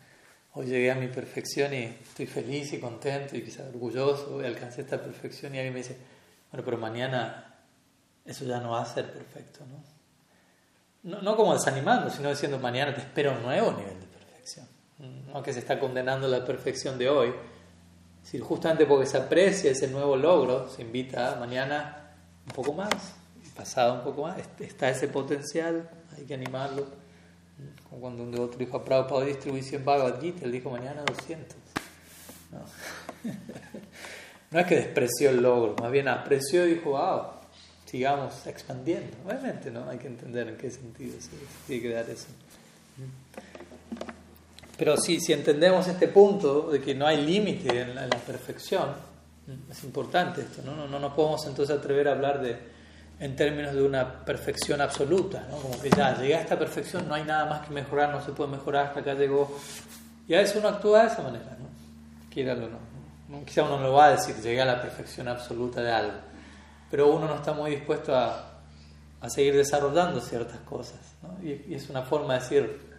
hoy 0.55 0.67
llegué 0.67 0.91
a 0.91 0.97
mi 0.97 1.09
perfección 1.09 1.73
y 1.75 1.85
estoy 1.85 2.27
feliz 2.27 2.73
y 2.73 2.81
contento 2.81 3.37
y 3.37 3.43
quizás 3.43 3.69
orgulloso 3.69 4.43
y 4.43 4.47
alcancé 4.47 4.81
esta 4.83 5.01
perfección 5.01 5.55
y 5.55 5.59
alguien 5.59 5.75
me 5.75 5.81
dice, 5.81 5.97
bueno, 6.51 6.65
pero 6.65 6.79
mañana 6.79 7.55
eso 8.25 8.45
ya 8.45 8.61
no 8.61 8.71
va 8.71 8.83
a 8.83 8.87
ser 8.87 9.13
perfecto, 9.13 9.61
¿no? 9.67 11.21
No, 11.23 11.37
como 11.37 11.55
desanimando, 11.55 12.11
sino 12.11 12.29
diciendo, 12.29 12.59
mañana 12.59 12.95
te 12.95 13.01
espera 13.01 13.33
un 13.33 13.43
nuevo 13.43 13.73
nivel 13.73 13.99
de 13.99 14.07
perfección. 15.01 15.33
No 15.33 15.43
que 15.43 15.53
se 15.53 15.61
está 15.61 15.79
condenando 15.79 16.29
la 16.29 16.45
perfección 16.45 16.99
de 16.99 17.09
hoy, 17.09 17.33
Si 18.23 18.39
justamente 18.39 18.85
porque 18.85 19.07
se 19.07 19.17
aprecia 19.17 19.71
ese 19.71 19.89
nuevo 19.89 20.15
logro, 20.15 20.69
se 20.69 20.83
invita 20.83 21.37
mañana 21.41 22.13
un 22.47 22.53
poco 22.53 22.75
más, 22.75 23.15
pasado 23.61 23.95
un 23.95 24.01
poco 24.03 24.23
más, 24.23 24.39
está 24.59 24.89
ese 24.89 25.09
potencial, 25.09 25.89
hay 26.17 26.25
que 26.25 26.35
animarlo. 26.35 26.87
Como 27.89 28.01
cuando 28.01 28.23
un 28.23 28.31
devoto 28.31 28.57
dijo 28.57 28.79
a 28.79 28.85
Prabhupada 28.85 29.27
distribución 29.27 29.85
Bhagavad 29.85 30.21
Gita, 30.21 30.45
él 30.45 30.53
dijo 30.53 30.71
mañana 30.71 31.03
200. 31.03 31.57
No. 32.53 32.61
no 34.51 34.61
es 34.61 34.67
que 34.67 34.77
despreció 34.77 35.31
el 35.31 35.43
logro, 35.43 35.77
más 35.79 35.93
bien 35.93 36.09
apreció 36.09 36.67
y 36.67 36.75
dijo, 36.75 36.91
wow, 36.91 37.23
sigamos 37.85 38.47
expandiendo. 38.47 39.15
Obviamente, 39.27 39.71
¿no? 39.71 39.89
Hay 39.89 39.99
que 39.99 40.07
entender 40.07 40.49
en 40.49 40.57
qué 40.57 40.71
sentido 40.71 41.21
se 41.21 41.31
tiene 41.67 41.83
que 41.83 41.93
dar 41.93 42.09
eso. 42.09 42.29
Pero 44.81 44.97
sí, 44.97 45.21
si 45.21 45.35
entendemos 45.35 45.87
este 45.89 46.09
punto 46.09 46.71
de 46.71 46.81
que 46.81 46.95
no 46.95 47.07
hay 47.07 47.23
límite 47.23 47.83
en, 47.83 47.95
la, 47.95 48.09
perfección, 48.09 48.89
es 49.71 49.85
importante 49.85 50.41
esto, 50.41 50.63
¿no? 50.65 50.87
¿no? 50.87 50.99
nos 50.99 51.13
podemos 51.13 51.45
entonces 51.47 51.77
atrever 51.77 52.09
a 52.09 52.13
hablar 52.13 52.41
de, 52.41 52.59
en 53.19 53.37
términos 53.37 53.75
de 53.75 53.83
una 53.83 54.25
perfección 54.25 54.81
absoluta, 54.81 55.47
¿no? 55.51 55.59
como 55.59 55.79
que 55.83 55.91
ya 55.91 56.17
llegué 56.17 56.35
a 56.35 56.41
esta 56.41 56.59
perfección, 56.59 57.07
no 57.07 57.15
hay 57.15 57.25
nada 57.25 57.45
más 57.45 57.69
que 57.69 57.75
mejorar, 57.75 58.09
no 58.09 58.25
se 58.25 58.33
puede 58.33 58.53
mejorar, 58.53 58.87
hasta 58.87 59.01
acá 59.01 59.13
llegó. 59.13 59.55
Y 60.27 60.33
a 60.33 60.39
veces 60.39 60.57
uno 60.57 60.69
actúa 60.69 61.03
de 61.03 61.09
esa 61.09 61.21
manera, 61.25 61.59
¿no? 61.59 62.31
Quíralo, 62.31 62.71
¿no? 63.29 63.45
Quizá 63.45 63.65
uno 63.65 63.77
no 63.77 63.83
lo 63.83 63.93
va 63.93 64.07
a 64.07 64.11
decir, 64.13 64.35
llegué 64.37 64.63
a 64.63 64.65
la 64.65 64.81
perfección 64.81 65.29
absoluta 65.29 65.83
de 65.83 65.93
algo, 65.93 66.17
pero 66.91 67.15
uno 67.15 67.27
no 67.27 67.35
está 67.35 67.53
muy 67.53 67.73
dispuesto 67.73 68.17
a, 68.17 68.63
a 69.21 69.29
seguir 69.29 69.55
desarrollando 69.57 70.23
ciertas 70.23 70.61
cosas, 70.61 71.01
¿no? 71.23 71.37
y, 71.47 71.67
y 71.69 71.75
es 71.75 71.91
una 71.91 72.01
forma 72.01 72.33
de 72.33 72.41
decir, 72.41 72.91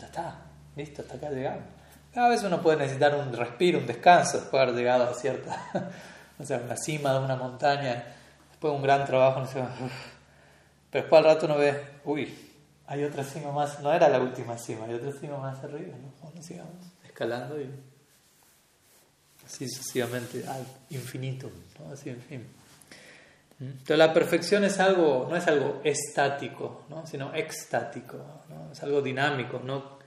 ya 0.00 0.06
está, 0.06 0.38
listo, 0.76 1.02
hasta 1.02 1.14
acá 1.14 1.30
llegamos. 1.30 1.64
Cada 2.12 2.28
vez 2.28 2.42
uno 2.42 2.60
puede 2.60 2.78
necesitar 2.78 3.14
un 3.14 3.32
respiro, 3.32 3.78
un 3.78 3.86
descanso 3.86 4.38
después 4.38 4.60
de 4.60 4.62
haber 4.62 4.74
llegado 4.74 5.04
a 5.04 5.14
cierta, 5.14 5.92
o 6.38 6.44
sea, 6.44 6.58
la 6.58 6.76
cima 6.76 7.12
de 7.12 7.20
una 7.20 7.36
montaña, 7.36 8.04
después 8.50 8.72
de 8.72 8.76
un 8.76 8.82
gran 8.82 9.04
trabajo, 9.04 9.40
no 9.40 9.46
sé, 9.46 9.62
pero 10.90 11.04
después 11.04 11.18
al 11.18 11.24
rato 11.24 11.46
uno 11.46 11.56
ve, 11.56 11.80
uy, 12.04 12.34
hay 12.86 13.04
otra 13.04 13.22
cima 13.22 13.52
más, 13.52 13.80
no 13.80 13.92
era 13.92 14.08
la 14.08 14.18
última 14.18 14.58
cima, 14.58 14.86
hay 14.86 14.94
otra 14.94 15.12
cima 15.12 15.38
más 15.38 15.62
arriba, 15.62 15.96
¿no? 15.96 16.12
Bueno, 16.22 16.42
sigamos 16.42 16.74
escalando 17.04 17.60
y 17.60 17.70
así 19.46 19.68
sucesivamente 19.68 20.44
al 20.48 20.66
infinito, 20.90 21.50
¿no? 21.78 21.92
así 21.92 22.10
en 22.10 22.20
fin. 22.20 22.59
Entonces 23.60 23.98
la 23.98 24.12
perfección 24.14 24.64
es 24.64 24.80
algo, 24.80 25.26
no 25.28 25.36
es 25.36 25.46
algo 25.46 25.82
estático, 25.84 26.84
¿no? 26.88 27.06
sino 27.06 27.34
extático, 27.34 28.16
¿no? 28.48 28.72
es 28.72 28.82
algo 28.82 29.02
dinámico, 29.02 29.60
no, 29.62 29.98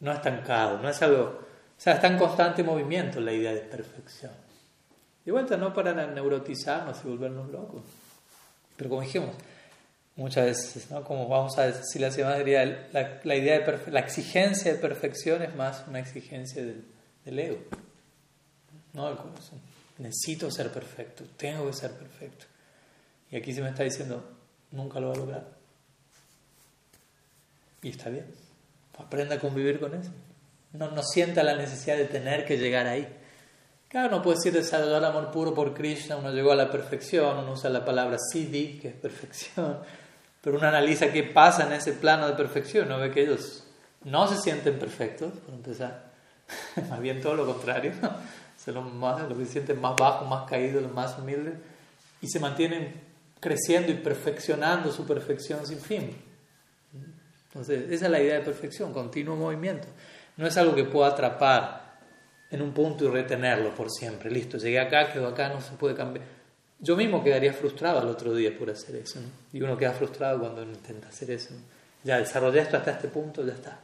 no 0.00 0.12
estancado, 0.12 0.78
no 0.78 0.88
es 0.88 1.02
algo, 1.02 1.24
o 1.24 1.80
sea, 1.80 1.94
está 1.94 2.06
en 2.06 2.16
constante 2.16 2.62
movimiento 2.62 3.20
la 3.20 3.32
idea 3.32 3.52
de 3.52 3.60
perfección. 3.60 4.32
De 5.26 5.32
vuelta, 5.32 5.58
no 5.58 5.74
para 5.74 6.06
neurotizarnos 6.06 6.98
y 7.04 7.08
volvernos 7.08 7.50
locos, 7.50 7.82
pero 8.76 8.88
como 8.88 9.02
dijimos 9.02 9.34
muchas 10.16 10.46
veces, 10.46 10.90
¿no? 10.90 11.04
como 11.04 11.28
vamos 11.28 11.58
a 11.58 11.66
decir 11.66 12.00
la 12.00 12.10
semana, 12.10 12.38
la, 12.38 13.20
la 13.22 13.36
idea 13.36 13.60
de 13.60 13.90
la 13.90 14.00
exigencia 14.00 14.72
de 14.72 14.78
perfección 14.78 15.42
es 15.42 15.54
más 15.54 15.84
una 15.86 15.98
exigencia 15.98 16.62
del, 16.64 17.38
ego, 17.38 17.58
no. 18.94 19.44
Necesito 19.98 20.50
ser 20.50 20.72
perfecto, 20.72 21.24
tengo 21.36 21.66
que 21.66 21.72
ser 21.72 21.92
perfecto. 21.92 22.46
Y 23.34 23.36
aquí 23.36 23.52
se 23.52 23.62
me 23.62 23.70
está 23.70 23.82
diciendo, 23.82 24.22
nunca 24.70 25.00
lo 25.00 25.08
va 25.08 25.14
a 25.14 25.16
lograr. 25.16 25.44
Y 27.82 27.88
está 27.88 28.08
bien. 28.08 28.26
Aprenda 28.96 29.34
a 29.34 29.40
convivir 29.40 29.80
con 29.80 29.92
eso. 29.92 30.12
No, 30.72 30.92
no 30.92 31.02
sienta 31.02 31.42
la 31.42 31.56
necesidad 31.56 31.96
de 31.96 32.04
tener 32.04 32.44
que 32.44 32.58
llegar 32.58 32.86
ahí. 32.86 33.08
Claro, 33.88 34.08
no 34.12 34.22
puede 34.22 34.36
decir 34.36 34.52
desarrollar 34.52 35.04
amor 35.04 35.32
puro 35.32 35.52
por 35.52 35.74
Krishna, 35.74 36.16
uno 36.16 36.30
llegó 36.30 36.52
a 36.52 36.54
la 36.54 36.70
perfección, 36.70 37.38
uno 37.38 37.54
usa 37.54 37.70
la 37.70 37.84
palabra 37.84 38.18
siddhi, 38.18 38.78
que 38.78 38.88
es 38.88 38.94
perfección, 38.94 39.80
pero 40.40 40.56
uno 40.56 40.68
analiza 40.68 41.10
qué 41.10 41.24
pasa 41.24 41.66
en 41.66 41.72
ese 41.72 41.92
plano 41.92 42.28
de 42.28 42.34
perfección, 42.34 42.88
no 42.88 43.00
ve 43.00 43.10
que 43.10 43.22
ellos 43.22 43.64
no 44.04 44.28
se 44.28 44.40
sienten 44.40 44.78
perfectos, 44.78 45.32
por 45.44 45.54
empezar, 45.54 46.12
más 46.88 47.00
bien 47.00 47.20
todo 47.20 47.34
lo 47.34 47.46
contrario, 47.46 47.94
son 48.64 48.96
más, 48.96 49.28
los 49.28 49.38
que 49.38 49.46
se 49.46 49.52
sienten 49.52 49.80
más 49.80 49.96
bajos, 49.96 50.28
más 50.28 50.48
caídos, 50.48 50.84
los 50.84 50.92
más 50.92 51.18
humildes, 51.18 51.54
y 52.20 52.28
se 52.28 52.38
mantienen 52.38 53.13
creciendo 53.44 53.92
y 53.92 53.96
perfeccionando 53.96 54.90
su 54.90 55.04
perfección 55.06 55.66
sin 55.66 55.78
fin. 55.78 56.16
Entonces, 57.48 57.90
esa 57.90 58.06
es 58.06 58.10
la 58.10 58.18
idea 58.18 58.36
de 58.36 58.40
perfección, 58.40 58.90
continuo 58.90 59.36
movimiento. 59.36 59.86
No 60.38 60.46
es 60.46 60.56
algo 60.56 60.74
que 60.74 60.84
pueda 60.84 61.08
atrapar 61.08 61.98
en 62.50 62.62
un 62.62 62.72
punto 62.72 63.04
y 63.04 63.08
retenerlo 63.08 63.74
por 63.74 63.90
siempre. 63.90 64.30
Listo, 64.30 64.56
llegué 64.56 64.80
acá, 64.80 65.12
quedo 65.12 65.28
acá, 65.28 65.50
no 65.50 65.60
se 65.60 65.72
puede 65.72 65.94
cambiar. 65.94 66.24
Yo 66.80 66.96
mismo 66.96 67.22
quedaría 67.22 67.52
frustrado 67.52 67.98
al 68.00 68.08
otro 68.08 68.34
día 68.34 68.58
por 68.58 68.70
hacer 68.70 68.96
eso. 68.96 69.20
Y 69.52 69.60
uno 69.60 69.76
queda 69.76 69.92
frustrado 69.92 70.40
cuando 70.40 70.62
intenta 70.62 71.08
hacer 71.08 71.30
eso. 71.30 71.54
Ya 72.02 72.16
desarrollé 72.16 72.60
esto 72.60 72.78
hasta 72.78 72.92
este 72.92 73.08
punto, 73.08 73.44
ya 73.44 73.52
está. 73.52 73.78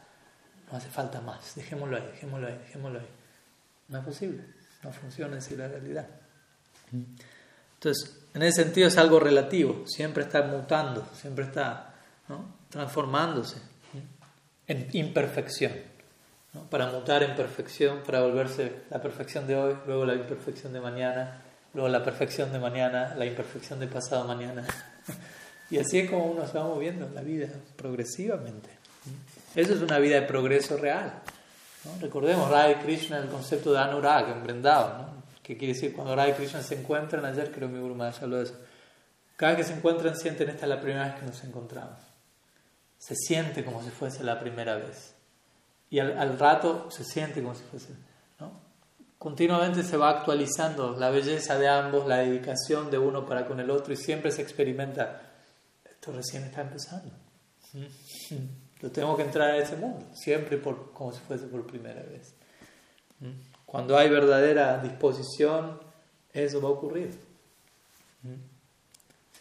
No 0.72 0.78
hace 0.78 0.88
falta 0.88 1.20
más. 1.20 1.54
Dejémoslo 1.54 1.98
ahí, 1.98 2.06
dejémoslo 2.12 2.46
ahí, 2.46 2.58
dejémoslo 2.64 2.98
ahí. 2.98 3.08
No 3.88 3.98
es 3.98 4.04
posible. 4.06 4.42
No 4.82 4.90
funciona 4.90 5.36
así 5.36 5.54
la 5.54 5.68
realidad. 5.68 6.08
Entonces, 7.74 8.19
en 8.34 8.42
ese 8.42 8.62
sentido 8.64 8.88
es 8.88 8.96
algo 8.96 9.18
relativo, 9.18 9.84
siempre 9.86 10.24
está 10.24 10.42
mutando, 10.42 11.06
siempre 11.14 11.44
está 11.44 11.94
transformándose 12.68 13.58
en 14.66 14.88
imperfección. 14.92 15.72
Para 16.68 16.86
mutar 16.86 17.22
en 17.22 17.36
perfección, 17.36 18.00
para 18.04 18.22
volverse 18.22 18.82
la 18.90 19.00
perfección 19.00 19.46
de 19.46 19.56
hoy, 19.56 19.76
luego 19.86 20.04
la 20.04 20.14
imperfección 20.14 20.72
de 20.72 20.80
mañana, 20.80 21.42
luego 21.74 21.88
la 21.88 22.02
perfección 22.02 22.52
de 22.52 22.58
mañana, 22.58 23.14
la 23.16 23.26
imperfección 23.26 23.78
de 23.80 23.86
pasado 23.86 24.24
mañana. 24.24 24.64
Y 25.72 25.78
así 25.78 26.00
es 26.00 26.10
como 26.10 26.26
uno 26.26 26.48
se 26.48 26.58
va 26.58 26.64
moviendo 26.64 27.06
en 27.06 27.14
la 27.14 27.20
vida, 27.20 27.46
progresivamente. 27.76 28.70
Eso 29.54 29.74
es 29.74 29.80
una 29.80 30.00
vida 30.00 30.16
de 30.16 30.26
progreso 30.26 30.76
real. 30.76 31.12
Recordemos, 32.00 32.50
Radha 32.50 32.80
Krishna, 32.80 33.18
el 33.18 33.28
concepto 33.28 33.72
de 33.72 33.78
Anurag 33.78 34.30
en 34.30 34.42
Vrindavan, 34.42 35.09
¿Qué 35.42 35.56
quiere 35.56 35.74
decir? 35.74 35.94
Cuando 35.94 36.14
Radha 36.14 36.30
y 36.30 36.32
Krishna 36.34 36.62
se 36.62 36.78
encuentran, 36.78 37.24
ayer 37.24 37.50
creo 37.50 37.68
que 37.68 37.74
mi 37.74 37.80
Guru 37.80 37.94
Maharaj 37.94 38.22
habló 38.22 38.36
de 38.36 38.44
eso. 38.44 38.54
Cada 39.36 39.52
vez 39.52 39.66
que 39.66 39.72
se 39.72 39.78
encuentran 39.78 40.16
sienten 40.16 40.50
esta 40.50 40.66
es 40.66 40.68
la 40.68 40.80
primera 40.80 41.06
vez 41.06 41.14
que 41.14 41.26
nos 41.26 41.42
encontramos. 41.44 41.98
Se 42.98 43.14
siente 43.14 43.64
como 43.64 43.82
si 43.82 43.88
fuese 43.90 44.22
la 44.22 44.38
primera 44.38 44.76
vez. 44.76 45.14
Y 45.88 45.98
al, 45.98 46.38
rato 46.38 46.90
se 46.90 47.04
siente 47.04 47.42
como 47.42 47.54
si 47.54 47.62
fuese. 47.64 47.94
¿no? 48.38 48.52
Continuamente 49.18 49.82
se 49.82 49.96
va 49.96 50.10
actualizando 50.10 50.96
la 50.96 51.10
belleza 51.10 51.58
de 51.58 51.68
ambos, 51.68 52.06
la 52.06 52.18
dedicación 52.18 52.90
de 52.90 52.98
uno 52.98 53.26
para 53.26 53.46
con 53.46 53.60
el 53.60 53.70
otro 53.70 53.92
y 53.94 53.96
siempre 53.96 54.30
se 54.30 54.42
experimenta. 54.42 55.22
Esto 55.84 56.12
recién 56.12 56.44
está 56.44 56.60
empezando. 56.60 57.10
Yo 58.80 58.90
tengo 58.90 59.16
que 59.16 59.22
entrar 59.22 59.50
a 59.50 59.58
ese 59.58 59.76
mundo, 59.76 60.06
siempre 60.14 60.56
por, 60.56 60.92
como 60.92 61.12
si 61.12 61.20
fuese 61.20 61.46
por 61.46 61.66
primera 61.66 62.02
vez. 62.02 62.34
Cuando 63.70 63.96
hay 63.96 64.10
verdadera 64.10 64.78
disposición, 64.78 65.78
eso 66.32 66.60
va 66.60 66.70
a 66.70 66.72
ocurrir. 66.72 67.16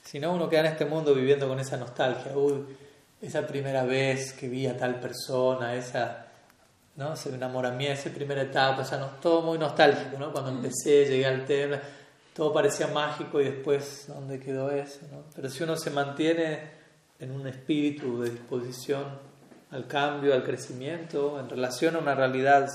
Si 0.03 0.19
no, 0.19 0.33
uno 0.33 0.47
queda 0.47 0.61
en 0.61 0.65
este 0.67 0.85
mundo 0.85 1.15
viviendo 1.15 1.47
con 1.47 1.59
esa 1.59 1.77
nostalgia. 1.77 2.37
Uy, 2.37 2.63
esa 3.19 3.47
primera 3.47 3.83
vez 3.83 4.33
que 4.33 4.47
vi 4.47 4.67
a 4.67 4.77
tal 4.77 4.99
persona, 4.99 5.73
esa, 5.73 6.27
¿no? 6.95 7.13
ese 7.13 7.33
enamoramiento, 7.33 8.01
esa 8.01 8.11
primera 8.11 8.43
etapa, 8.43 8.83
o 8.83 8.85
sea, 8.85 8.99
todo 9.19 9.41
muy 9.41 9.57
nostálgico, 9.57 10.19
¿no? 10.19 10.31
Cuando 10.31 10.51
empecé, 10.51 11.05
llegué 11.05 11.25
al 11.25 11.45
tema, 11.45 11.79
todo 12.35 12.53
parecía 12.53 12.85
mágico 12.85 13.41
y 13.41 13.45
después, 13.45 14.05
¿dónde 14.09 14.39
quedó 14.39 14.69
eso? 14.69 14.99
¿no? 15.11 15.23
Pero 15.35 15.49
si 15.49 15.63
uno 15.63 15.75
se 15.75 15.89
mantiene 15.89 16.59
en 17.19 17.31
un 17.31 17.47
espíritu 17.47 18.21
de 18.21 18.29
disposición 18.29 19.05
al 19.71 19.87
cambio, 19.87 20.35
al 20.35 20.43
crecimiento, 20.43 21.39
en 21.39 21.49
relación 21.49 21.95
a 21.95 21.99
una 21.99 22.13
realidad 22.13 22.69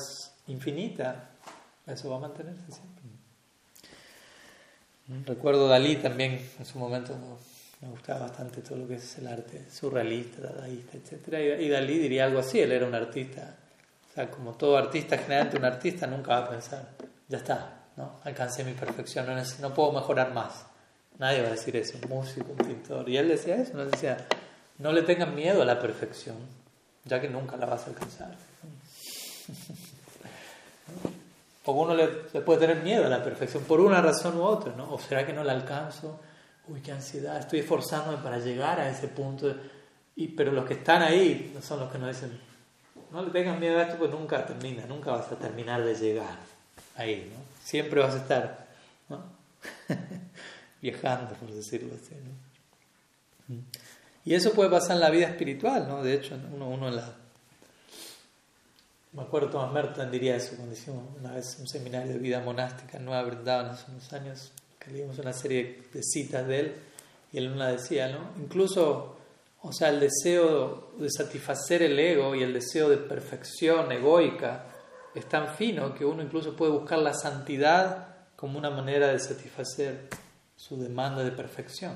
infinita, 0.48 1.30
eso 1.86 2.10
va 2.10 2.16
a 2.16 2.20
mantenerse 2.20 2.70
siempre. 2.70 3.04
Recuerdo 5.26 5.68
Dalí 5.68 5.96
también, 5.96 6.40
en 6.58 6.64
su 6.64 6.78
momento 6.78 7.14
me 7.82 7.88
gustaba 7.90 8.20
bastante 8.20 8.62
todo 8.62 8.78
lo 8.78 8.88
que 8.88 8.94
es 8.94 9.18
el 9.18 9.26
arte 9.26 9.70
surrealista, 9.70 10.40
dadaísta, 10.40 10.96
etc. 10.96 11.60
Y 11.60 11.68
Dalí 11.68 11.98
diría 11.98 12.24
algo 12.24 12.38
así, 12.38 12.60
él 12.60 12.72
era 12.72 12.86
un 12.86 12.94
artista. 12.94 13.54
O 14.10 14.14
sea, 14.14 14.30
como 14.30 14.52
todo 14.54 14.78
artista, 14.78 15.18
generalmente 15.18 15.58
un 15.58 15.64
artista 15.66 16.06
nunca 16.06 16.30
va 16.30 16.46
a 16.46 16.48
pensar, 16.48 16.88
ya 17.28 17.38
está, 17.38 17.82
¿no? 17.96 18.20
alcancé 18.24 18.64
mi 18.64 18.72
perfección, 18.72 19.26
no, 19.26 19.34
no 19.60 19.74
puedo 19.74 19.92
mejorar 19.92 20.32
más. 20.32 20.64
Nadie 21.18 21.42
va 21.42 21.48
a 21.48 21.52
decir 21.52 21.76
eso, 21.76 21.98
un 22.02 22.08
músico, 22.08 22.52
un 22.52 22.66
pintor. 22.66 23.08
Y 23.08 23.18
él 23.18 23.28
decía 23.28 23.56
eso, 23.56 23.74
no 23.74 23.84
decía, 23.84 24.16
no 24.78 24.92
le 24.92 25.02
tengan 25.02 25.34
miedo 25.34 25.60
a 25.62 25.64
la 25.64 25.78
perfección, 25.78 26.36
ya 27.04 27.20
que 27.20 27.28
nunca 27.28 27.56
la 27.56 27.66
vas 27.66 27.86
a 27.86 27.90
alcanzar. 27.90 28.34
O 31.66 31.72
uno 31.72 31.94
le, 31.94 32.06
puede 32.42 32.60
tener 32.60 32.82
miedo 32.82 33.06
a 33.06 33.08
la 33.08 33.22
perfección 33.22 33.64
por 33.64 33.80
una 33.80 34.02
razón 34.02 34.36
u 34.36 34.42
otra, 34.42 34.74
¿no? 34.76 34.92
¿O 34.92 34.98
será 34.98 35.24
que 35.24 35.32
no 35.32 35.42
la 35.42 35.52
alcanzo? 35.52 36.20
Uy, 36.68 36.80
qué 36.80 36.92
ansiedad, 36.92 37.38
estoy 37.38 37.60
esforzándome 37.60 38.18
para 38.18 38.38
llegar 38.38 38.80
a 38.80 38.90
ese 38.90 39.08
punto. 39.08 39.54
Y, 40.16 40.28
pero 40.28 40.52
los 40.52 40.64
que 40.66 40.74
están 40.74 41.02
ahí 41.02 41.52
no 41.54 41.62
son 41.62 41.80
los 41.80 41.90
que 41.90 41.98
nos 41.98 42.08
dicen, 42.08 42.38
no 43.10 43.22
le 43.22 43.30
tengan 43.30 43.58
miedo 43.58 43.78
a 43.78 43.82
esto 43.82 43.96
porque 43.96 44.14
nunca 44.14 44.44
termina, 44.44 44.84
nunca 44.86 45.12
vas 45.12 45.30
a 45.32 45.36
terminar 45.36 45.82
de 45.82 45.94
llegar. 45.94 46.36
ahí, 46.96 47.32
¿no? 47.32 47.42
Siempre 47.62 48.00
vas 48.00 48.14
a 48.14 48.18
estar 48.18 48.66
viajando, 50.82 51.34
por 51.34 51.50
decirlo 51.50 51.94
así. 51.94 52.14
¿no? 53.48 53.56
Y 54.24 54.34
eso 54.34 54.52
puede 54.52 54.70
pasar 54.70 54.96
en 54.96 55.00
la 55.00 55.10
vida 55.10 55.26
espiritual, 55.26 55.86
¿no? 55.88 56.02
De 56.02 56.14
hecho, 56.14 56.34
uno 56.34 56.88
en 56.88 56.96
la... 56.96 57.14
Me 59.14 59.22
acuerdo 59.22 59.48
Thomas 59.48 59.72
Merton 59.72 60.10
diría 60.10 60.34
eso 60.34 60.56
cuando 60.56 60.74
hicimos 60.74 61.04
una 61.20 61.32
vez 61.32 61.56
un 61.60 61.68
seminario 61.68 62.12
de 62.12 62.18
vida 62.18 62.40
monástica 62.40 62.98
en 62.98 63.04
Nueva 63.04 63.22
Brindavan 63.22 63.66
hace 63.66 63.88
unos 63.92 64.12
años, 64.12 64.52
que 64.76 64.90
leímos 64.90 65.18
una 65.20 65.32
serie 65.32 65.84
de 65.92 66.02
citas 66.02 66.44
de 66.48 66.58
él, 66.58 66.74
y 67.32 67.38
él 67.38 67.52
una 67.52 67.68
decía, 67.68 68.08
¿no? 68.08 68.30
Incluso, 68.42 69.16
o 69.62 69.72
sea, 69.72 69.90
el 69.90 70.00
deseo 70.00 70.90
de 70.98 71.08
satisfacer 71.10 71.82
el 71.82 71.96
ego 71.96 72.34
y 72.34 72.42
el 72.42 72.52
deseo 72.52 72.88
de 72.88 72.96
perfección 72.96 73.92
egoica 73.92 74.66
es 75.14 75.28
tan 75.28 75.54
fino 75.54 75.94
que 75.94 76.04
uno 76.04 76.20
incluso 76.20 76.56
puede 76.56 76.72
buscar 76.72 76.98
la 76.98 77.14
santidad 77.14 78.08
como 78.34 78.58
una 78.58 78.70
manera 78.70 79.08
de 79.08 79.20
satisfacer 79.20 80.08
su 80.56 80.76
demanda 80.76 81.22
de 81.22 81.30
perfección. 81.30 81.94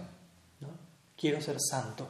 ¿no? 0.60 0.68
Quiero 1.16 1.40
ser 1.40 1.56
santo, 1.58 2.06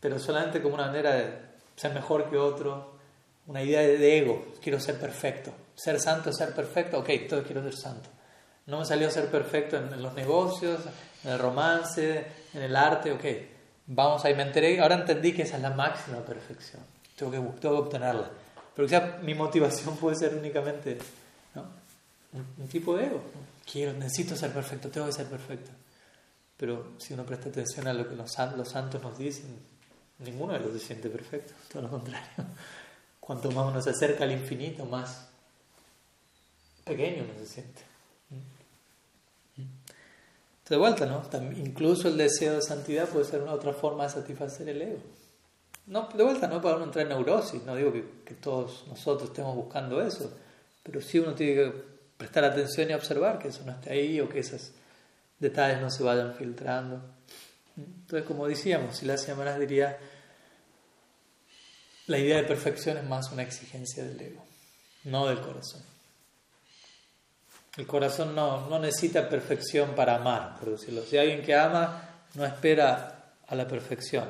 pero 0.00 0.18
solamente 0.18 0.62
como 0.62 0.76
una 0.76 0.86
manera 0.86 1.14
de 1.14 1.52
ser 1.76 1.92
mejor 1.92 2.30
que 2.30 2.38
otro, 2.38 2.91
una 3.46 3.62
idea 3.62 3.80
de 3.80 4.18
ego, 4.18 4.54
quiero 4.62 4.80
ser 4.80 4.98
perfecto. 4.98 5.52
Ser 5.74 5.98
santo 6.00 6.32
ser 6.32 6.54
perfecto, 6.54 6.98
ok, 6.98 7.10
todo 7.28 7.42
quiero 7.42 7.62
ser 7.62 7.76
santo. 7.76 8.08
No 8.66 8.78
me 8.78 8.84
salió 8.84 9.10
ser 9.10 9.26
perfecto 9.26 9.76
en, 9.76 10.02
los 10.02 10.14
negocios, 10.14 10.80
en 11.24 11.32
el 11.32 11.38
romance, 11.38 12.26
en 12.54 12.62
el 12.62 12.76
arte, 12.76 13.10
ok, 13.10 13.24
vamos 13.86 14.24
ahí, 14.24 14.34
me 14.34 14.42
enteré, 14.42 14.80
ahora 14.80 14.96
entendí 14.96 15.32
que 15.32 15.42
esa 15.42 15.56
es 15.56 15.62
la 15.62 15.70
máxima 15.70 16.18
perfección, 16.18 16.82
tengo 17.16 17.32
que, 17.32 17.60
que 17.60 17.66
obtenerla. 17.68 18.30
Pero 18.74 18.88
quizá 18.88 19.18
mi 19.22 19.34
motivación 19.34 19.96
puede 20.00 20.16
ser 20.16 20.34
únicamente 20.34 20.98
un, 22.32 22.68
tipo 22.68 22.96
de 22.96 23.06
ego. 23.06 23.20
Quiero, 23.70 23.92
necesito 23.92 24.36
ser 24.36 24.52
perfecto, 24.52 24.88
tengo 24.88 25.06
que 25.06 25.12
ser 25.12 25.26
perfecto. 25.26 25.70
Pero 26.56 26.92
si 26.98 27.14
uno 27.14 27.24
presta 27.24 27.48
atención 27.48 27.88
a 27.88 27.92
lo 27.92 28.08
que 28.08 28.14
los, 28.14 28.32
los 28.56 28.68
santos 28.68 29.02
nos 29.02 29.18
dicen, 29.18 29.58
ninguno 30.20 30.52
de 30.52 30.60
los 30.60 30.72
se 30.72 30.78
siente 30.78 31.08
perfecto, 31.08 31.52
todo 31.70 31.82
lo 31.82 31.90
contrario. 31.90 32.28
Cuanto 33.22 33.52
más 33.52 33.68
uno 33.70 33.80
se 33.80 33.90
acerca 33.90 34.24
al 34.24 34.32
infinito, 34.32 34.84
más 34.84 35.28
pequeño 36.82 37.22
uno 37.22 37.38
se 37.38 37.46
siente. 37.46 37.82
Entonces, 39.56 40.68
de 40.68 40.76
vuelta, 40.76 41.06
¿no? 41.06 41.22
incluso 41.56 42.08
el 42.08 42.16
deseo 42.16 42.54
de 42.56 42.62
santidad 42.62 43.08
puede 43.08 43.24
ser 43.24 43.40
una 43.40 43.52
otra 43.52 43.72
forma 43.74 44.02
de 44.02 44.10
satisfacer 44.10 44.68
el 44.68 44.82
ego. 44.82 45.02
No, 45.86 46.08
de 46.12 46.24
vuelta, 46.24 46.48
no 46.48 46.60
para 46.60 46.74
uno 46.74 46.86
entrar 46.86 47.04
en 47.04 47.10
neurosis, 47.10 47.62
no 47.62 47.76
digo 47.76 47.92
que, 47.92 48.04
que 48.24 48.34
todos 48.34 48.88
nosotros 48.88 49.30
estemos 49.30 49.54
buscando 49.54 50.02
eso, 50.02 50.32
pero 50.82 51.00
sí 51.00 51.20
uno 51.20 51.32
tiene 51.34 51.54
que 51.54 51.72
prestar 52.16 52.42
atención 52.42 52.90
y 52.90 52.94
observar 52.94 53.38
que 53.38 53.48
eso 53.48 53.62
no 53.64 53.70
esté 53.70 53.92
ahí 53.92 54.20
o 54.20 54.28
que 54.28 54.40
esos 54.40 54.72
detalles 55.38 55.80
no 55.80 55.90
se 55.90 56.02
vayan 56.02 56.34
filtrando. 56.34 57.00
Entonces, 57.76 58.26
como 58.26 58.48
decíamos, 58.48 58.96
si 58.96 59.06
la 59.06 59.16
semana 59.16 59.56
diría, 59.56 59.96
la 62.06 62.18
idea 62.18 62.36
de 62.36 62.44
perfección 62.44 62.98
es 62.98 63.04
más 63.04 63.30
una 63.30 63.42
exigencia 63.42 64.04
del 64.04 64.20
ego, 64.20 64.44
no 65.04 65.26
del 65.26 65.40
corazón. 65.40 65.82
El 67.76 67.86
corazón 67.86 68.34
no, 68.34 68.68
no 68.68 68.78
necesita 68.78 69.28
perfección 69.28 69.94
para 69.94 70.16
amar, 70.16 70.58
por 70.58 70.70
decirlo. 70.70 71.02
Si 71.02 71.16
alguien 71.16 71.42
que 71.42 71.54
ama 71.54 72.02
no 72.34 72.44
espera 72.44 73.34
a 73.46 73.54
la 73.54 73.66
perfección, 73.66 74.28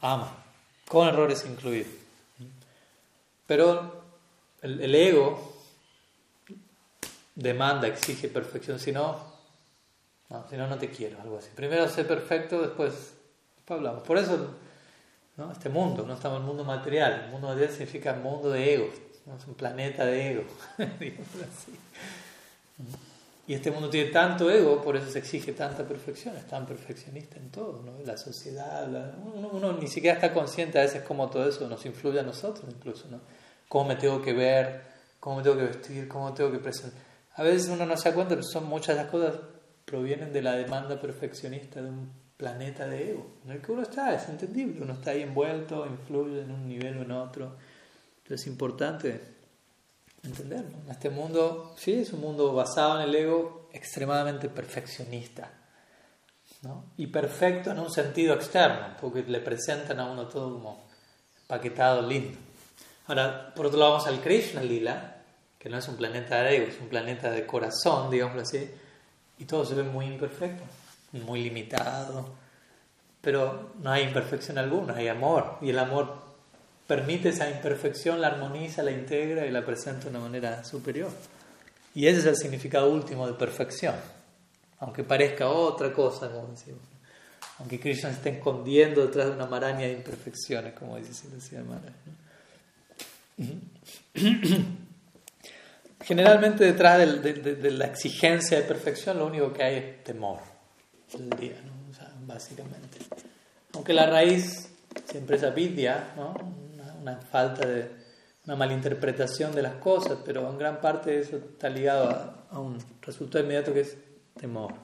ama, 0.00 0.44
con 0.86 1.08
errores 1.08 1.44
incluidos. 1.44 1.92
Pero 3.46 4.04
el, 4.62 4.94
ego 4.94 5.56
demanda, 7.34 7.88
exige 7.88 8.28
perfección, 8.28 8.78
si 8.78 8.92
no, 8.92 9.24
no, 10.28 10.48
si 10.48 10.56
no, 10.56 10.68
no 10.68 10.78
te 10.78 10.88
quiero, 10.88 11.20
algo 11.20 11.38
así. 11.38 11.48
Primero 11.54 11.88
sé 11.88 12.04
perfecto, 12.04 12.62
después, 12.62 12.92
después 13.56 13.78
hablamos. 13.78 14.04
Por 14.04 14.18
eso, 14.18 14.54
¿no? 15.40 15.52
este 15.52 15.68
mundo, 15.68 16.04
no 16.06 16.14
estamos 16.14 16.36
en 16.36 16.42
el 16.42 16.48
mundo 16.48 16.64
material, 16.64 17.24
el 17.24 17.30
mundo 17.32 17.48
material 17.48 17.72
significa 17.72 18.14
mundo 18.14 18.50
de 18.50 18.74
ego, 18.74 18.86
es 18.86 19.46
un 19.46 19.54
planeta 19.54 20.04
de 20.04 20.32
ego, 20.32 20.44
Y 23.46 23.54
este 23.54 23.72
mundo 23.72 23.90
tiene 23.90 24.10
tanto 24.10 24.48
ego, 24.48 24.80
por 24.80 24.96
eso 24.96 25.10
se 25.10 25.18
exige 25.18 25.52
tanta 25.52 25.82
perfección, 25.82 26.36
es 26.36 26.46
tan 26.46 26.64
perfeccionista 26.66 27.36
en 27.36 27.50
todo, 27.50 27.82
¿no? 27.84 27.98
la 28.06 28.16
sociedad, 28.16 28.86
uno, 29.34 29.48
uno, 29.52 29.72
ni 29.72 29.88
siquiera 29.88 30.14
está 30.14 30.32
consciente 30.32 30.78
a 30.78 30.82
veces 30.82 31.02
cómo 31.02 31.28
todo 31.28 31.48
eso 31.48 31.68
nos 31.68 31.84
influye 31.84 32.20
a 32.20 32.22
nosotros 32.22 32.64
incluso, 32.70 33.08
¿no? 33.10 33.20
Cómo 33.68 33.86
me 33.88 33.96
tengo 33.96 34.22
que 34.22 34.34
ver, 34.34 34.82
cómo 35.18 35.38
me 35.38 35.42
tengo 35.42 35.56
que 35.56 35.64
vestir, 35.64 36.06
cómo 36.06 36.32
tengo 36.32 36.52
que 36.52 36.60
presentar 36.60 37.10
a 37.40 37.42
veces 37.42 37.68
uno 37.68 37.86
no 37.86 37.96
se 37.96 38.08
da 38.08 38.14
cuenta, 38.14 38.34
pero 38.34 38.42
son 38.42 38.66
muchas 38.66 38.96
las 38.96 39.06
cosas 39.06 39.36
provienen 39.84 40.32
de 40.32 40.42
la 40.42 40.52
demanda 40.52 41.00
perfeccionista 41.00 41.80
de 41.80 41.88
un 41.88 42.12
planeta 42.40 42.86
de 42.86 43.10
ego 43.10 43.26
en 43.44 43.52
el 43.52 43.60
que 43.60 43.70
uno 43.70 43.82
está, 43.82 44.14
es 44.14 44.26
entendible, 44.30 44.80
uno 44.80 44.94
está 44.94 45.10
ahí 45.10 45.20
envuelto, 45.20 45.86
influye 45.86 46.40
en 46.40 46.50
un 46.50 46.66
nivel 46.66 46.96
o 46.96 47.02
en 47.02 47.12
otro. 47.12 47.52
Entonces 48.22 48.40
es 48.40 48.46
importante 48.46 49.20
entenderlo. 50.22 50.78
Este 50.90 51.10
mundo, 51.10 51.74
sí, 51.76 51.92
es 51.92 52.14
un 52.14 52.22
mundo 52.22 52.54
basado 52.54 52.98
en 52.98 53.08
el 53.08 53.14
ego 53.14 53.68
extremadamente 53.74 54.48
perfeccionista. 54.48 55.50
¿no? 56.62 56.86
Y 56.96 57.08
perfecto 57.08 57.72
en 57.72 57.78
un 57.78 57.90
sentido 57.90 58.34
externo, 58.34 58.96
porque 58.98 59.22
le 59.22 59.40
presentan 59.40 60.00
a 60.00 60.10
uno 60.10 60.26
todo 60.26 60.54
como 60.54 60.84
paquetado 61.46 62.00
lindo. 62.00 62.38
Ahora, 63.06 63.52
por 63.54 63.66
otro 63.66 63.78
lado, 63.78 63.92
vamos 63.92 64.06
al 64.06 64.20
Krishna 64.22 64.62
Lila, 64.62 65.16
que 65.58 65.68
no 65.68 65.76
es 65.76 65.86
un 65.88 65.96
planeta 65.96 66.42
de 66.42 66.56
ego, 66.56 66.66
es 66.68 66.80
un 66.80 66.88
planeta 66.88 67.30
de 67.30 67.44
corazón, 67.44 68.10
digámoslo 68.10 68.42
así, 68.42 68.70
y 69.38 69.44
todo 69.44 69.66
se 69.66 69.74
ve 69.74 69.82
muy 69.82 70.06
imperfecto, 70.06 70.64
muy 71.12 71.42
limitado, 71.42 72.28
pero 73.20 73.72
no 73.82 73.90
hay 73.90 74.04
imperfección 74.04 74.58
alguna, 74.58 74.96
hay 74.96 75.08
amor, 75.08 75.58
y 75.60 75.70
el 75.70 75.78
amor 75.78 76.14
permite 76.86 77.28
esa 77.30 77.48
imperfección, 77.50 78.20
la 78.20 78.28
armoniza, 78.28 78.82
la 78.82 78.90
integra 78.90 79.46
y 79.46 79.50
la 79.50 79.64
presenta 79.64 80.04
de 80.04 80.10
una 80.10 80.20
manera 80.20 80.64
superior. 80.64 81.10
Y 81.94 82.06
ese 82.06 82.20
es 82.20 82.26
el 82.26 82.36
significado 82.36 82.90
último 82.90 83.26
de 83.26 83.34
perfección, 83.34 83.94
aunque 84.78 85.04
parezca 85.04 85.48
otra 85.48 85.92
cosa, 85.92 86.30
como 86.30 86.48
decimos. 86.48 86.80
Aunque 87.58 87.78
Krishna 87.78 88.08
se 88.10 88.16
esté 88.16 88.30
escondiendo 88.30 89.06
detrás 89.06 89.26
de 89.26 89.32
una 89.32 89.46
maraña 89.46 89.80
de 89.80 89.92
imperfecciones, 89.92 90.72
como 90.72 90.96
dice 90.96 91.12
Siddhartha 91.12 91.68
Maharaj. 91.68 91.92
Generalmente 96.02 96.64
detrás 96.64 96.98
de, 96.98 97.70
la 97.70 97.86
exigencia 97.86 98.58
de 98.58 98.64
perfección 98.64 99.18
lo 99.18 99.26
único 99.26 99.52
que 99.52 99.62
hay 99.62 99.76
es 99.76 100.04
temor, 100.04 100.40
básicamente. 102.26 102.98
Aunque 103.74 103.92
la 103.92 104.06
raíz 104.06 104.70
siempre 105.06 105.36
es 105.36 105.42
avidya, 105.42 106.12
¿no? 106.16 106.34
una, 107.00 107.16
falta 107.16 107.66
de, 107.66 107.90
una 108.46 108.56
malinterpretación 108.56 109.54
de 109.54 109.62
las 109.62 109.74
cosas, 109.74 110.18
pero 110.24 110.48
en 110.48 110.58
gran 110.58 110.80
parte 110.80 111.18
eso 111.18 111.36
está 111.36 111.68
ligado 111.68 112.08
a, 112.50 112.58
un 112.58 112.78
resultado 113.02 113.44
inmediato 113.44 113.72
que 113.72 113.80
es 113.80 113.96
temor. 114.38 114.74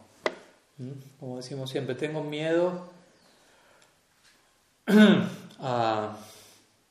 Como 1.18 1.38
decimos 1.38 1.70
siempre, 1.70 1.94
tengo 1.94 2.22
miedo 2.22 2.90
a 5.60 6.16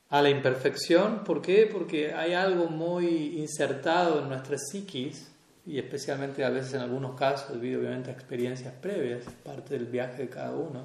a 0.10 0.22
la 0.22 0.30
imperfección. 0.30 1.24
¿Por 1.24 1.42
qué? 1.42 1.70
Porque 1.72 2.14
hay 2.14 2.34
algo 2.34 2.68
muy 2.68 3.40
insertado 3.40 4.22
en 4.22 4.30
nuestra 4.30 4.58
psiquis 4.58 5.28
y 5.66 5.80
especialmente 5.80 6.44
a 6.44 6.50
veces 6.50 6.76
en 6.76 6.82
algunos 6.82 7.18
casos 7.18 7.54
debido 7.54 7.80
obviamente 7.80 8.12
a 8.12 8.14
experiencias 8.14 8.74
previas, 8.74 9.24
parte 9.44 9.76
del 9.76 9.88
viaje 9.88 10.24
de 10.24 10.30
cada 10.30 10.56
uno. 10.56 10.84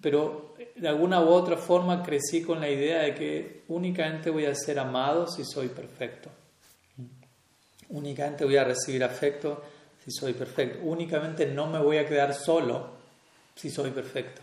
Pero 0.00 0.54
de 0.74 0.88
alguna 0.88 1.20
u 1.20 1.28
otra 1.28 1.56
forma 1.56 2.02
crecí 2.02 2.42
con 2.42 2.60
la 2.60 2.68
idea 2.68 3.02
de 3.02 3.14
que 3.14 3.62
únicamente 3.68 4.30
voy 4.30 4.46
a 4.46 4.54
ser 4.54 4.78
amado 4.78 5.28
si 5.28 5.44
soy 5.44 5.68
perfecto. 5.68 6.30
Únicamente 7.90 8.44
voy 8.44 8.56
a 8.56 8.64
recibir 8.64 9.04
afecto 9.04 9.62
si 10.04 10.10
soy 10.10 10.32
perfecto. 10.32 10.80
Únicamente 10.82 11.46
no 11.46 11.66
me 11.66 11.78
voy 11.78 11.98
a 11.98 12.06
quedar 12.06 12.34
solo 12.34 12.90
si 13.54 13.70
soy 13.70 13.90
perfecto. 13.90 14.40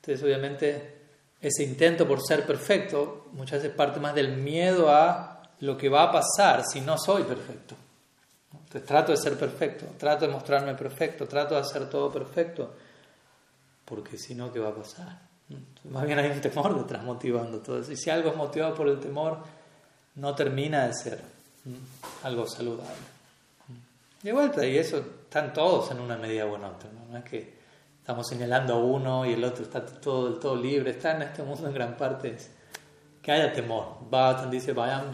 Entonces 0.00 0.22
obviamente 0.22 0.94
ese 1.40 1.64
intento 1.64 2.06
por 2.06 2.20
ser 2.24 2.46
perfecto 2.46 3.26
muchas 3.32 3.62
veces 3.62 3.76
parte 3.76 4.00
más 4.00 4.14
del 4.14 4.36
miedo 4.36 4.90
a 4.90 5.33
lo 5.64 5.76
que 5.76 5.88
va 5.88 6.04
a 6.04 6.12
pasar 6.12 6.62
si 6.64 6.80
no 6.82 6.98
soy 6.98 7.22
perfecto. 7.22 7.74
Entonces 8.52 8.84
trato 8.84 9.12
de 9.12 9.18
ser 9.18 9.38
perfecto, 9.38 9.86
trato 9.98 10.26
de 10.26 10.32
mostrarme 10.32 10.74
perfecto, 10.74 11.26
trato 11.26 11.54
de 11.54 11.60
hacer 11.60 11.88
todo 11.88 12.12
perfecto, 12.12 12.74
porque 13.84 14.18
si 14.18 14.34
no, 14.34 14.52
¿qué 14.52 14.60
va 14.60 14.68
a 14.68 14.74
pasar? 14.74 15.24
más 15.90 16.06
bien 16.06 16.18
hay 16.18 16.30
un 16.30 16.40
temor 16.40 16.76
detrás 16.76 17.04
motivando 17.04 17.58
todo 17.60 17.78
eso. 17.78 17.92
Y 17.92 17.96
si 17.96 18.10
algo 18.10 18.30
es 18.30 18.36
motivado 18.36 18.74
por 18.74 18.88
el 18.88 18.98
temor, 18.98 19.38
no 20.16 20.34
termina 20.34 20.86
de 20.86 20.94
ser 20.94 21.20
algo 22.22 22.46
saludable. 22.46 23.14
De 24.22 24.32
vuelta, 24.32 24.66
y 24.66 24.78
eso 24.78 24.98
están 24.98 25.52
todos 25.52 25.90
en 25.90 26.00
una 26.00 26.16
medida 26.16 26.44
en 26.44 26.64
otra, 26.64 26.90
¿no? 26.92 27.12
no 27.12 27.18
es 27.18 27.24
que 27.24 27.54
estamos 28.00 28.26
señalando 28.26 28.74
a 28.74 28.78
uno 28.78 29.26
y 29.26 29.34
el 29.34 29.44
otro 29.44 29.64
está 29.64 29.84
todo 29.84 30.34
todo 30.34 30.56
libre. 30.56 30.92
Está 30.92 31.16
en 31.16 31.22
este 31.22 31.42
mundo 31.42 31.68
en 31.68 31.74
gran 31.74 31.96
parte 31.96 32.36
que 33.24 33.32
haya 33.32 33.52
temor. 33.52 33.96
Bhattan 34.10 34.50
dice, 34.50 34.74
Vayam 34.74 35.10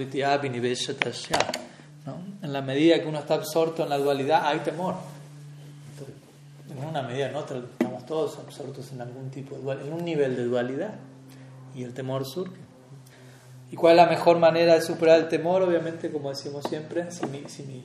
¿no? 2.07 2.17
En 2.43 2.53
la 2.53 2.61
medida 2.61 3.01
que 3.01 3.07
uno 3.07 3.21
está 3.21 3.35
absorto 3.35 3.85
en 3.85 3.89
la 3.89 3.99
dualidad, 3.99 4.47
hay 4.47 4.59
temor. 4.59 4.97
en 6.69 6.85
una 6.85 7.03
medida 7.03 7.29
en 7.29 7.37
otra, 7.37 7.59
estamos 7.59 8.05
todos 8.07 8.39
absortos 8.39 8.91
en 8.93 9.01
algún 9.01 9.31
tipo 9.31 9.55
de 9.55 9.63
dualidad, 9.63 9.87
en 9.87 9.93
un 9.93 10.05
nivel 10.05 10.35
de 10.35 10.45
dualidad. 10.45 10.95
Y 11.77 11.85
el 11.85 11.95
temor 11.95 12.27
surge. 12.27 12.57
¿Y 13.71 13.77
cuál 13.77 13.93
es 13.93 14.05
la 14.05 14.11
mejor 14.11 14.39
manera 14.41 14.75
de 14.75 14.83
superar 14.83 15.21
el 15.21 15.29
temor? 15.29 15.63
Obviamente, 15.63 16.11
como 16.11 16.31
decimos 16.31 16.65
siempre, 16.69 17.13
si 17.13 17.27
mi, 17.27 17.45
si 17.47 17.63
mi, 17.63 17.85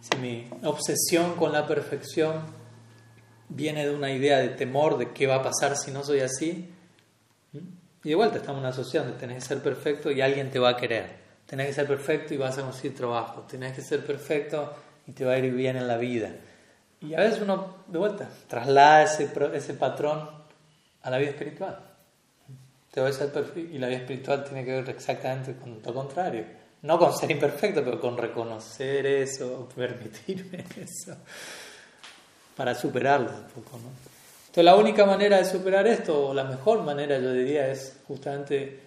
si 0.00 0.18
mi 0.18 0.48
obsesión 0.64 1.36
con 1.36 1.52
la 1.52 1.68
perfección 1.68 2.42
viene 3.48 3.86
de 3.86 3.94
una 3.94 4.10
idea 4.10 4.38
de 4.38 4.48
temor 4.48 4.98
de 4.98 5.12
qué 5.12 5.28
va 5.28 5.36
a 5.36 5.42
pasar 5.44 5.76
si 5.76 5.92
no 5.92 6.02
soy 6.02 6.20
así, 6.20 6.70
y 8.02 8.08
de 8.10 8.14
vuelta 8.14 8.38
estamos 8.38 8.60
en 8.60 8.66
una 8.66 8.72
sociedad 8.72 9.04
donde 9.04 9.20
tenés 9.20 9.42
que 9.42 9.48
ser 9.48 9.62
perfecto 9.62 10.10
y 10.10 10.20
alguien 10.20 10.50
te 10.50 10.58
va 10.58 10.70
a 10.70 10.76
querer. 10.76 11.20
Tenés 11.46 11.66
que 11.66 11.72
ser 11.74 11.86
perfecto 11.86 12.32
y 12.32 12.38
vas 12.38 12.56
a 12.58 12.62
conseguir 12.62 12.96
trabajo. 12.96 13.42
Tenés 13.42 13.74
que 13.74 13.82
ser 13.82 14.04
perfecto 14.04 14.72
y 15.06 15.12
te 15.12 15.24
va 15.24 15.32
a 15.32 15.38
ir 15.38 15.52
bien 15.52 15.76
en 15.76 15.86
la 15.86 15.98
vida. 15.98 16.30
Y 17.00 17.14
a 17.14 17.20
veces 17.20 17.42
uno, 17.42 17.76
de 17.86 17.98
vuelta, 17.98 18.28
traslada 18.48 19.02
ese, 19.02 19.30
ese 19.54 19.74
patrón 19.74 20.30
a 21.02 21.10
la 21.10 21.18
vida 21.18 21.30
espiritual. 21.30 21.78
Te 22.90 23.00
voy 23.00 23.10
a 23.10 23.12
ser 23.12 23.32
perfecto 23.32 23.74
y 23.74 23.78
la 23.78 23.88
vida 23.88 23.98
espiritual 23.98 24.44
tiene 24.44 24.64
que 24.64 24.72
ver 24.72 24.88
exactamente 24.90 25.56
con 25.56 25.80
lo 25.84 25.94
contrario. 25.94 26.44
No 26.82 26.98
con 26.98 27.14
ser 27.14 27.30
imperfecto, 27.30 27.84
pero 27.84 28.00
con 28.00 28.16
reconocer 28.16 29.04
eso, 29.04 29.68
permitirme 29.76 30.64
eso, 30.76 31.16
para 32.56 32.74
superarlo 32.74 33.30
un 33.30 33.44
poco. 33.48 33.78
¿no? 33.78 34.09
Entonces 34.50 34.64
la 34.64 34.74
única 34.74 35.06
manera 35.06 35.36
de 35.36 35.44
superar 35.44 35.86
esto, 35.86 36.30
o 36.30 36.34
la 36.34 36.42
mejor 36.42 36.82
manera 36.82 37.20
yo 37.20 37.32
diría, 37.32 37.70
es 37.70 38.00
justamente, 38.08 38.80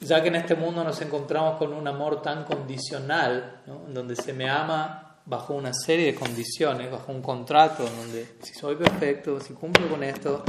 ya 0.00 0.22
que 0.22 0.28
en 0.28 0.36
este 0.36 0.54
mundo 0.54 0.82
nos 0.82 1.02
encontramos 1.02 1.58
con 1.58 1.74
un 1.74 1.86
amor 1.86 2.22
tan 2.22 2.44
condicional, 2.44 3.60
en 3.66 3.92
donde 3.92 4.16
se 4.16 4.32
me 4.32 4.48
ama 4.48 5.18
bajo 5.26 5.52
una 5.52 5.74
serie 5.74 6.06
de 6.06 6.14
condiciones, 6.14 6.90
bajo 6.90 7.12
un 7.12 7.20
contrato, 7.20 7.84
donde 7.84 8.26
si 8.42 8.54
soy 8.54 8.74
perfecto, 8.76 9.38
si 9.38 9.52
cumplo 9.52 9.86
con 9.86 10.02
esto, 10.02 10.44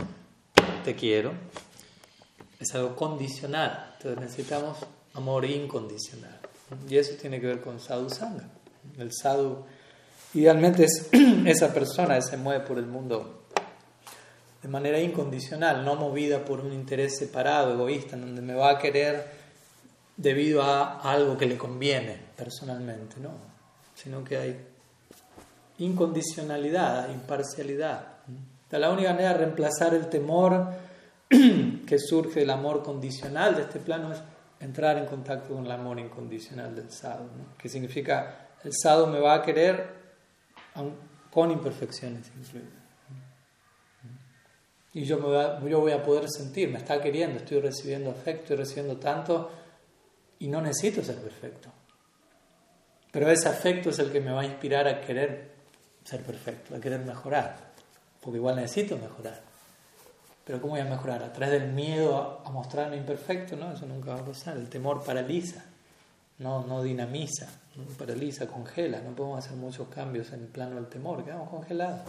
te 0.85 0.95
quiero, 0.95 1.33
es 2.57 2.73
algo 2.73 2.95
condicional. 2.95 3.95
Entonces 3.97 4.21
necesitamos 4.21 4.77
amor 5.15 5.43
incondicional. 5.43 6.39
Y 6.89 6.95
eso 6.95 7.15
tiene 7.19 7.41
que 7.41 7.47
ver 7.47 7.59
con 7.59 7.81
sadhu 7.81 8.09
sangha. 8.09 8.47
El 8.97 9.11
sadhu 9.11 9.65
idealmente 10.33 10.85
es 10.85 11.09
esa 11.45 11.73
persona 11.73 12.15
que 12.15 12.21
se 12.21 12.37
mueve 12.37 12.65
por 12.65 12.77
el 12.77 12.85
mundo 12.85 13.42
de 14.63 14.69
manera 14.69 14.97
incondicional, 14.97 15.83
no 15.83 15.95
movida 15.95 16.45
por 16.45 16.61
un 16.61 16.71
interés 16.71 17.17
separado, 17.17 17.73
egoísta, 17.73 18.15
en 18.15 18.21
donde 18.21 18.41
me 18.41 18.55
va 18.55 18.71
a 18.71 18.79
querer 18.79 19.27
debido 20.15 20.63
a 20.63 21.01
algo 21.01 21.37
que 21.37 21.45
le 21.45 21.57
conviene 21.57 22.17
personalmente, 22.37 23.17
no, 23.19 23.31
sino 23.93 24.23
que 24.23 24.37
hay 24.37 24.67
incondicionalidad, 25.79 27.09
imparcialidad. 27.09 28.07
la 28.69 28.89
única 28.89 29.11
manera 29.11 29.33
de 29.33 29.39
reemplazar 29.39 29.93
el 29.93 30.07
temor 30.07 30.67
que 31.29 31.99
surge 31.99 32.39
del 32.39 32.49
amor 32.49 32.83
condicional 32.83 33.55
de 33.55 33.63
este 33.63 33.79
plano 33.79 34.13
es 34.13 34.19
entrar 34.61 34.97
en 34.97 35.05
contacto 35.05 35.55
con 35.55 35.65
el 35.65 35.71
amor 35.71 35.99
incondicional 35.99 36.73
del 36.73 36.89
sadhu, 36.89 37.27
que 37.57 37.67
significa 37.67 38.47
el 38.63 38.71
sadhu 38.73 39.07
me 39.07 39.19
va 39.19 39.35
a 39.35 39.41
querer 39.41 40.03
con 41.29 41.51
imperfecciones 41.51 42.31
incluidas. 42.37 42.82
Y 44.93 45.05
yo, 45.05 45.17
me 45.17 45.69
yo 45.69 45.79
voy 45.79 45.91
a 45.91 46.03
poder 46.03 46.29
sentir, 46.29 46.69
me 46.69 46.77
está 46.77 47.01
queriendo, 47.01 47.39
estoy 47.39 47.59
recibiendo 47.59 48.11
afecto, 48.11 48.41
estoy 48.43 48.57
recibiendo 48.57 48.97
tanto 48.97 49.49
y 50.39 50.47
no 50.47 50.61
necesito 50.61 51.03
ser 51.03 51.17
perfecto. 51.17 51.69
Pero 53.11 53.29
ese 53.29 53.49
afecto 53.49 53.89
es 53.89 53.99
el 53.99 54.11
que 54.11 54.21
me 54.21 54.31
va 54.31 54.41
a 54.41 54.45
inspirar 54.45 54.87
a 54.87 55.01
querer 55.01 55.51
ser 56.03 56.21
perfecto, 56.21 56.75
a 56.75 56.79
querer 56.79 56.99
mejorar, 56.99 57.55
porque 58.21 58.37
igual 58.37 58.55
necesito 58.57 58.97
mejorar. 58.97 59.41
Pero 60.45 60.59
¿cómo 60.59 60.73
voy 60.73 60.81
a 60.81 60.85
mejorar? 60.85 61.23
A 61.23 61.31
través 61.31 61.61
del 61.61 61.71
miedo 61.71 62.41
a, 62.45 62.49
mostrarme 62.51 62.97
imperfecto, 62.97 63.55
¿no? 63.55 63.71
Eso 63.71 63.85
nunca 63.85 64.13
va 64.13 64.19
a 64.19 64.25
pasar. 64.25 64.57
El 64.57 64.67
temor 64.67 65.03
paraliza, 65.03 65.63
no, 66.39 66.65
no 66.65 66.83
dinamiza, 66.83 67.47
paraliza, 67.97 68.47
congela. 68.47 68.99
No 68.99 69.15
podemos 69.15 69.39
hacer 69.39 69.55
muchos 69.57 69.87
cambios 69.87 70.33
en 70.33 70.41
el 70.41 70.47
plano 70.47 70.75
del 70.75 70.87
temor, 70.87 71.23
quedamos 71.23 71.49
congelados. 71.49 72.01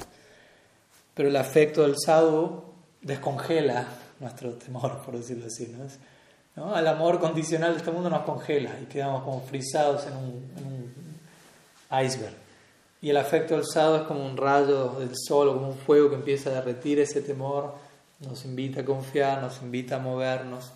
Pero 1.14 1.28
el 1.28 1.36
afecto 1.36 1.82
del 1.82 1.94
sadhu 1.96 2.73
descongela 3.04 3.86
nuestro 4.20 4.54
temor, 4.54 5.02
por 5.04 5.16
decirlo 5.16 5.46
así. 5.46 5.72
¿no? 6.56 6.76
El 6.76 6.86
amor 6.86 7.20
condicional 7.20 7.72
de 7.72 7.78
este 7.78 7.90
mundo 7.90 8.10
nos 8.10 8.22
congela 8.22 8.70
y 8.82 8.86
quedamos 8.86 9.22
como 9.22 9.40
frisados 9.42 10.06
en 10.06 10.16
un, 10.16 10.84
iceberg. 12.02 12.34
Y 13.00 13.10
el 13.10 13.16
afecto 13.18 13.54
alzado 13.54 13.98
es 13.98 14.02
como 14.02 14.24
un 14.26 14.36
rayo 14.36 14.96
del 14.98 15.12
sol 15.14 15.48
o 15.48 15.54
como 15.54 15.68
un 15.68 15.76
fuego 15.76 16.08
que 16.08 16.16
empieza 16.16 16.50
a 16.50 16.54
derretir 16.54 16.98
ese 16.98 17.20
temor, 17.20 17.74
nos 18.20 18.44
invita 18.46 18.80
a 18.80 18.84
confiar, 18.84 19.42
nos 19.42 19.60
invita 19.60 19.96
a 19.96 19.98
movernos 19.98 20.72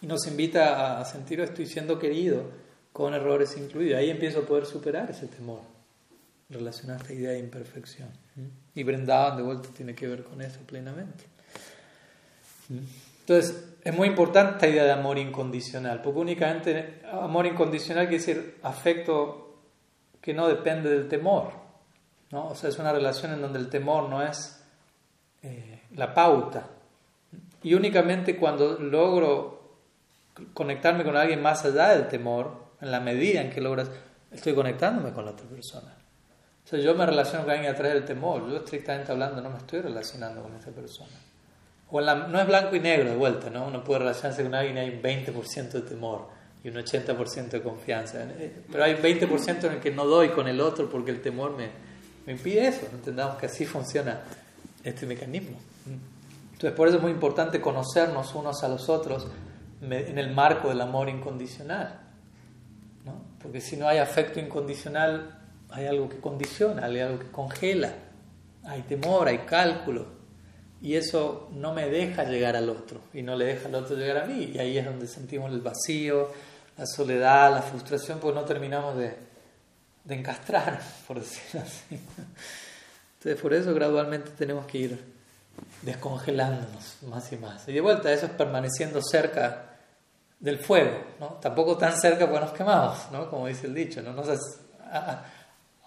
y 0.00 0.06
nos 0.06 0.26
invita 0.26 1.00
a 1.00 1.04
sentir 1.04 1.38
que 1.38 1.44
estoy 1.44 1.66
siendo 1.66 1.98
querido 1.98 2.44
con 2.92 3.12
errores 3.12 3.56
incluidos. 3.56 3.98
Ahí 3.98 4.10
empiezo 4.10 4.40
a 4.40 4.42
poder 4.42 4.66
superar 4.66 5.10
ese 5.10 5.26
temor 5.26 5.60
relacionado 6.48 7.00
a 7.00 7.02
esta 7.02 7.14
idea 7.14 7.32
de 7.32 7.40
imperfección. 7.40 8.08
Y 8.74 8.82
Brindavan 8.84 9.36
de 9.36 9.42
vuelta 9.42 9.68
tiene 9.76 9.94
que 9.94 10.06
ver 10.06 10.22
con 10.22 10.40
eso 10.40 10.60
plenamente. 10.60 11.31
Entonces, 12.68 13.72
es 13.82 13.94
muy 13.94 14.08
importante 14.08 14.54
esta 14.54 14.68
idea 14.68 14.84
de 14.84 14.92
amor 14.92 15.18
incondicional, 15.18 16.02
porque 16.02 16.20
únicamente 16.20 17.02
amor 17.10 17.46
incondicional 17.46 18.08
quiere 18.08 18.24
decir 18.24 18.58
afecto 18.62 19.58
que 20.20 20.32
no 20.32 20.46
depende 20.48 20.90
del 20.90 21.08
temor. 21.08 21.52
¿no? 22.30 22.48
O 22.48 22.54
sea, 22.54 22.70
es 22.70 22.78
una 22.78 22.92
relación 22.92 23.32
en 23.32 23.42
donde 23.42 23.58
el 23.58 23.68
temor 23.68 24.08
no 24.08 24.22
es 24.22 24.62
eh, 25.42 25.82
la 25.96 26.14
pauta. 26.14 26.68
Y 27.62 27.74
únicamente 27.74 28.36
cuando 28.36 28.78
logro 28.78 29.62
conectarme 30.54 31.04
con 31.04 31.16
alguien 31.16 31.42
más 31.42 31.64
allá 31.64 31.90
del 31.90 32.08
temor, 32.08 32.62
en 32.80 32.90
la 32.90 33.00
medida 33.00 33.40
en 33.40 33.50
que 33.50 33.60
logras, 33.60 33.90
estoy 34.30 34.54
conectándome 34.54 35.12
con 35.12 35.24
la 35.24 35.32
otra 35.32 35.46
persona. 35.46 35.94
O 36.64 36.68
sea, 36.68 36.78
yo 36.78 36.94
me 36.94 37.04
relaciono 37.04 37.44
con 37.44 37.52
alguien 37.52 37.72
a 37.72 37.76
través 37.76 37.94
del 37.94 38.04
temor, 38.04 38.48
yo 38.48 38.56
estrictamente 38.56 39.12
hablando 39.12 39.42
no 39.42 39.50
me 39.50 39.58
estoy 39.58 39.80
relacionando 39.80 40.42
con 40.42 40.54
esa 40.54 40.70
persona 40.70 41.10
o 41.92 42.00
no 42.00 42.40
es 42.40 42.46
blanco 42.46 42.74
y 42.74 42.80
negro 42.80 43.10
de 43.10 43.16
vuelta, 43.16 43.50
¿no? 43.50 43.66
Uno 43.66 43.84
puede 43.84 44.00
relacionarse 44.00 44.42
con 44.42 44.54
alguien 44.54 44.76
y 44.78 44.80
hay 44.80 44.90
un 44.90 45.02
20% 45.02 45.72
de 45.72 45.82
temor 45.82 46.26
y 46.64 46.70
un 46.70 46.76
80% 46.76 47.50
de 47.50 47.62
confianza. 47.62 48.22
Eh, 48.22 48.62
pero 48.70 48.84
hay 48.84 48.94
un 48.94 49.02
20% 49.02 49.64
en 49.64 49.72
el 49.72 49.80
que 49.80 49.90
no 49.90 50.06
doy 50.06 50.30
con 50.30 50.48
el 50.48 50.60
otro 50.62 50.88
porque 50.88 51.10
el 51.10 51.20
temor 51.20 51.54
me, 51.54 51.68
me 52.24 52.32
impide 52.32 52.66
eso. 52.66 52.86
Entendamos 52.90 53.36
que 53.36 53.44
así 53.44 53.66
funciona 53.66 54.20
este 54.82 55.04
mecanismo. 55.04 55.58
Entonces, 56.52 56.72
por 56.72 56.88
eso 56.88 56.96
es 56.96 57.02
muy 57.02 57.12
importante 57.12 57.60
conocernos 57.60 58.34
unos 58.34 58.64
a 58.64 58.68
los 58.68 58.88
otros 58.88 59.28
en 59.82 60.18
el 60.18 60.32
marco 60.32 60.70
del 60.70 60.80
amor 60.80 61.10
incondicional. 61.10 62.00
¿no? 63.04 63.22
Porque 63.42 63.60
si 63.60 63.76
no 63.76 63.86
hay 63.86 63.98
afecto 63.98 64.40
incondicional, 64.40 65.40
hay 65.68 65.86
algo 65.86 66.08
que 66.08 66.20
condiciona, 66.20 66.86
hay 66.86 67.00
algo 67.00 67.18
que 67.18 67.30
congela. 67.30 67.92
Hay 68.64 68.80
temor, 68.82 69.28
hay 69.28 69.38
cálculo 69.38 70.21
y 70.82 70.96
eso 70.96 71.48
no 71.52 71.72
me 71.72 71.88
deja 71.88 72.24
llegar 72.24 72.56
al 72.56 72.68
otro 72.68 73.00
y 73.14 73.22
no 73.22 73.36
le 73.36 73.44
deja 73.44 73.68
al 73.68 73.76
otro 73.76 73.94
llegar 73.94 74.24
a 74.24 74.26
mí. 74.26 74.50
Y 74.52 74.58
ahí 74.58 74.76
es 74.76 74.84
donde 74.84 75.06
sentimos 75.06 75.52
el 75.52 75.60
vacío, 75.60 76.28
la 76.76 76.86
soledad, 76.86 77.52
la 77.52 77.62
frustración, 77.62 78.18
porque 78.18 78.40
no 78.40 78.44
terminamos 78.44 78.96
de, 78.96 79.14
de 80.02 80.14
encastrar, 80.14 80.80
por 81.06 81.20
decirlo 81.20 81.60
así. 81.60 82.00
Entonces, 83.18 83.40
por 83.40 83.54
eso 83.54 83.72
gradualmente 83.72 84.32
tenemos 84.36 84.66
que 84.66 84.78
ir 84.78 85.04
descongelándonos 85.82 86.96
más 87.02 87.30
y 87.30 87.36
más. 87.36 87.68
Y 87.68 87.72
de 87.74 87.80
vuelta, 87.80 88.12
eso 88.12 88.26
es 88.26 88.32
permaneciendo 88.32 89.00
cerca 89.00 89.76
del 90.40 90.58
fuego, 90.58 90.98
¿no? 91.20 91.28
Tampoco 91.40 91.78
tan 91.78 91.96
cerca 91.96 92.28
porque 92.28 92.44
nos 92.44 92.54
quemamos, 92.54 92.98
¿no? 93.12 93.30
Como 93.30 93.46
dice 93.46 93.68
el 93.68 93.74
dicho, 93.74 94.02
¿no? 94.02 94.20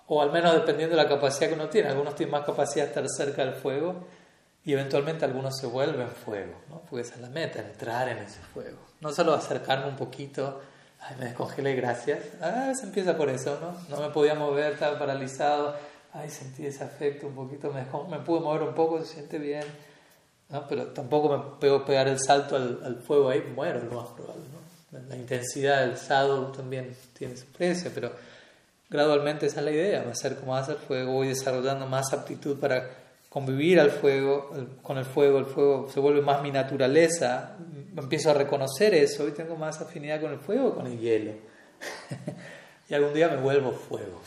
o 0.08 0.22
al 0.22 0.32
menos 0.32 0.54
dependiendo 0.54 0.96
de 0.96 1.04
la 1.04 1.10
capacidad 1.10 1.50
que 1.50 1.56
uno 1.56 1.68
tiene. 1.68 1.89
Algunos 1.89 2.16
tienen 2.16 2.32
más 2.32 2.46
capacidad 2.46 2.86
de 2.86 2.89
estar 2.89 3.06
cerca 3.10 3.43
del 3.43 3.56
fuego 3.56 4.06
y 4.66 4.74
eventualmente 4.74 5.24
algunos 5.26 5.57
se 5.57 5.68
vuelven 5.68 6.09
fuego, 6.09 6.55
¿no? 6.70 6.82
porque 6.82 7.03
esa 7.03 7.16
es 7.16 7.22
la 7.22 7.30
meta, 7.30 7.59
entrar 7.59 8.09
en 8.09 8.18
ese 8.18 8.39
fuego. 8.53 8.80
No 8.99 9.13
solo 9.13 9.36
acercarme 9.36 9.88
un 9.88 9.95
poquito, 9.95 10.59
ay, 10.99 11.16
me 11.20 11.26
descongelé, 11.26 11.76
gracias. 11.76 12.20
Ah, 12.41 12.74
se 12.74 12.88
empieza 12.88 13.16
por 13.16 13.30
eso, 13.30 13.59
¿no? 13.61 13.95
No 13.95 14.01
me 14.01 14.11
podía 14.11 14.34
mover, 14.34 14.74
estaba 14.74 14.97
paralizado, 14.97 15.76
ay, 16.13 16.30
sentí 16.30 16.66
ese 16.66 16.84
afecto 16.84 17.28
un 17.28 17.36
poquito, 17.36 17.72
me, 17.72 17.86
me 18.09 18.24
pude 18.24 18.39
mover 18.39 18.63
un 18.63 18.74
poco, 18.74 18.99
se 19.01 19.13
siente 19.13 19.38
bien, 19.38 19.66
¿no? 20.49 20.68
pero 20.68 20.88
tampoco 20.88 21.38
me 21.38 21.59
puedo 21.59 21.86
pegar 21.86 22.07
el 22.07 22.20
salto 22.20 22.55
al, 22.55 22.82
al 22.84 22.95
fuego 23.03 23.30
ahí, 23.30 23.41
muero 23.55 23.84
lo 23.84 24.01
más 24.01 24.09
probable. 24.09 24.45
¿no? 24.51 24.66
La, 25.07 25.16
intensidad 25.16 25.82
del 25.82 25.97
sadhu 25.97 26.51
también 26.51 26.95
tiene 27.16 27.38
su 27.38 27.45
precio, 27.47 27.91
pero 27.93 28.11
gradualmente 28.89 29.45
esa 29.45 29.59
es 29.59 29.66
la 29.66 29.72
idea, 29.72 30.03
va 30.03 30.11
a 30.11 30.16
ser 30.16 30.38
como 30.38 30.55
hacer 30.55 30.78
fuego, 30.78 31.13
voy 31.13 31.28
desarrollando 31.28 31.86
más 31.86 32.11
aptitud 32.13 32.59
para 32.59 33.05
convivir 33.36 33.81
al 33.81 33.91
fuego, 33.91 34.49
con 34.81 34.97
el 34.97 35.03
fuego, 35.03 35.39
el 35.39 35.45
fuego 35.45 35.89
se 35.93 35.99
vuelve 35.99 36.21
más 36.21 36.41
mi 36.41 36.51
naturaleza, 36.51 37.57
empiezo 37.97 38.31
a 38.31 38.33
reconocer 38.33 38.93
eso, 38.93 39.25
hoy 39.25 39.33
tengo 39.33 39.57
más 39.57 39.81
afinidad 39.81 40.21
con 40.21 40.31
el 40.31 40.39
fuego 40.39 40.73
con 40.73 40.88
el 40.88 40.97
hielo. 40.97 41.33
y 42.89 42.93
algún 42.93 43.13
día 43.13 43.27
me 43.27 43.36
vuelvo 43.36 43.73
fuego. 43.73 44.21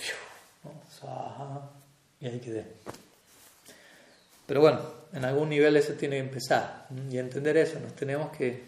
Y 2.21 2.27
ahí 2.27 2.39
quedé. 2.39 2.67
Pero 4.45 4.61
bueno, 4.61 4.81
en 5.15 5.25
algún 5.25 5.49
nivel 5.49 5.79
eso 5.79 5.95
tiene 5.95 6.17
que 6.17 6.25
empezar. 6.25 6.87
Y 7.11 7.17
entender 7.17 7.57
eso, 7.57 7.81
nos 7.81 7.95
tenemos 7.95 8.37
que, 8.37 8.63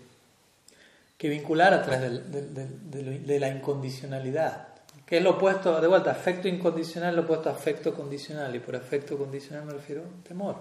que 1.19 1.29
vincular 1.29 1.75
a 1.75 1.83
través 1.83 2.23
de, 2.31 3.39
la 3.39 3.49
incondicionalidad. 3.51 4.69
Es 5.11 5.21
lo 5.21 5.31
opuesto, 5.31 5.81
de 5.81 5.89
vuelta, 5.89 6.13
afecto 6.13 6.47
incondicional, 6.47 7.17
lo 7.17 7.23
opuesto 7.23 7.51
a 7.51 7.53
afecto 7.53 7.93
condicional. 7.93 8.55
Y 8.55 8.61
por 8.61 8.77
afecto 8.77 9.19
condicional 9.19 9.65
me 9.65 9.73
refiero 9.73 10.03
a 10.03 10.29
temor. 10.29 10.57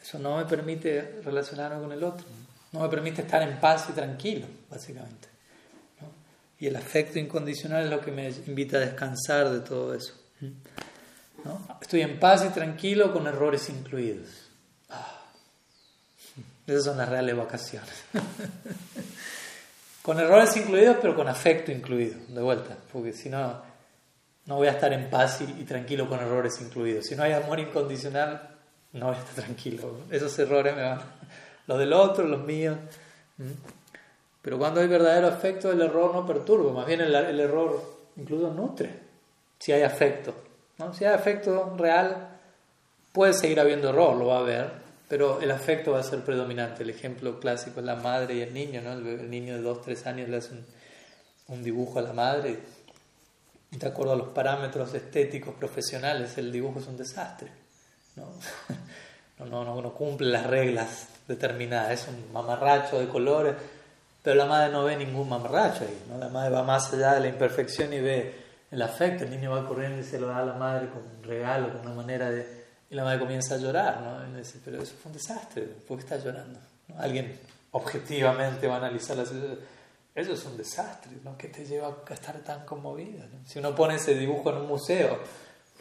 Eso 0.00 0.18
no 0.20 0.36
me 0.36 0.44
permite 0.44 1.20
relacionarme 1.24 1.80
con 1.80 1.90
el 1.90 2.04
otro. 2.04 2.24
No 2.70 2.80
me 2.80 2.88
permite 2.88 3.22
estar 3.22 3.42
en 3.42 3.58
paz 3.58 3.88
y 3.90 3.92
tranquilo, 3.92 4.46
básicamente. 4.70 5.28
Y 6.60 6.68
el 6.68 6.76
afecto 6.76 7.18
incondicional 7.18 7.84
es 7.84 7.90
lo 7.90 8.00
que 8.00 8.12
me 8.12 8.30
invita 8.46 8.76
a 8.76 8.80
descansar 8.80 9.50
de 9.50 9.60
todo 9.60 9.92
eso. 9.92 10.14
Estoy 11.80 12.02
en 12.02 12.20
paz 12.20 12.44
y 12.48 12.50
tranquilo 12.50 13.12
con 13.12 13.26
errores 13.26 13.68
incluidos. 13.68 14.28
Ah. 14.88 15.24
Esas 16.64 16.84
son 16.84 16.98
las 16.98 17.08
reales 17.08 17.36
vacaciones. 17.36 17.90
con 20.02 20.18
errores 20.18 20.56
incluidos, 20.56 20.96
pero 21.00 21.14
con 21.14 21.28
afecto 21.28 21.70
incluido, 21.70 22.16
de 22.28 22.42
vuelta. 22.42 22.76
Porque 22.92 23.12
si 23.12 23.28
no, 23.28 23.62
no 24.46 24.56
voy 24.56 24.66
a 24.66 24.72
estar 24.72 24.92
en 24.92 25.08
paz 25.08 25.40
y, 25.40 25.64
tranquilo 25.64 26.08
con 26.08 26.20
errores 26.20 26.60
incluidos. 26.60 27.06
Si 27.06 27.14
no 27.14 27.22
hay 27.22 27.32
amor 27.32 27.60
incondicional, 27.60 28.56
no 28.92 29.06
voy 29.06 29.16
a 29.16 29.18
estar 29.18 29.44
tranquilo. 29.44 29.98
Esos 30.10 30.36
errores 30.38 30.74
me 30.74 30.82
van. 30.82 31.00
Los 31.66 31.78
del 31.78 31.92
otro, 31.92 32.26
los 32.26 32.42
míos. 32.42 32.76
Pero 34.42 34.58
cuando 34.58 34.80
hay 34.80 34.88
verdadero 34.88 35.28
afecto, 35.28 35.70
el 35.70 35.80
error 35.80 36.12
no 36.12 36.26
perturba. 36.26 36.72
Más 36.72 36.86
bien 36.86 37.00
el, 37.00 37.14
error 37.14 37.80
incluso 38.16 38.52
nutre. 38.52 38.90
Si 39.60 39.70
hay 39.70 39.82
afecto. 39.82 40.34
Si 40.92 41.04
hay 41.04 41.14
afecto 41.14 41.76
real, 41.78 42.32
puede 43.12 43.32
seguir 43.32 43.60
habiendo 43.60 43.90
error, 43.90 44.16
lo 44.16 44.26
va 44.26 44.38
a 44.38 44.40
haber, 44.40 44.81
pero 45.12 45.42
el 45.42 45.50
afecto 45.50 45.92
va 45.92 46.00
a 46.00 46.02
ser 46.02 46.20
predominante. 46.20 46.84
El 46.84 46.88
ejemplo 46.88 47.38
clásico 47.38 47.80
es 47.80 47.84
la 47.84 47.96
madre 47.96 48.36
y 48.36 48.40
el 48.40 48.54
niño, 48.54 48.80
¿no? 48.80 48.92
El, 48.92 49.28
niño 49.28 49.56
de 49.56 49.60
2, 49.60 49.82
3 49.82 50.06
años 50.06 50.28
le 50.30 50.38
hace 50.38 50.54
un, 51.48 51.62
dibujo 51.62 51.98
a 51.98 52.02
la 52.02 52.14
madre 52.14 52.58
de 53.70 53.86
acuerdo 53.86 54.14
a 54.14 54.16
los 54.16 54.28
parámetros 54.28 54.94
estéticos 54.94 55.54
profesionales, 55.56 56.38
el 56.38 56.50
dibujo 56.50 56.78
es 56.78 56.86
un 56.86 56.96
desastre. 56.96 57.50
¿no? 58.16 58.24
No, 59.40 59.64
no, 59.66 59.82
no, 59.82 59.92
cumple 59.92 60.30
las 60.30 60.46
reglas 60.46 61.08
determinadas, 61.28 61.90
es 61.90 62.08
un 62.08 62.32
mamarracho 62.32 62.98
de 62.98 63.06
colores, 63.06 63.54
pero 64.22 64.36
la 64.36 64.46
madre 64.46 64.72
no 64.72 64.84
ve 64.84 64.96
ningún 64.96 65.28
mamarracho 65.28 65.84
ahí, 65.84 66.04
¿no? 66.08 66.16
la 66.16 66.30
madre 66.30 66.54
va 66.54 66.62
más 66.62 66.90
allá 66.90 67.12
de 67.16 67.20
la 67.20 67.28
imperfección 67.28 67.92
y 67.92 68.00
ve 68.00 68.34
el 68.70 68.80
afecto, 68.80 69.24
el 69.24 69.30
niño 69.30 69.50
va 69.50 69.68
corriendo 69.68 70.00
y 70.00 70.04
se 70.04 70.18
lo 70.18 70.28
da 70.28 70.38
a 70.38 70.46
la 70.46 70.54
madre 70.54 70.88
con 70.88 71.02
un 71.02 71.22
regalo, 71.22 71.70
con 71.70 71.82
una 71.82 71.94
manera 71.96 72.30
de... 72.30 72.61
Y 72.92 72.94
la 72.94 73.04
madre 73.04 73.20
comienza 73.20 73.54
a 73.54 73.58
llorar, 73.58 74.02
¿no? 74.02 74.28
Y 74.28 74.38
dice, 74.38 74.60
pero 74.62 74.82
eso 74.82 74.92
fue 75.02 75.10
un 75.10 75.16
desastre, 75.16 75.62
¿por 75.62 75.96
qué 75.96 76.04
estás 76.04 76.22
llorando? 76.22 76.58
Alguien 76.98 77.38
objetivamente 77.70 78.66
va 78.66 78.74
a 78.74 78.76
analizar 78.76 79.16
la 79.16 79.24
situación. 79.24 79.58
Eso 80.14 80.34
es 80.34 80.44
un 80.44 80.58
desastre, 80.58 81.12
¿no? 81.24 81.38
¿Qué 81.38 81.48
te 81.48 81.64
lleva 81.64 81.88
a 81.88 82.12
estar 82.12 82.36
tan 82.40 82.66
conmovida? 82.66 83.24
Si 83.46 83.58
uno 83.58 83.74
pone 83.74 83.94
ese 83.94 84.14
dibujo 84.14 84.50
en 84.50 84.58
un 84.58 84.66
museo, 84.66 85.20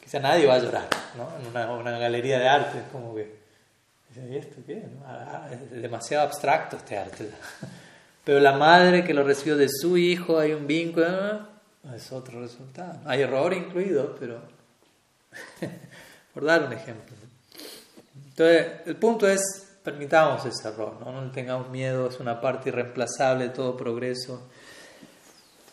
quizá 0.02 0.20
nadie 0.20 0.48
va 0.48 0.54
a 0.56 0.60
llorar, 0.60 0.88
¿no? 1.18 1.28
En 1.38 1.48
una, 1.48 1.74
una 1.74 2.00
galería 2.00 2.40
de 2.40 2.48
arte, 2.48 2.78
es 2.78 2.86
como 2.94 3.14
que... 3.14 3.42
¿Y 4.16 4.38
esto 4.38 4.62
qué? 4.66 4.82
Ah, 5.06 5.50
es 5.52 5.82
demasiado 5.82 6.24
abstracto 6.24 6.78
este 6.78 6.98
arte. 6.98 7.30
Pero 8.24 8.40
la 8.40 8.54
madre 8.54 9.04
que 9.04 9.14
lo 9.14 9.26
recibió 9.26 9.58
de 9.58 9.68
su 9.68 9.98
hijo, 9.98 10.40
hay 10.40 10.54
un 10.54 10.66
vínculo, 10.66 11.46
es 11.94 12.10
otro 12.14 12.40
resultado. 12.40 13.02
Hay 13.06 13.22
error 13.22 13.54
incluido, 13.54 14.16
pero 14.18 14.42
por 16.34 16.46
dar 16.46 16.64
un 16.64 16.74
ejemplo. 16.74 17.16
Entonces, 18.16 18.82
el 18.86 18.96
punto 18.96 19.28
es, 19.28 19.78
permitamos 19.84 20.46
ese 20.46 20.68
error, 20.68 20.98
¿no? 21.00 21.12
no 21.12 21.32
tengamos 21.32 21.70
miedo, 21.70 22.08
es 22.08 22.20
una 22.20 22.40
parte 22.40 22.70
irreemplazable 22.70 23.46
de 23.46 23.50
todo 23.50 23.76
progreso. 23.78 24.48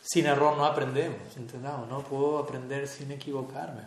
Sin 0.02 0.26
error 0.26 0.56
no 0.56 0.64
aprendemos, 0.64 1.36
¿entendamos? 1.36 1.88
No 1.88 2.02
puedo 2.02 2.38
aprender 2.38 2.88
sin 2.88 3.12
equivocarme. 3.12 3.82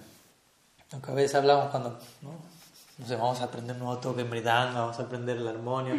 Aunque 0.92 1.12
a 1.12 1.16
veces 1.16 1.36
hablamos 1.36 1.72
cuando, 1.72 2.00
¿no? 2.22 3.08
sé, 3.08 3.16
vamos 3.16 3.42
a 3.42 3.46
aprender 3.46 3.76
un 3.76 3.84
nuevo 3.84 4.00
toque 4.00 4.22
en 4.22 4.30
Mridanga, 4.30 4.82
vamos 4.82 5.00
a 5.00 5.04
aprender 5.04 5.38
el 5.38 5.48
armonio. 5.48 5.96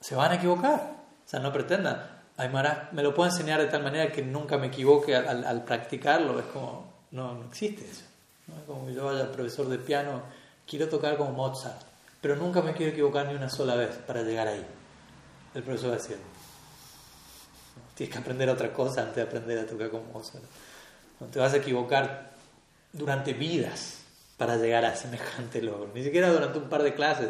Se 0.00 0.14
van 0.14 0.32
a 0.32 0.34
equivocar. 0.34 0.96
O 1.24 1.28
sea, 1.28 1.40
no 1.40 1.52
pretendan 1.52 2.20
Aymara 2.40 2.88
me 2.92 3.02
lo 3.02 3.14
puedo 3.14 3.28
enseñar 3.28 3.60
de 3.60 3.66
tal 3.66 3.82
manera 3.82 4.10
que 4.10 4.22
nunca 4.22 4.56
me 4.56 4.68
equivoque 4.68 5.14
al, 5.14 5.64
practicarlo. 5.64 6.38
Es 6.38 6.46
como, 6.46 6.90
no, 7.10 7.34
no 7.34 7.46
existe 7.46 7.84
eso. 7.84 8.04
Como 8.66 8.86
que 8.86 8.94
yo 8.94 9.06
vaya 9.06 9.20
al 9.20 9.30
profesor 9.30 9.68
de 9.68 9.78
piano, 9.78 10.22
quiero 10.66 10.88
tocar 10.88 11.16
como 11.16 11.32
Mozart, 11.32 11.80
pero 12.20 12.36
nunca 12.36 12.62
me 12.62 12.72
quiero 12.72 12.92
equivocar 12.92 13.26
ni 13.26 13.34
una 13.34 13.48
sola 13.48 13.74
vez 13.74 13.96
para 14.06 14.22
llegar 14.22 14.48
ahí. 14.48 14.64
El 15.54 15.62
profesor 15.62 15.90
va 15.90 15.94
a 15.94 15.98
decir, 15.98 16.18
tienes 17.94 18.14
que 18.14 18.20
aprender 18.20 18.48
otra 18.48 18.72
cosa 18.72 19.02
antes 19.02 19.16
de 19.16 19.22
aprender 19.22 19.58
a 19.58 19.66
tocar 19.66 19.90
como 19.90 20.04
Mozart. 20.12 20.44
No 21.18 21.26
te 21.26 21.38
vas 21.38 21.52
a 21.52 21.58
equivocar 21.58 22.30
durante 22.92 23.32
vidas 23.32 23.98
para 24.36 24.56
llegar 24.56 24.84
a 24.84 24.96
semejante 24.96 25.60
logro. 25.60 25.90
Ni 25.94 26.02
siquiera 26.02 26.32
durante 26.32 26.58
un 26.58 26.68
par 26.68 26.82
de 26.82 26.94
clases, 26.94 27.28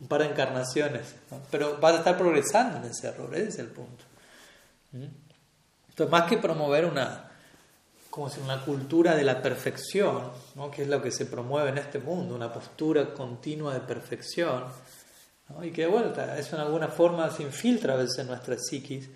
un 0.00 0.06
par 0.06 0.22
de 0.22 0.28
encarnaciones. 0.28 1.16
Pero 1.50 1.78
vas 1.78 1.94
a 1.94 1.98
estar 1.98 2.16
progresando 2.16 2.78
en 2.78 2.84
ese 2.84 3.08
error, 3.08 3.34
ese 3.34 3.48
es 3.48 3.58
el 3.58 3.68
punto. 3.68 4.04
Entonces, 4.92 6.10
más 6.10 6.28
que 6.28 6.38
promover 6.38 6.84
una, 6.84 7.25
como 8.16 8.30
si 8.30 8.40
una 8.40 8.64
cultura 8.64 9.14
de 9.14 9.24
la 9.24 9.42
perfección, 9.42 10.30
¿no? 10.54 10.70
que 10.70 10.80
es 10.80 10.88
lo 10.88 11.02
que 11.02 11.10
se 11.10 11.26
promueve 11.26 11.68
en 11.68 11.76
este 11.76 11.98
mundo, 11.98 12.34
una 12.34 12.50
postura 12.50 13.12
continua 13.12 13.74
de 13.74 13.80
perfección, 13.80 14.64
y 15.62 15.70
que 15.70 15.82
de 15.82 15.88
vuelta, 15.88 16.38
eso 16.38 16.56
en 16.56 16.62
alguna 16.62 16.88
forma 16.88 17.30
se 17.30 17.42
infiltra 17.42 17.92
a 17.92 17.96
veces 17.98 18.20
en 18.20 18.28
nuestra 18.28 18.56
psiquis, 18.56 19.10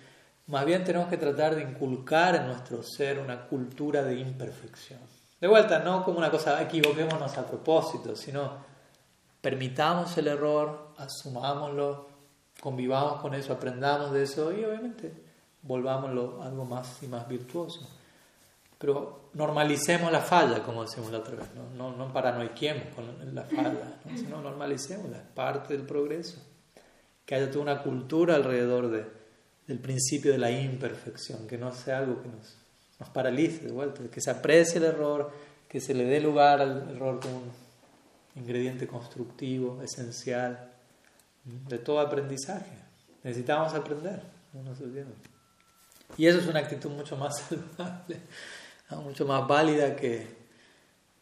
más 0.45 0.65
bien 0.65 0.83
tenemos 0.83 1.09
que 1.09 1.17
tratar 1.17 1.55
de 1.55 1.63
inculcar 1.63 2.35
en 2.35 2.45
nuestro 2.45 2.83
ser 2.83 3.17
una 3.17 3.47
cultura 3.47 4.03
de 4.03 4.19
imperfección. 4.19 4.99
De 5.39 5.47
vuelta, 5.47 5.79
no 5.79 6.03
como 6.03 6.19
una 6.19 6.29
cosa, 6.29 6.61
equivoquémonos 6.61 7.35
a 7.39 7.47
propósito, 7.47 8.15
sino 8.15 8.53
permitamos 9.41 10.15
el 10.19 10.27
error, 10.27 10.93
asumámoslo, 10.97 12.07
convivamos 12.61 13.19
con 13.19 13.33
eso, 13.33 13.51
aprendamos 13.53 14.11
de 14.11 14.21
eso 14.21 14.51
y 14.51 14.63
obviamente 14.63 15.11
volvámoslo 15.63 16.43
algo 16.43 16.65
más 16.65 17.01
y 17.01 17.07
más 17.07 17.27
virtuoso. 17.27 18.00
Pero 18.81 19.29
normalicemos 19.33 20.11
la 20.11 20.21
falla, 20.21 20.63
como 20.63 20.81
decimos 20.81 21.11
la 21.11 21.19
otra 21.19 21.35
vez, 21.35 21.47
no, 21.53 21.69
no, 21.69 21.95
no 21.95 22.11
paranoiquemos 22.11 22.95
con 22.95 23.35
la 23.35 23.43
falla, 23.43 23.99
sino 24.15 24.41
normalicémosla, 24.41 25.17
es 25.17 25.27
parte 25.35 25.77
del 25.77 25.85
progreso. 25.85 26.41
Que 27.25 27.35
haya 27.35 27.51
toda 27.51 27.61
una 27.61 27.83
cultura 27.83 28.35
alrededor 28.35 28.89
de, 28.89 29.05
del 29.67 29.79
principio 29.79 30.31
de 30.31 30.39
la 30.39 30.49
imperfección, 30.49 31.47
que 31.47 31.59
no 31.59 31.71
sea 31.71 31.99
algo 31.99 32.23
que 32.23 32.27
nos, 32.27 32.57
nos 32.99 33.09
paralice 33.09 33.65
de 33.67 33.71
vuelta, 33.71 34.01
que 34.09 34.19
se 34.19 34.31
aprecie 34.31 34.79
el 34.79 34.85
error, 34.85 35.31
que 35.69 35.79
se 35.79 35.93
le 35.93 36.05
dé 36.05 36.19
lugar 36.19 36.59
al 36.59 36.89
error 36.89 37.19
como 37.19 37.37
un 37.37 37.51
ingrediente 38.35 38.87
constructivo, 38.87 39.81
esencial, 39.83 40.71
de 41.43 41.77
todo 41.77 41.99
aprendizaje. 41.99 42.77
Necesitamos 43.23 43.73
aprender, 43.73 44.23
no 44.53 44.63
nos 44.63 44.81
olvidemos. 44.81 45.13
Y 46.17 46.27
eso 46.27 46.39
es 46.39 46.47
una 46.47 46.59
actitud 46.59 46.89
mucho 46.89 47.15
más 47.15 47.39
saludable, 47.49 48.19
mucho 48.95 49.25
más 49.25 49.47
válida 49.47 49.95
que, 49.95 50.27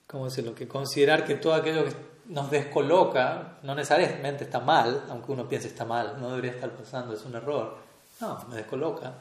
¿cómo 0.07 0.26
decirlo? 0.26 0.55
Que 0.55 0.67
considerar 0.67 1.26
que 1.26 1.36
todo 1.36 1.53
aquello 1.53 1.86
que 1.86 1.93
nos 2.28 2.49
descoloca 2.51 3.57
no 3.63 3.76
necesariamente 3.76 4.43
está 4.43 4.59
mal, 4.59 5.05
aunque 5.09 5.32
uno 5.32 5.47
piense 5.47 5.67
está 5.67 5.86
mal, 5.86 6.17
no 6.20 6.30
debería 6.30 6.51
estar 6.51 6.72
pasando, 6.72 7.13
es 7.13 7.24
un 7.24 7.36
error. 7.36 7.78
No, 8.22 8.45
me 8.49 8.55
descoloca, 8.55 9.13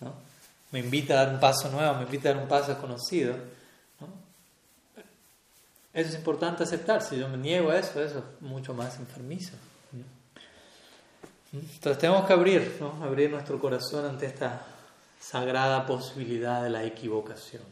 ¿no? 0.00 0.12
Me 0.70 0.80
invita 0.80 1.14
a 1.14 1.24
dar 1.24 1.34
un 1.34 1.40
paso 1.40 1.70
nuevo, 1.70 1.94
me 1.94 2.04
invita 2.04 2.30
a 2.30 2.34
dar 2.34 2.42
un 2.42 2.48
paso 2.48 2.68
desconocido. 2.68 3.34
¿no? 4.00 4.06
Eso 5.92 6.08
es 6.08 6.14
importante 6.14 6.62
aceptar. 6.62 7.02
Si 7.02 7.18
yo 7.18 7.28
me 7.28 7.36
niego 7.36 7.70
a 7.70 7.78
eso, 7.78 8.02
eso 8.02 8.18
es 8.18 8.24
mucho 8.40 8.72
más 8.72 8.98
enfermizo. 8.98 9.52
Entonces 11.52 11.98
tenemos 11.98 12.26
que 12.26 12.32
abrir, 12.32 12.78
¿no? 12.80 13.04
abrir 13.04 13.30
nuestro 13.30 13.58
corazón 13.60 14.06
ante 14.06 14.24
esta 14.24 14.62
sagrada 15.20 15.86
posibilidad 15.86 16.62
de 16.62 16.70
la 16.70 16.84
equivocación. 16.84 17.62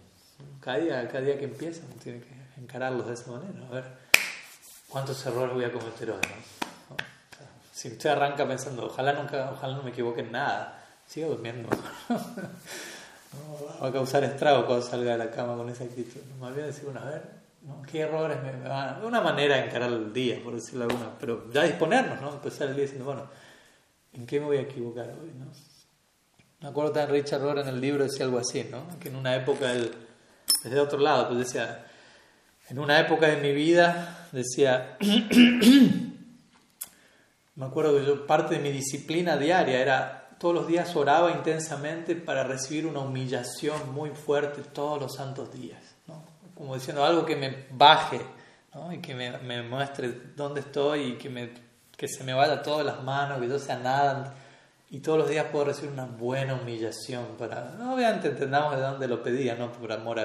Cada 0.61 0.79
día, 0.79 1.09
cada 1.09 1.21
día 1.21 1.39
que 1.39 1.45
empieza 1.45 1.83
uno 1.87 2.01
tiene 2.03 2.21
que 2.21 2.61
encararlos 2.61 3.07
de 3.07 3.15
esa 3.15 3.31
manera. 3.31 3.67
A 3.67 3.71
ver, 3.71 3.85
¿cuántos 4.89 5.25
errores 5.27 5.55
voy 5.55 5.65
a 5.65 5.73
cometer 5.73 6.11
hoy? 6.11 6.21
si 7.73 7.89
usted 7.89 8.11
arranca 8.11 8.47
pensando, 8.47 8.87
ojalá, 8.87 9.15
nunca, 9.15 9.53
ojalá 9.53 9.75
no 9.75 9.83
me 9.83 9.89
equivoque 9.91 10.21
en 10.21 10.33
nada, 10.33 10.85
siga 11.07 11.29
durmiendo. 11.29 11.71
va 13.83 13.89
a 13.89 13.93
causar 13.93 14.25
estrago 14.25 14.67
cuando 14.67 14.85
salga 14.85 15.13
de 15.13 15.19
la 15.19 15.31
cama 15.31 15.57
con 15.57 15.69
esa 15.71 15.85
actitud. 15.85 16.21
Más 16.39 16.55
bien 16.55 16.67
decir, 16.67 16.85
bueno, 16.85 17.01
a 17.01 17.05
ver, 17.05 17.23
¿qué 17.91 18.01
errores 18.01 18.39
me, 18.43 18.69
van 18.69 19.03
Una 19.05 19.21
manera 19.21 19.57
de 19.57 19.67
encarar 19.67 19.91
el 19.91 20.13
día, 20.13 20.43
por 20.43 20.55
decirlo 20.55 20.85
alguna, 20.85 21.11
pero 21.19 21.51
ya 21.51 21.63
disponernos, 21.63 22.21
¿no? 22.21 22.35
Empezar 22.35 22.69
el 22.69 22.75
día 22.75 22.83
diciendo, 22.83 23.07
bueno, 23.07 23.27
¿en 24.13 24.27
qué 24.27 24.41
me 24.41 24.47
voy 24.47 24.59
a 24.59 24.63
equivocar 24.63 25.09
hoy? 25.21 25.33
¿no? 25.39 25.47
Me 26.61 26.69
acuerdo 26.69 26.93
también 26.93 27.23
Richard 27.23 27.41
Rohr 27.41 27.61
en 27.61 27.69
el 27.69 27.81
libro 27.81 28.05
decía 28.05 28.27
algo 28.27 28.39
así, 28.39 28.69
¿no? 28.71 28.99
que 28.99 29.09
en 29.09 29.17
una 29.17 29.35
época, 29.35 29.73
él, 29.73 29.91
desde 30.63 30.81
otro 30.81 30.99
lado, 30.99 31.29
pues 31.29 31.39
decía, 31.41 31.87
en 32.69 32.79
una 32.79 33.01
época 33.01 33.27
de 33.27 33.37
mi 33.39 33.53
vida, 33.53 34.29
decía, 34.33 34.97
me 37.55 37.65
acuerdo 37.65 37.99
que 37.99 38.07
yo 38.07 38.27
parte 38.27 38.55
de 38.57 38.61
mi 38.61 38.71
disciplina 38.71 39.37
diaria 39.37 39.81
era, 39.81 40.29
todos 40.39 40.55
los 40.55 40.67
días 40.67 40.95
oraba 40.97 41.31
intensamente 41.33 42.17
para 42.17 42.45
recibir 42.45 42.87
una 42.87 43.01
humillación 43.01 43.93
muy 43.93 44.11
fuerte 44.11 44.63
todos 44.63 45.01
los 45.01 45.15
santos 45.15 45.53
días, 45.53 45.83
¿no? 46.07 46.23
como 46.55 46.75
diciendo 46.75 47.05
algo 47.05 47.27
que 47.27 47.37
me 47.37 47.67
baje 47.73 48.21
¿no? 48.75 48.93
y 48.93 48.99
que 48.99 49.15
me, 49.15 49.37
me, 49.39 49.63
muestre 49.63 50.11
dónde 50.37 50.61
estoy 50.61 51.01
y 51.01 51.13
que, 51.15 51.29
me, 51.29 51.51
que 51.97 52.09
se 52.09 52.25
me 52.25 52.33
vaya 52.33 52.63
todas 52.63 52.87
las 52.87 53.03
manos, 53.03 53.41
que 53.41 53.49
yo 53.49 53.59
sea 53.59 53.79
nada 53.79 54.35
y 54.91 55.01
todos 55.01 55.19
los 55.19 55.29
días 55.29 55.47
puedo 55.53 55.67
recibir 55.67 55.93
una 55.93 56.07
buena 56.07 56.55
humillación 56.55 57.37
para, 57.39 57.75
obviamente 57.93 58.29
entendamos 58.29 58.77
de 58.77 58.83
dónde 58.83 59.09
lo 59.09 59.23
pedía, 59.23 59.55
no 59.55 59.73
por 59.73 59.93
amor 59.93 60.19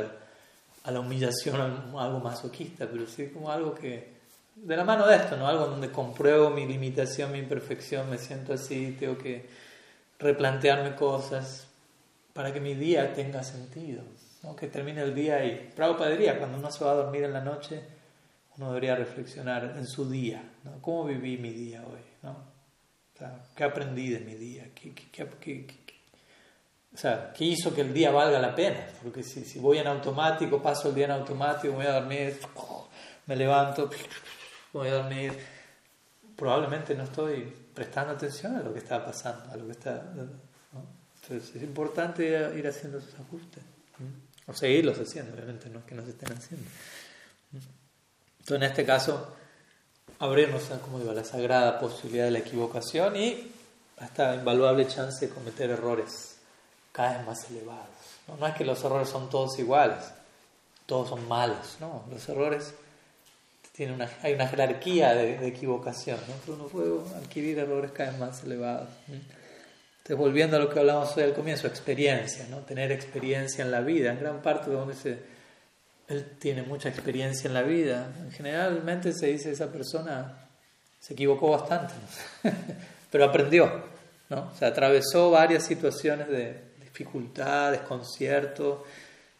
a 0.85 0.91
la 0.91 0.99
humillación, 0.99 1.59
algo 1.97 2.19
masoquista, 2.19 2.87
pero 2.89 3.07
sí 3.07 3.29
como 3.29 3.51
algo 3.51 3.73
que, 3.73 4.13
de 4.55 4.77
la 4.77 4.83
mano 4.83 5.07
de 5.07 5.15
esto, 5.15 5.35
¿no? 5.35 5.47
Algo 5.47 5.65
donde 5.65 5.91
compruebo 5.91 6.51
mi 6.51 6.65
limitación, 6.67 7.31
mi 7.31 7.39
imperfección, 7.39 8.09
me 8.09 8.19
siento 8.19 8.53
así, 8.53 8.95
tengo 8.99 9.17
que 9.17 9.49
replantearme 10.19 10.95
cosas 10.95 11.67
para 12.33 12.53
que 12.53 12.59
mi 12.59 12.75
día 12.75 13.13
tenga 13.13 13.43
sentido, 13.43 14.03
¿no? 14.43 14.55
Que 14.55 14.67
termine 14.67 15.01
el 15.01 15.15
día 15.15 15.43
y, 15.43 15.71
Prabhupada 15.75 16.11
diría, 16.11 16.37
cuando 16.37 16.59
uno 16.59 16.71
se 16.71 16.85
va 16.85 16.91
a 16.91 16.95
dormir 16.95 17.23
en 17.23 17.33
la 17.33 17.41
noche, 17.41 17.81
uno 18.57 18.67
debería 18.67 18.95
reflexionar 18.95 19.75
en 19.77 19.87
su 19.87 20.07
día, 20.09 20.43
¿no? 20.63 20.81
¿Cómo 20.81 21.05
viví 21.05 21.37
mi 21.37 21.49
día 21.49 21.81
hoy, 21.81 22.01
¿no? 22.21 22.55
¿Qué 23.55 23.63
aprendí 23.63 24.09
de 24.09 24.19
mi 24.19 24.35
día? 24.35 24.69
¿Qué, 24.75 24.93
qué, 24.93 25.07
qué, 25.39 25.65
o 26.95 26.97
sea, 26.97 27.33
¿qué 27.33 27.43
hizo 27.43 27.75
que 27.75 27.81
el 27.81 27.93
día 27.93 28.09
valga 28.09 28.39
la 28.39 28.55
pena? 28.55 28.87
Porque 29.03 29.21
si, 29.21 29.43
si, 29.43 29.59
voy 29.59 29.79
en 29.79 29.87
automático, 29.87 30.61
paso 30.61 30.87
el 30.87 30.95
día 30.95 31.05
en 31.05 31.11
automático, 31.11 31.73
voy 31.73 31.85
a 31.85 31.99
dormir, 31.99 32.39
me 33.25 33.35
levanto, 33.35 33.89
voy 34.71 34.87
a 34.87 34.93
dormir, 34.93 35.37
probablemente 36.37 36.95
no 36.95 37.03
estoy 37.03 37.53
prestando 37.73 38.13
atención 38.13 38.55
a 38.55 38.61
lo 38.61 38.71
que 38.71 38.79
está 38.79 39.03
pasando, 39.03 39.51
a 39.51 39.57
lo 39.57 39.65
que 39.65 39.73
está... 39.73 40.09
Entonces 41.21 41.55
es 41.57 41.63
importante 41.63 42.53
ir 42.55 42.65
haciendo 42.65 42.99
esos 42.99 43.13
ajustes. 43.19 43.61
O 44.47 44.53
seguirlos 44.53 44.97
haciendo, 44.97 45.33
obviamente, 45.33 45.69
no 45.69 45.79
es 45.79 45.85
que 45.85 45.95
no 45.95 46.03
se 46.03 46.11
estén 46.11 46.31
haciendo. 46.31 46.69
Entonces 47.51 48.55
en 48.55 48.63
este 48.63 48.85
caso 48.85 49.35
abrirnos 50.19 50.71
a, 50.71 50.79
como 50.79 50.99
digo, 50.99 51.11
la 51.11 51.25
sagrada 51.25 51.77
posibilidad 51.77 52.23
de 52.23 52.31
la 52.31 52.39
equivocación 52.39 53.17
y 53.17 53.51
esta 53.99 54.33
invaluable 54.33 54.87
chance 54.87 55.27
de 55.27 55.33
cometer 55.33 55.71
errores 55.71 56.34
cada 56.95 57.17
vez 57.17 57.25
más 57.25 57.49
elevados. 57.49 57.89
¿no? 58.27 58.37
no 58.37 58.47
es 58.47 58.55
que 58.55 58.65
los 58.65 58.83
errores 58.83 59.09
son 59.09 59.29
todos 59.29 59.57
iguales, 59.59 59.99
todos 60.85 61.09
son 61.09 61.27
malos, 61.27 61.77
¿no? 61.79 62.03
Los 62.09 62.27
errores 62.29 62.73
tienen 63.71 63.95
una, 63.95 64.09
hay 64.21 64.33
una 64.33 64.47
jerarquía 64.47 65.13
de, 65.13 65.47
equivocación, 65.47 66.17
¿no? 66.27 66.53
uno 66.53 66.67
puede 66.67 66.91
adquirir 67.17 67.59
errores 67.59 67.91
cada 67.91 68.11
vez 68.11 68.19
más 68.19 68.43
elevados. 68.43 68.87
Entonces, 69.07 70.17
volviendo 70.17 70.57
a 70.57 70.59
lo 70.59 70.69
que 70.69 70.79
hablamos 70.79 71.15
hoy 71.17 71.23
al 71.23 71.33
comienzo, 71.33 71.67
experiencia, 71.67 72.45
¿no? 72.49 72.59
Tener 72.59 72.91
experiencia 72.91 73.65
en 73.65 73.71
la 73.71 73.81
vida, 73.81 74.11
en 74.11 74.19
gran 74.19 74.41
parte 74.41 74.69
de 74.69 74.75
donde 74.75 74.95
se 74.95 75.35
él 76.07 76.37
tiene 76.39 76.61
mucha 76.61 76.89
experiencia 76.89 77.47
en 77.47 77.53
la 77.53 77.63
vida. 77.63 78.11
Generalmente 78.31 79.11
se 79.13 79.27
dice 79.27 79.51
esa 79.51 79.71
persona 79.71 80.47
se 80.99 81.13
equivocó 81.13 81.51
bastante, 81.51 81.93
pero 83.11 83.25
aprendió, 83.25 83.83
¿no? 84.29 84.51
O 84.51 84.55
sea, 84.55 84.69
atravesó 84.69 85.31
varias 85.31 85.63
situaciones 85.63 86.27
de 86.29 86.74
dificultad, 86.95 87.71
desconcierto, 87.71 88.85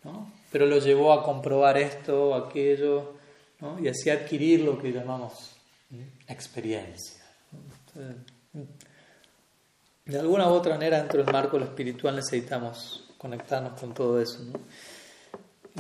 ¿no? 0.04 0.32
pero 0.52 0.66
lo 0.66 0.80
llevó 0.80 1.14
a 1.14 1.24
comprobar 1.24 1.78
esto, 1.78 2.36
aquello, 2.36 3.14
¿no? 3.62 3.80
y 3.80 3.88
así 3.88 4.10
adquirir 4.10 4.62
lo 4.62 4.78
que 4.78 4.92
llamamos 4.92 5.56
experiencia. 6.28 7.24
de 10.06 10.20
alguna 10.20 10.50
u 10.50 10.54
otra 10.54 10.74
manera, 10.74 10.98
dentro 10.98 11.24
del 11.24 11.32
marco 11.32 11.58
de 11.58 11.64
lo 11.64 11.70
espiritual 11.70 12.16
necesitamos 12.16 13.06
conectarnos 13.18 13.80
con 13.80 13.94
todo 13.94 14.22
eso. 14.22 14.40
¿no? 14.44 14.60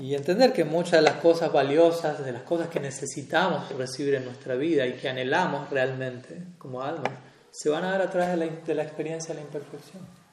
y 0.01 0.13
entender 0.13 0.51
que 0.51 0.65
muchas 0.65 0.93
de 0.93 1.01
las 1.03 1.15
cosas 1.15 1.51
valiosas, 1.53 2.23
de 2.23 2.33
las 2.33 2.43
cosas 2.43 2.67
que 2.67 2.79
necesitamos 2.79 3.69
recibir 3.77 4.15
en 4.15 4.25
nuestra 4.25 4.55
vida 4.55 4.85
y 4.85 4.93
que 4.93 5.07
anhelamos 5.07 5.69
realmente 5.69 6.43
como 6.57 6.81
alma, 6.81 7.09
se 7.49 7.69
van 7.69 7.85
a 7.85 7.91
dar 7.91 8.01
a 8.01 8.09
través 8.09 8.37
de 8.37 8.45
la, 8.45 8.45
de 8.53 8.75
la 8.75 8.83
experiencia 8.83 9.33
de 9.33 9.39
la 9.39 9.45
imperfección. 9.45 10.24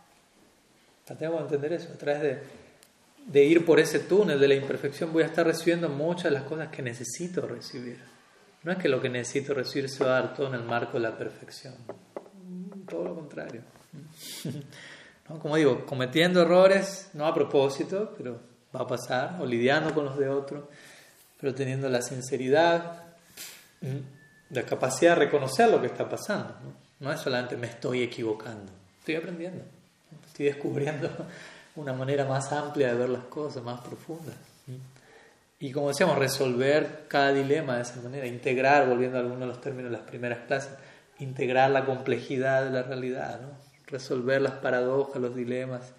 Tratemos 1.13 1.41
de 1.41 1.45
entender 1.45 1.75
eso, 1.75 1.93
a 1.93 1.99
través 1.99 2.23
de, 2.23 2.39
de 3.27 3.45
ir 3.45 3.67
por 3.67 3.79
ese 3.79 3.99
túnel 3.99 4.41
de 4.41 4.49
la 4.49 4.55
imperfección 4.55 5.13
voy 5.13 5.23
a 5.23 5.27
estar 5.27 5.47
recibiendo 5.47 5.91
muchas 5.91 6.25
de 6.25 6.31
las 6.31 6.45
cosas 6.45 6.69
que 6.69 6.81
necesito 6.81 7.43
recibir. 7.43 7.99
No 8.63 8.73
es 8.73 8.79
que 8.79 8.89
lo 8.89 8.99
que 8.99 9.11
necesito 9.11 9.53
recibir 9.53 9.91
se 9.91 10.03
va 10.05 10.17
a 10.17 10.23
dar 10.23 10.35
todo 10.35 10.47
en 10.47 10.55
el 10.55 10.63
marco 10.63 10.95
de 10.95 11.01
la 11.01 11.15
perfección, 11.15 11.75
todo 12.89 13.05
lo 13.05 13.15
contrario. 13.15 13.61
Como 15.43 15.57
digo, 15.57 15.85
cometiendo 15.85 16.41
errores, 16.41 17.11
no 17.13 17.27
a 17.27 17.35
propósito, 17.35 18.15
pero 18.17 18.41
va 18.75 18.81
a 18.81 18.87
pasar, 18.87 19.37
o 19.39 19.45
lidiando 19.45 19.93
con 19.93 20.07
los 20.07 20.17
de 20.17 20.31
otros, 20.31 20.65
pero 21.39 21.55
teniendo 21.55 21.91
la 21.91 22.01
sinceridad, 22.01 23.03
la 24.49 24.63
capacidad 24.63 25.11
de 25.11 25.27
reconocer 25.27 25.69
lo 25.69 25.79
que 25.79 25.89
está 25.89 26.09
pasando. 26.09 26.55
¿no? 26.65 27.07
no 27.07 27.13
es 27.13 27.21
solamente 27.21 27.55
me 27.59 27.67
estoy 27.67 28.03
equivocando, 28.03 28.73
estoy 29.01 29.17
aprendiendo, 29.17 29.63
estoy 30.33 30.47
descubriendo 30.47 31.11
una 31.77 31.93
manera 31.93 32.25
más 32.25 32.51
amplia 32.53 32.89
de 32.89 32.95
ver 32.95 33.11
las 33.11 33.25
cosas, 33.25 33.63
más 33.63 33.81
profunda. 33.81 34.33
Y 35.61 35.71
como 35.71 35.89
decíamos, 35.89 36.19
resolver 36.19 37.05
cada 37.07 37.33
dilema 37.33 37.77
de 37.77 37.83
esa 37.83 38.01
manera, 38.01 38.27
integrar, 38.27 38.89
volviendo 38.89 39.19
a 39.19 39.21
algunos 39.21 39.41
de 39.41 39.47
los 39.47 39.61
términos 39.61 39.93
de 39.93 39.99
las 39.99 40.07
primeras 40.09 40.41
clases, 40.47 40.73
integrar 41.21 41.71
la 41.71 41.85
complejidad 41.85 42.65
de 42.65 42.71
la 42.71 42.83
realidad, 42.83 43.41
¿no? 43.41 43.51
resolver 43.87 44.41
las 44.41 44.55
paradojas, 44.55 45.21
los 45.21 45.37
dilemas, 45.37 45.93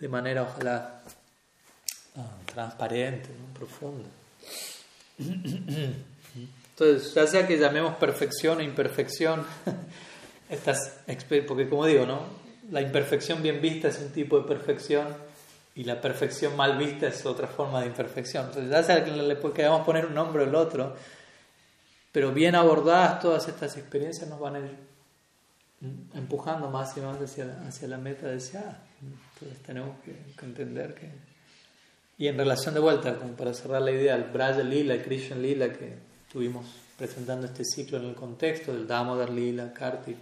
de 0.00 0.08
manera 0.08 0.42
ojalá 0.42 1.02
transparente, 2.46 3.28
profundo. 3.52 4.08
Entonces, 6.70 7.12
ya 7.12 7.26
sea 7.26 7.46
que 7.46 7.58
llamemos 7.58 7.96
perfección 7.96 8.58
o 8.58 8.62
imperfección, 8.62 9.44
estas, 10.48 10.96
porque 11.46 11.68
como 11.68 11.84
digo, 11.86 12.06
¿no? 12.06 12.43
La 12.70 12.80
imperfección 12.80 13.42
bien 13.42 13.60
vista 13.60 13.88
es 13.88 13.98
un 13.98 14.10
tipo 14.10 14.38
de 14.38 14.46
perfección 14.46 15.08
y 15.74 15.84
la 15.84 16.00
perfección 16.00 16.56
mal 16.56 16.78
vista 16.78 17.08
es 17.08 17.24
otra 17.26 17.46
forma 17.46 17.80
de 17.80 17.86
imperfección. 17.86 18.46
Entonces, 18.46 18.70
ya 18.70 18.82
sea 18.82 19.04
que 19.04 19.10
le 19.10 19.38
queramos 19.52 19.84
poner 19.84 20.06
un 20.06 20.14
nombre 20.14 20.44
o 20.44 20.46
el 20.46 20.54
otro, 20.54 20.94
pero 22.12 22.32
bien 22.32 22.54
abordadas 22.54 23.20
todas 23.20 23.48
estas 23.48 23.76
experiencias 23.76 24.28
nos 24.28 24.38
van 24.38 24.56
a 24.56 24.58
ir 24.60 24.76
empujando 26.14 26.70
más 26.70 26.96
y 26.96 27.00
más 27.00 27.18
hacia, 27.18 27.88
la 27.88 27.98
meta 27.98 28.28
deseada. 28.28 28.82
Entonces 29.34 29.62
tenemos 29.64 29.96
que 30.04 30.44
entender 30.44 30.94
que 30.94 31.10
y 32.16 32.28
en 32.28 32.38
relación 32.38 32.74
de 32.74 32.80
vuelta, 32.80 33.16
como 33.16 33.32
para 33.32 33.52
cerrar 33.52 33.82
la 33.82 33.90
idea, 33.90 34.14
el 34.14 34.24
Braja 34.24 34.62
Lila, 34.62 34.94
el 34.94 35.02
Krishna 35.02 35.36
Lila 35.36 35.72
que 35.72 35.94
estuvimos 36.26 36.64
presentando 36.96 37.46
este 37.46 37.64
ciclo 37.64 37.98
en 37.98 38.04
el 38.04 38.14
contexto 38.14 38.72
del 38.72 38.86
Damodar 38.86 39.30
Lila, 39.30 39.72
Kartik, 39.72 40.16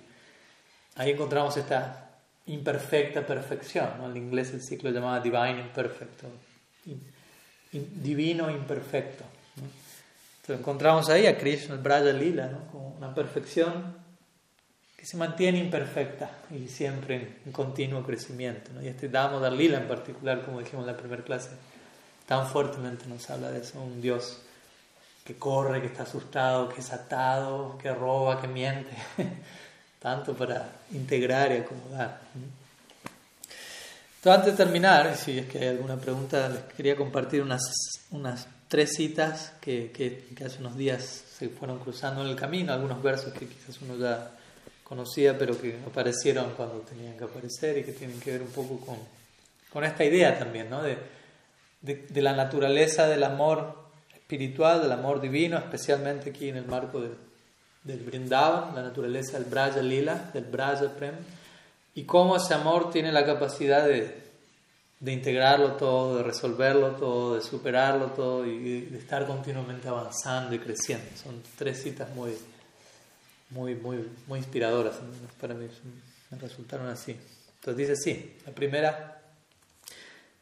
ahí 0.97 1.11
encontramos 1.11 1.55
esta 1.59 2.12
imperfecta 2.47 3.27
perfección, 3.27 3.89
¿no? 3.99 4.11
en 4.11 4.17
inglés 4.17 4.53
el 4.53 4.63
ciclo 4.63 4.91
llamaba 4.91 5.21
Divine 5.21 5.61
Imperfecto, 5.61 6.27
divino 7.73 8.51
imperfecto. 8.51 9.25
Entonces 9.57 10.61
encontramos 10.61 11.09
ahí 11.09 11.27
a 11.27 11.39
Krishna, 11.39 11.75
el 11.75 11.81
Braja 11.81 12.13
Lila, 12.13 12.49
¿no? 12.49 12.67
como 12.73 12.89
una 12.91 13.15
perfección 13.15 13.95
que 14.97 15.07
se 15.07 15.17
mantiene 15.17 15.59
imperfecta 15.59 16.31
y 16.51 16.69
siempre 16.69 17.39
en, 17.45 17.53
continuo 17.53 18.03
crecimiento. 18.05 18.73
¿no? 18.73 18.83
Y 18.83 18.89
este 18.89 19.09
Damodar 19.09 19.53
Lila 19.53 19.79
en 19.79 19.89
particular, 19.89 20.45
como 20.45 20.61
dijimos 20.61 20.87
en 20.87 20.93
la 20.93 20.97
primera 20.97 21.23
clase, 21.23 21.51
tan 22.27 22.47
fuertemente 22.47 23.07
nos 23.07 23.29
habla 23.31 23.51
de 23.51 23.61
eso, 23.61 23.81
un 23.81 24.01
Dios 24.01 24.43
que 25.25 25.37
corre, 25.37 25.81
que 25.81 25.87
está 25.87 26.03
asustado, 26.03 26.69
que 26.69 26.81
es 26.81 26.93
atado, 26.93 27.79
que 27.79 27.93
roba, 27.93 28.41
que 28.41 28.49
miente, 28.49 28.91
tanto 30.03 30.35
para 30.35 30.69
integrar 30.93 31.53
y 31.53 31.59
acomodar. 31.59 32.21
Entonces, 34.17 34.39
antes 34.39 34.57
de 34.57 34.65
terminar, 34.65 35.17
si 35.17 35.39
es 35.39 35.47
que 35.47 35.59
hay 35.59 35.69
alguna 35.69 35.97
pregunta, 35.97 36.49
les 36.49 36.63
quería 36.75 36.97
compartir 36.97 37.43
unas, 37.43 37.63
unas 38.11 38.47
tres 38.69 38.95
citas 38.95 39.53
que, 39.61 39.91
que, 39.93 40.29
que 40.37 40.45
hace 40.45 40.59
unos 40.59 40.77
días 40.77 41.03
se 41.39 41.49
fueron 41.49 41.79
cruzando 41.79 42.23
en 42.23 42.29
el 42.29 42.37
camino, 42.37 42.73
algunos 42.73 43.03
versos 43.03 43.33
que 43.33 43.47
quizás 43.47 43.81
uno 43.83 43.97
ya 43.97 44.31
conocía, 44.85 45.39
pero 45.39 45.61
que 45.61 45.79
aparecieron 45.87 46.53
cuando 46.57 46.81
tenían 46.81 47.17
que 47.17 47.25
aparecer 47.25 47.79
y 47.79 47.85
que 47.85 47.93
tienen 47.93 48.21
que 48.21 48.33
ver 48.33 48.43
un 48.43 48.51
poco 48.51 48.79
con, 48.79 48.99
con 49.73 49.85
esta 49.85 50.05
idea 50.05 50.39
también, 50.39 50.69
¿no? 50.69 50.83
De, 50.83 50.99
de, 51.81 52.23
la 52.23 52.35
naturaleza 52.35 53.09
del 53.09 53.25
amor 53.25 53.77
espiritual, 54.15 54.83
del 54.83 54.93
amor 54.93 55.21
divino, 55.21 55.59
especialmente 55.59 56.31
aquí 56.31 56.49
en 56.49 56.57
el 56.57 56.67
marco 56.67 57.01
del 57.85 58.01
Brindavan, 58.01 58.75
la 58.75 58.83
naturaleza 58.83 59.39
del 59.39 59.49
Braja 59.49 59.83
Lila, 59.83 60.31
del 60.33 60.45
Braja 60.45 60.89
Prem, 60.89 61.15
y 61.95 62.05
cómo 62.05 62.37
ese 62.37 62.55
amor 62.55 62.91
tiene 62.91 63.13
la 63.13 63.27
capacidad 63.27 63.87
de, 63.87 64.23
de 65.01 65.13
integrarlo 65.13 65.73
todo, 65.73 66.19
de 66.19 66.23
resolverlo 66.23 66.93
todo, 66.93 67.35
de 67.35 67.43
superarlo 67.43 68.07
todo 68.13 68.47
y 68.47 68.83
de 68.83 68.99
estar 68.99 69.27
continuamente 69.27 69.89
avanzando 69.89 70.55
y 70.55 70.59
creciendo. 70.59 71.05
Son 71.23 71.43
tres 71.59 71.83
citas 71.83 72.09
muy, 72.15 72.37
muy, 73.51 73.75
muy, 73.75 74.09
muy 74.27 74.39
inspiradoras 74.39 74.97
para 75.41 75.55
mí, 75.55 75.67
me 76.31 76.39
resultaron 76.39 76.89
así. 76.89 77.17
Entonces 77.57 77.77
dice 77.77 77.93
así, 77.93 78.37
la 78.47 78.53
primera 78.53 79.23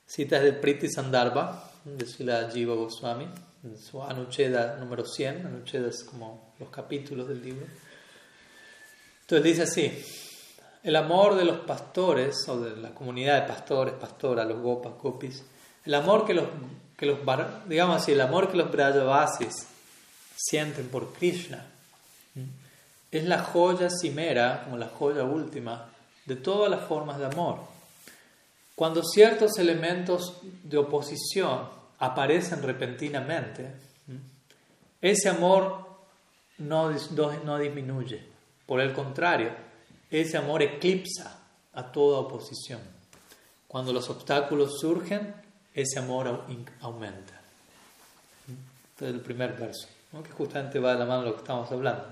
cita 0.07 0.37
es 0.37 0.43
del 0.43 0.57
Priti 0.57 0.89
Sandarbha, 0.89 1.71
de 1.85 2.07
Sila 2.07 2.51
Jiva 2.53 2.75
Goswami, 2.75 3.29
en 3.65 3.79
su 3.79 4.03
Anucheda 4.03 4.77
número 4.77 5.05
100, 5.05 5.47
Anucheda 5.47 5.89
es 5.89 6.05
como 6.05 6.50
los 6.61 6.69
capítulos 6.69 7.27
del 7.27 7.43
libro. 7.43 7.67
Entonces 9.23 9.45
dice 9.45 9.63
así, 9.63 10.05
el 10.83 10.97
amor 10.97 11.37
de 11.37 11.45
los 11.45 11.61
pastores, 11.61 12.37
o 12.49 12.61
de 12.61 12.77
la 12.77 12.91
comunidad 12.91 13.43
de 13.43 13.49
pastores, 13.49 13.95
pastoras, 13.95 14.47
los 14.47 14.61
gopas, 14.61 14.93
gopis, 15.01 15.43
el 15.85 15.95
amor 15.95 16.27
que 16.27 16.35
los, 16.35 16.47
que 16.97 17.07
los 17.07 17.19
digamos 17.67 18.03
así, 18.03 18.13
el 18.13 18.21
amor 18.21 18.51
que 18.51 18.57
los 18.57 18.71
brajavasis 18.71 19.67
sienten 20.37 20.89
por 20.89 21.13
Krishna, 21.13 21.67
es 23.11 23.25
la 23.25 23.43
joya 23.43 23.89
cimera, 23.91 24.63
como 24.65 24.79
la 24.79 24.89
joya 24.89 25.25
última, 25.25 25.87
de 26.27 26.37
todas 26.37 26.71
las 26.71 26.85
formas 26.85 27.19
de 27.19 27.27
amor. 27.27 27.59
Cuando 28.75 29.03
ciertos 29.03 29.59
elementos 29.59 30.39
de 30.63 30.79
oposición 30.79 31.69
aparecen 31.99 32.63
repentinamente, 32.63 33.73
ese 35.01 35.29
amor 35.29 35.90
no, 36.61 36.91
no 37.45 37.59
disminuye. 37.59 38.23
Por 38.67 38.81
el 38.81 38.93
contrario, 38.93 39.51
ese 40.11 40.37
amor 40.37 40.63
eclipsa 40.63 41.41
a 41.73 41.91
toda 41.91 42.21
oposición. 42.21 42.81
Cuando 43.67 43.93
los 43.93 44.09
obstáculos 44.11 44.79
surgen, 44.81 45.35
ese 45.75 45.99
amor 45.99 46.45
aumenta. 46.81 47.41
Este 48.91 49.09
es 49.09 49.15
el 49.15 49.21
primer 49.21 49.55
verso, 49.55 49.89
que 50.23 50.31
justamente 50.31 50.79
va 50.79 50.93
de 50.93 50.99
la 50.99 51.07
mano 51.07 51.23
de 51.23 51.29
lo 51.29 51.35
que 51.35 51.41
estamos 51.41 51.71
hablando. 51.71 52.05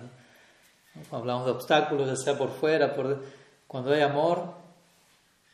Cuando 0.95 1.17
hablamos 1.19 1.47
de 1.47 1.53
obstáculos, 1.53 2.09
ya 2.09 2.17
sea 2.17 2.39
por 2.39 2.51
fuera, 2.51 2.95
por... 2.95 3.25
cuando 3.67 3.93
hay 3.93 4.01
amor, 4.01 4.55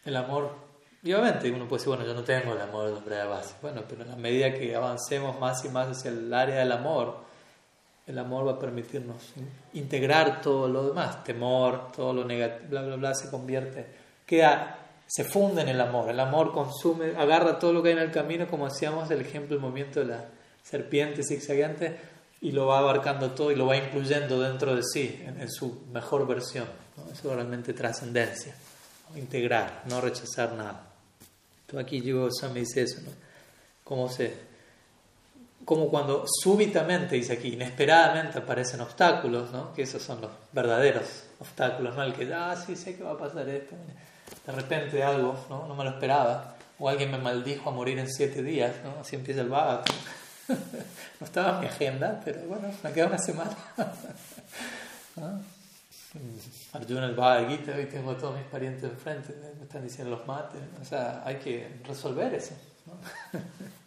el 0.05 0.17
amor, 0.17 0.53
y 1.03 1.13
obviamente 1.13 1.51
uno 1.51 1.67
puede 1.67 1.81
decir, 1.81 1.95
bueno, 1.95 2.07
yo 2.07 2.15
no 2.15 2.23
tengo 2.23 2.55
el 2.55 2.61
amor 2.61 3.05
de 3.05 3.17
la 3.17 3.27
base. 3.27 3.55
Bueno, 3.61 3.83
pero 3.89 4.05
la 4.05 4.17
medida 4.17 4.55
que 4.55 4.75
avancemos 4.75 5.39
más 5.39 5.65
y 5.65 5.69
más 5.69 5.89
hacia 5.89 6.11
el 6.11 6.33
área 6.33 6.61
del 6.61 6.73
amor, 6.73 7.25
el 8.07 8.19
amor 8.19 8.47
va 8.47 8.53
a 8.53 8.59
permitirnos 8.59 9.33
integrar 9.73 10.43
todo 10.43 10.69
lo 10.69 10.89
demás, 10.89 11.25
temor, 11.25 11.91
todo 11.93 12.13
lo 12.13 12.25
negativo, 12.25 12.69
bla, 12.71 12.83
bla, 12.83 12.97
bla, 12.97 13.15
se 13.15 13.31
convierte, 13.31 13.87
queda, 14.27 14.79
se 15.07 15.25
funde 15.25 15.63
en 15.63 15.69
el 15.69 15.81
amor. 15.81 16.11
El 16.11 16.21
amor 16.21 16.53
consume, 16.53 17.17
agarra 17.17 17.59
todo 17.59 17.73
lo 17.73 17.83
que 17.83 17.91
hay 17.91 17.95
en 17.95 18.03
el 18.03 18.11
camino, 18.11 18.47
como 18.47 18.67
hacíamos 18.67 19.11
el 19.11 19.21
ejemplo, 19.21 19.57
el 19.57 19.63
movimiento 19.63 20.01
de 20.01 20.07
la 20.07 20.25
serpiente 20.63 21.23
zigzagueante, 21.23 21.99
y 22.41 22.53
lo 22.53 22.67
va 22.67 22.79
abarcando 22.79 23.31
todo 23.31 23.51
y 23.51 23.57
lo 23.57 23.65
va 23.65 23.77
incluyendo 23.77 24.39
dentro 24.39 24.77
de 24.77 24.83
sí, 24.83 25.23
en, 25.27 25.51
su 25.51 25.87
mejor 25.91 26.27
versión. 26.27 26.67
Eso 27.11 27.31
es 27.31 27.35
realmente 27.37 27.73
trascendencia, 27.73 28.55
integrar, 29.17 29.83
no 29.87 30.03
rechazar 30.03 30.53
nada. 30.53 30.89
Entonces 31.63 31.87
aquí 31.87 32.03
yo 32.03 32.29
me 32.53 32.61
dice 32.61 32.83
eso, 32.83 33.01
¿no? 33.01 33.11
Cómo 33.83 34.11
se 34.11 34.54
como 35.65 35.89
cuando 35.89 36.25
súbitamente, 36.27 37.17
dice 37.17 37.33
aquí, 37.35 37.55
inesperadamente 37.55 38.39
aparecen 38.39 38.81
obstáculos, 38.81 39.51
¿no? 39.53 39.73
que 39.73 39.83
esos 39.83 40.03
son 40.03 40.21
los 40.21 40.31
verdaderos 40.53 41.25
obstáculos, 41.39 41.97
no 41.97 42.03
el 42.03 42.13
que, 42.13 42.33
ah, 42.33 42.55
sí, 42.57 42.77
sé 42.77 42.97
que 42.97 43.03
va 43.03 43.13
a 43.13 43.19
pasar 43.19 43.49
esto, 43.49 43.75
de 44.47 44.53
repente 44.53 45.03
algo, 45.03 45.37
¿no? 45.49 45.67
no 45.67 45.75
me 45.75 45.85
lo 45.85 45.91
esperaba, 45.91 46.57
o 46.79 46.89
alguien 46.89 47.11
me 47.11 47.19
maldijo 47.19 47.71
a 47.71 47.73
morir 47.73 47.99
en 47.99 48.11
siete 48.11 48.43
días, 48.43 48.75
¿no? 48.85 49.01
así 49.01 49.17
empieza 49.17 49.41
el 49.41 49.49
Bhagavad. 49.49 49.85
no 50.49 51.27
estaba 51.27 51.55
en 51.55 51.61
mi 51.61 51.67
agenda, 51.67 52.21
pero 52.25 52.43
bueno, 52.43 52.69
me 52.83 52.93
queda 52.93 53.07
una 53.07 53.19
semana. 53.19 53.57
Arjuna 56.73 57.07
el 57.07 57.15
Bhagavad 57.15 57.49
Gita, 57.49 57.73
hoy 57.77 57.87
tengo 57.87 58.11
a 58.11 58.19
todos 58.19 58.37
mis 58.37 58.47
parientes 58.47 58.85
enfrente, 58.85 59.35
me 59.59 59.65
están 59.65 59.83
diciendo 59.83 60.17
los 60.17 60.27
mates, 60.27 60.61
o 60.81 60.85
sea, 60.85 61.23
hay 61.25 61.37
que 61.37 61.81
resolver 61.87 62.35
eso. 62.35 62.55
¿no? 62.87 62.95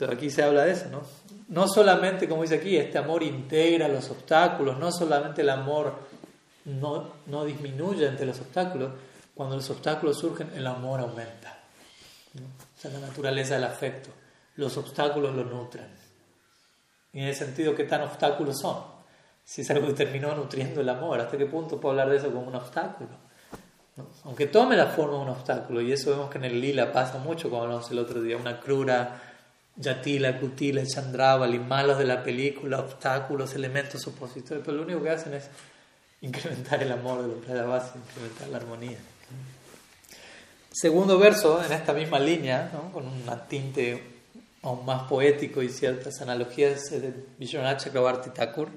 Aquí 0.00 0.30
se 0.30 0.42
habla 0.42 0.64
de 0.64 0.72
eso, 0.72 0.86
¿no? 0.90 1.02
No 1.48 1.66
solamente, 1.66 2.28
como 2.28 2.42
dice 2.42 2.56
aquí, 2.56 2.76
este 2.76 2.98
amor 2.98 3.22
integra 3.22 3.88
los 3.88 4.08
obstáculos, 4.10 4.78
no 4.78 4.92
solamente 4.92 5.42
el 5.42 5.50
amor 5.50 5.94
no, 6.66 7.14
no 7.26 7.44
disminuye 7.44 8.06
ante 8.06 8.26
los 8.26 8.38
obstáculos, 8.40 8.92
cuando 9.34 9.56
los 9.56 9.68
obstáculos 9.70 10.18
surgen, 10.18 10.50
el 10.54 10.66
amor 10.66 11.00
aumenta. 11.00 11.58
¿no? 12.34 12.42
Esa 12.76 12.88
es 12.88 12.94
la 12.94 13.00
naturaleza 13.00 13.54
del 13.54 13.64
afecto. 13.64 14.10
Los 14.56 14.76
obstáculos 14.76 15.34
lo 15.34 15.44
nutren. 15.44 15.86
Y 17.12 17.20
en 17.20 17.28
ese 17.28 17.46
sentido, 17.46 17.74
¿qué 17.74 17.84
tan 17.84 18.02
obstáculos 18.02 18.58
son? 18.60 18.82
Si 19.44 19.62
es 19.62 19.70
algo 19.70 19.86
que 19.86 19.94
terminó 19.94 20.34
nutriendo 20.34 20.80
el 20.80 20.88
amor, 20.88 21.20
¿hasta 21.20 21.38
qué 21.38 21.46
punto 21.46 21.80
puedo 21.80 21.92
hablar 21.92 22.10
de 22.10 22.18
eso 22.18 22.30
como 22.30 22.48
un 22.48 22.54
obstáculo? 22.54 23.10
Aunque 24.24 24.46
tome 24.46 24.76
la 24.76 24.86
forma 24.86 25.16
de 25.16 25.22
un 25.22 25.28
obstáculo, 25.30 25.80
y 25.80 25.92
eso 25.92 26.10
vemos 26.10 26.30
que 26.30 26.38
en 26.38 26.44
el 26.44 26.60
lila 26.60 26.92
pasa 26.92 27.18
mucho, 27.18 27.48
como 27.48 27.62
hablamos 27.62 27.90
el 27.90 27.98
otro 27.98 28.20
día, 28.20 28.36
una 28.36 28.60
crura 28.60 29.27
Yatila, 29.78 30.38
Kutila, 30.40 30.84
Chandravali, 30.84 31.58
malos 31.58 31.98
de 31.98 32.04
la 32.04 32.22
película, 32.22 32.80
obstáculos, 32.80 33.54
elementos 33.54 34.06
opositores, 34.06 34.62
pero 34.64 34.76
lo 34.76 34.82
único 34.82 35.02
que 35.02 35.10
hacen 35.10 35.34
es 35.34 35.48
incrementar 36.20 36.82
el 36.82 36.90
amor 36.90 37.46
de 37.46 37.54
la 37.54 37.64
base, 37.64 37.92
incrementar 37.96 38.48
la 38.48 38.56
armonía. 38.56 38.98
Segundo 40.72 41.18
verso, 41.18 41.64
en 41.64 41.72
esta 41.72 41.92
misma 41.92 42.18
línea, 42.18 42.70
con 42.92 43.06
un 43.06 43.22
tinte 43.48 44.02
aún 44.62 44.84
más 44.84 45.04
poético 45.04 45.62
y 45.62 45.68
ciertas 45.68 46.20
analogías 46.20 46.90
de 46.90 47.14
Vishwanath 47.38 47.84
Chakrabarti 47.84 48.30
Thakur, 48.30 48.68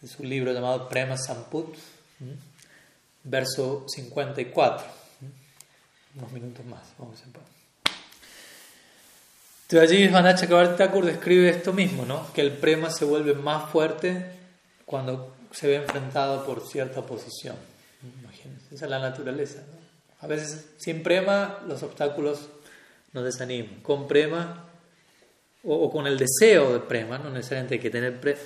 de 0.00 0.08
su 0.08 0.24
libro 0.24 0.52
llamado 0.52 0.88
Prema 0.88 1.16
Samput, 1.16 1.76
verso 3.22 3.84
54. 3.88 4.86
Unos 6.16 6.32
minutos 6.32 6.64
más, 6.66 6.82
vamos 6.98 7.20
a 7.20 7.24
empezar. 7.24 7.53
Entonces 9.68 9.90
allí 9.90 10.08
Vanacha 10.08 10.46
Thakur 10.46 11.06
describe 11.06 11.48
esto 11.48 11.72
mismo, 11.72 12.04
¿no? 12.04 12.30
que 12.34 12.42
el 12.42 12.52
prema 12.52 12.90
se 12.90 13.06
vuelve 13.06 13.32
más 13.34 13.70
fuerte 13.70 14.26
cuando 14.84 15.34
se 15.52 15.68
ve 15.68 15.76
enfrentado 15.76 16.44
por 16.44 16.66
cierta 16.66 17.00
oposición. 17.00 17.56
Imagínense, 18.20 18.74
esa 18.74 18.84
es 18.84 18.90
la 18.90 18.98
naturaleza. 18.98 19.62
A 20.20 20.26
veces 20.26 20.66
sin 20.76 21.02
prema 21.02 21.60
los 21.66 21.82
obstáculos 21.82 22.48
nos 23.14 23.24
desaniman. 23.24 23.80
Con 23.80 24.06
prema 24.06 24.66
o, 25.64 25.90
con 25.90 26.06
el 26.06 26.18
deseo 26.18 26.74
de 26.74 26.80
prema, 26.80 27.16
no 27.16 27.30
necesariamente 27.30 27.74
hay 27.76 27.80
que 27.80 27.90
tener 27.90 28.20
pre, 28.20 28.36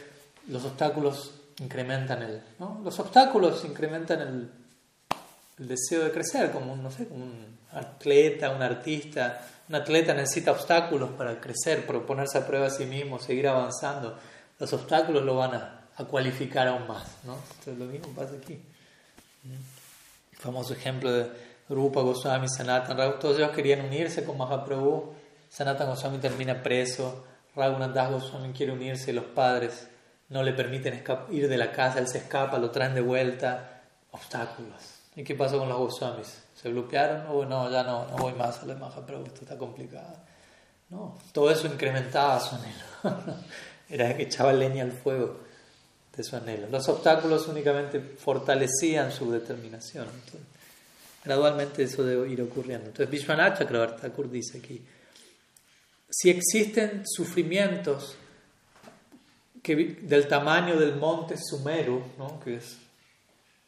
los 0.48 0.64
obstáculos 0.64 1.32
incrementan 1.58 2.22
el, 2.22 2.40
¿no? 2.60 2.80
los 2.84 2.96
obstáculos 3.00 3.64
incrementan 3.64 4.20
el, 4.20 4.50
el 5.58 5.68
deseo 5.68 6.04
de 6.04 6.12
crecer, 6.12 6.52
como 6.52 6.76
no 6.76 6.92
sé, 6.92 7.08
como 7.08 7.24
un 7.24 7.58
atleta, 7.72 8.50
un 8.50 8.62
artista 8.62 9.44
un 9.68 9.74
atleta 9.74 10.14
necesita 10.14 10.52
obstáculos 10.52 11.10
para 11.10 11.40
crecer, 11.40 11.86
proponerse 11.86 12.38
a 12.38 12.46
prueba 12.46 12.66
a 12.66 12.70
sí 12.70 12.86
mismo, 12.86 13.18
seguir 13.18 13.48
avanzando. 13.48 14.16
Los 14.58 14.72
obstáculos 14.72 15.22
lo 15.22 15.36
van 15.36 15.54
a, 15.54 15.74
cualificar 16.08 16.68
aún 16.68 16.86
más. 16.86 17.04
¿no? 17.24 17.34
Entonces 17.34 17.78
lo 17.78 17.84
mismo 17.86 18.08
pasa 18.14 18.34
aquí. 18.36 18.54
El 19.44 20.38
famoso 20.38 20.72
ejemplo 20.72 21.10
de 21.12 21.28
Rupa 21.68 22.00
Goswami, 22.02 22.48
Sanatan, 22.48 23.18
todos 23.18 23.36
ellos 23.36 23.50
querían 23.50 23.84
unirse 23.84 24.24
con 24.24 24.38
Mahaprabhu. 24.38 25.12
Sanatan 25.50 25.88
Goswami 25.88 26.18
termina 26.18 26.62
preso, 26.62 27.24
Raghunath 27.56 27.94
Goswami 28.10 28.52
quiere 28.52 28.72
unirse, 28.72 29.12
los 29.12 29.24
padres 29.24 29.88
no 30.28 30.42
le 30.42 30.52
permiten 30.52 31.02
ir 31.30 31.48
de 31.48 31.56
la 31.56 31.72
casa, 31.72 31.98
él 31.98 32.06
se 32.06 32.18
escapa, 32.18 32.58
lo 32.58 32.70
traen 32.70 32.94
de 32.94 33.00
vuelta. 33.00 33.82
Obstáculos. 34.10 35.00
¿Y 35.16 35.24
qué 35.24 35.34
pasó 35.34 35.58
con 35.58 35.68
los 35.68 35.78
Goswamis? 35.78 36.47
Se 36.61 36.68
bloquearon, 36.68 37.26
o 37.28 37.44
no, 37.44 37.70
ya 37.70 37.84
no, 37.84 38.06
no 38.09 38.16
voy 38.16 38.32
más 38.32 38.62
a 38.62 38.66
la 38.66 38.72
imagen, 38.74 39.04
pero 39.06 39.24
esto 39.24 39.42
está 39.42 39.56
complicado. 39.56 40.16
No, 40.90 41.18
todo 41.32 41.50
eso 41.50 41.66
incrementaba 41.66 42.40
su 42.40 42.56
anhelo. 42.56 43.36
Era 43.88 44.16
que 44.16 44.24
echaba 44.24 44.52
leña 44.52 44.82
al 44.82 44.92
fuego 44.92 45.38
de 46.16 46.24
su 46.24 46.34
anhelo. 46.34 46.66
Los 46.68 46.88
obstáculos 46.88 47.46
únicamente 47.46 48.00
fortalecían 48.00 49.12
su 49.12 49.30
determinación. 49.30 50.06
gradualmente 51.24 51.84
eso 51.84 52.02
debe 52.02 52.28
ir 52.28 52.42
ocurriendo. 52.42 52.86
Entonces, 52.86 53.11
Vishwanath 53.11 53.59
Chakravarti 53.59 54.09
dice 54.30 54.59
aquí, 54.59 54.84
si 56.11 56.30
existen 56.30 57.04
sufrimientos 57.06 58.16
que, 59.62 59.76
del 59.76 60.26
tamaño 60.26 60.78
del 60.78 60.96
monte 60.96 61.36
Sumeru, 61.36 62.02
¿no? 62.18 62.40
que 62.40 62.56
es 62.56 62.78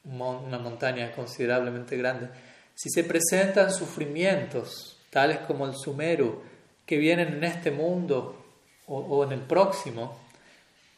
una 0.04 0.58
montaña 0.58 1.12
considerablemente 1.12 1.96
grande, 1.96 2.30
si 2.74 2.90
se 2.90 3.04
presentan 3.04 3.72
sufrimientos, 3.72 4.98
tales 5.10 5.38
como 5.40 5.66
el 5.66 5.74
sumeru, 5.74 6.42
que 6.86 6.96
vienen 6.96 7.34
en 7.34 7.44
este 7.44 7.70
mundo 7.70 8.44
o, 8.86 9.24
en 9.24 9.32
el 9.32 9.40
próximo, 9.40 10.18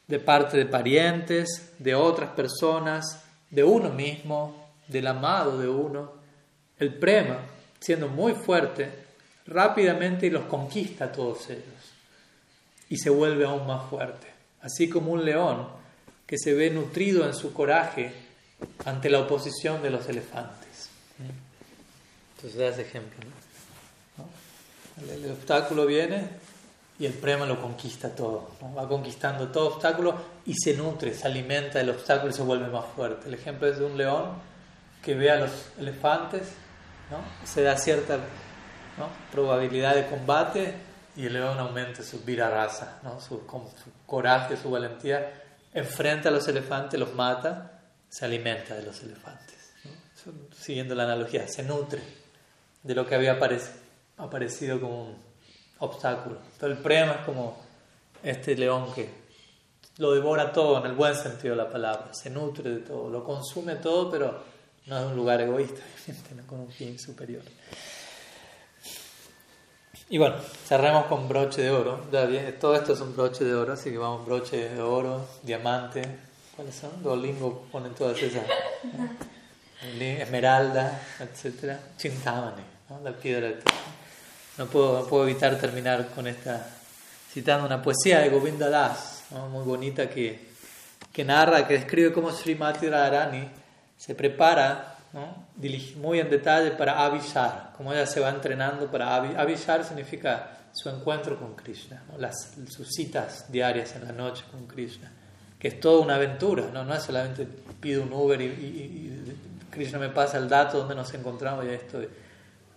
de 0.07 0.18
parte 0.18 0.57
de 0.57 0.66
parientes, 0.66 1.73
de 1.79 1.95
otras 1.95 2.31
personas, 2.31 3.25
de 3.51 3.62
uno 3.64 3.91
mismo, 3.91 4.70
del 4.89 5.07
amado 5.07 5.59
de 5.59 5.68
uno, 5.68 6.12
el 6.79 6.95
prema, 6.95 7.39
siendo 7.81 8.09
muy 8.09 8.33
fuerte, 8.33 8.91
rápidamente 9.47 10.31
los 10.31 10.45
conquista 10.45 11.07
a 11.07 11.12
todos 11.12 11.51
ellos 11.51 11.93
y 12.93 12.99
se 12.99 13.09
vuelve 13.09 13.47
aún 13.47 13.66
más 13.66 13.89
fuerte. 13.89 14.27
Así 14.61 14.89
como 14.89 15.12
un 15.12 15.25
león 15.25 15.66
que 16.27 16.37
se 16.37 16.53
ve 16.53 16.68
nutrido 16.68 17.27
en 17.27 17.35
su 17.35 17.55
coraje 17.55 18.12
ante 18.85 19.09
la 19.09 19.20
oposición 19.20 19.83
de 19.83 19.91
los 19.91 20.07
elefantes. 20.11 20.91
Entonces, 22.43 22.61
das 22.61 22.78
ejemplo. 22.84 23.20
El, 25.09 25.30
obstáculo 25.30 25.86
viene 25.86 26.28
y 26.99 27.07
el 27.07 27.12
prema 27.12 27.47
lo 27.47 27.61
conquista 27.61 28.11
todo. 28.11 28.51
Va 28.76 28.88
conquistando 28.88 29.49
todo 29.49 29.74
obstáculo 29.74 30.14
y 30.45 30.55
se 30.55 30.74
nutre, 30.74 31.14
se 31.14 31.28
alimenta 31.28 31.78
del 31.78 31.90
obstáculo 31.90 32.32
y 32.32 32.34
se 32.34 32.43
vuelve 32.43 32.66
más 32.66 32.86
fuerte. 32.97 33.28
El 33.28 33.34
ejemplo 33.34 33.68
es 33.68 33.78
de 33.78 33.84
un 33.84 33.97
león 33.97 34.32
que 35.03 35.14
ve 35.14 35.30
a 35.30 35.36
los 35.36 35.51
elefantes, 35.78 36.49
se 37.45 37.62
da 37.62 37.76
cierta 37.76 38.18
probabilidad 39.30 39.95
de 39.95 40.07
combate 40.07 40.74
y 41.14 41.26
el 41.26 41.34
león 41.34 41.59
aumenta 41.61 42.03
su 42.03 42.24
viraraza, 42.24 42.99
¿no? 43.05 43.20
su 43.20 43.47
coraje, 44.05 44.57
su 44.57 44.70
valentía, 44.70 45.43
enfrenta 45.72 46.28
a 46.28 46.32
los 46.32 46.49
elefantes, 46.49 46.99
los 46.99 47.14
mata, 47.14 47.80
se 48.09 48.24
alimenta 48.24 48.74
de 48.74 48.82
los 48.82 49.01
elefantes. 49.03 49.74
Siguiendo 50.59 50.95
la 50.95 51.05
analogía, 51.05 51.47
se 51.47 51.62
nutre 51.62 52.22
de 52.83 52.95
lo 52.95 53.07
que 53.07 53.14
había 53.14 53.39
aparecido 54.16 54.80
como 54.80 55.05
un 55.05 55.16
obstáculo. 55.78 56.39
Entonces 56.53 56.78
el 56.78 56.83
prema 56.83 57.12
es 57.12 57.26
como 57.26 57.59
este 58.22 58.57
león 58.57 58.93
que 58.95 59.22
lo 59.99 60.12
devora 60.12 60.53
todo 60.53 60.78
en 60.78 60.87
el 60.87 60.97
buen 60.97 61.14
sentido 61.14 61.55
de 61.55 61.62
la 61.62 61.70
palabra, 61.70 62.14
se 62.14 62.30
nutre 62.30 62.70
de 62.70 62.80
todo, 62.80 63.11
lo 63.11 63.24
consume 63.24 63.76
todo, 63.76 64.11
pero 64.11 64.43
no 64.87 64.99
es 64.99 65.05
un 65.05 65.16
lugar 65.16 65.41
egoísta, 65.41 65.83
con 66.47 66.61
un 66.61 66.70
fin 66.70 66.99
superior. 66.99 67.43
Y 70.09 70.18
bueno, 70.18 70.37
cerremos 70.66 71.07
con 71.07 71.26
broche 71.26 71.62
de 71.62 71.70
oro. 71.70 72.01
todo 72.61 72.74
esto 72.74 72.93
es 72.93 73.01
un 73.01 73.16
broche 73.16 73.45
de 73.45 73.55
oro, 73.55 73.72
así 73.72 73.91
que 73.91 73.97
vamos, 73.97 74.26
broche 74.26 74.68
de 74.68 74.80
oro, 74.80 75.26
diamante. 75.43 76.03
¿Cuáles 76.55 76.74
son? 76.74 77.03
Dolingo 77.03 77.66
ponen 77.72 77.95
todas 77.95 78.20
esas. 78.20 78.43
Esmeralda, 79.83 81.01
etc. 81.20 81.76
Chintamani, 81.97 82.62
¿no? 82.89 83.01
la 83.01 83.12
piedra 83.12 83.51
no 84.59 84.66
puedo, 84.66 85.01
no 85.01 85.07
puedo 85.07 85.24
evitar 85.24 85.57
terminar 85.59 86.09
con 86.14 86.26
esta, 86.26 86.66
citando 87.33 87.66
una 87.66 87.83
poesía 87.83 88.20
de 88.20 88.28
Govinda 88.28 88.68
Das, 88.68 89.24
muy 89.51 89.64
bonita, 89.64 90.09
que, 90.09 90.49
que 91.12 91.24
narra, 91.24 91.66
que 91.66 91.74
describe 91.74 92.12
cómo 92.12 92.30
Srimati 92.30 92.89
Radharani 92.89 93.49
se 93.97 94.14
prepara 94.14 94.97
muy 95.97 96.20
en 96.20 96.30
detalle 96.30 96.72
para 96.72 97.05
avisar, 97.05 97.72
como 97.76 97.93
ella 97.93 98.07
se 98.07 98.20
va 98.20 98.30
entrenando 98.30 98.91
para 98.91 99.14
avisar 99.14 99.85
significa 99.85 100.59
su 100.72 100.89
encuentro 100.89 101.39
con 101.39 101.55
Krishna, 101.55 102.03
Las, 102.18 102.55
sus 102.68 102.89
citas 102.89 103.51
diarias 103.53 103.95
en 103.95 104.07
la 104.07 104.12
noche 104.12 104.45
con 104.51 104.66
Krishna, 104.66 105.12
que 105.59 105.68
es 105.68 105.80
toda 105.80 106.01
una 106.03 106.14
aventura, 106.14 106.64
no, 106.72 106.85
no 106.85 106.95
es 106.95 107.03
solamente 107.03 107.47
pido 107.80 108.03
un 108.03 108.12
Uber 108.12 108.41
y, 108.41 109.11
Krishna 109.73 109.99
me 109.99 110.11
pasa 110.11 110.39
el 110.39 110.49
dato 110.49 110.79
donde 110.79 110.95
nos 110.95 111.12
encontramos 111.14 111.64
y 111.64 111.70
estoy. 111.70 112.09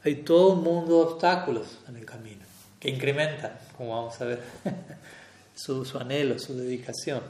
Hay 0.04 0.16
todo 0.16 0.54
un 0.54 0.64
mundo 0.64 0.98
de 0.98 1.12
obstáculos 1.12 1.80
en 1.88 1.98
el 1.98 2.06
camino 2.06 2.46
que 2.80 2.90
incrementan, 2.90 3.52
como 3.78 3.96
vamos 3.96 4.20
a 4.22 4.26
ver, 4.26 4.42
su, 5.56 5.86
su 5.86 6.00
anhelo, 6.00 6.40
su 6.40 6.58
dedicación. 6.58 7.22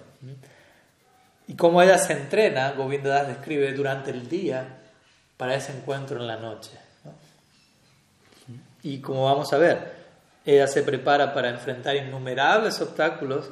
Y 1.48 1.56
como 1.56 1.82
ella 1.82 1.98
se 1.98 2.14
entrena, 2.14 2.72
Govinda 2.72 3.10
Das 3.10 3.28
describe 3.28 3.74
durante 3.74 4.12
el 4.12 4.30
día, 4.30 4.82
para 5.38 5.56
ese 5.56 5.76
encuentro 5.76 6.20
en 6.20 6.28
la 6.28 6.38
noche. 6.38 6.72
Y 8.84 9.00
como 9.00 9.26
vamos 9.26 9.52
a 9.52 9.58
ver, 9.58 9.94
ella 10.46 10.68
se 10.68 10.84
prepara 10.84 11.34
para 11.34 11.50
enfrentar 11.50 11.96
innumerables 11.96 12.80
obstáculos, 12.82 13.50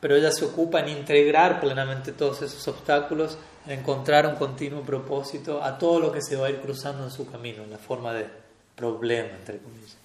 pero 0.00 0.16
ella 0.16 0.30
se 0.30 0.44
ocupa 0.44 0.80
en 0.80 0.88
integrar 0.88 1.60
plenamente 1.60 2.12
todos 2.12 2.42
esos 2.42 2.66
obstáculos, 2.68 3.38
encontrar 3.66 4.26
un 4.26 4.36
continuo 4.36 4.82
propósito 4.82 5.62
a 5.62 5.78
todo 5.78 6.00
lo 6.00 6.12
que 6.12 6.22
se 6.22 6.36
va 6.36 6.48
a 6.48 6.50
ir 6.50 6.60
cruzando 6.60 7.04
en 7.04 7.10
su 7.10 7.30
camino, 7.30 7.62
en 7.62 7.70
la 7.70 7.78
forma 7.78 8.12
de 8.12 8.26
problema, 8.74 9.30
entre 9.30 9.58
comillas. 9.58 9.96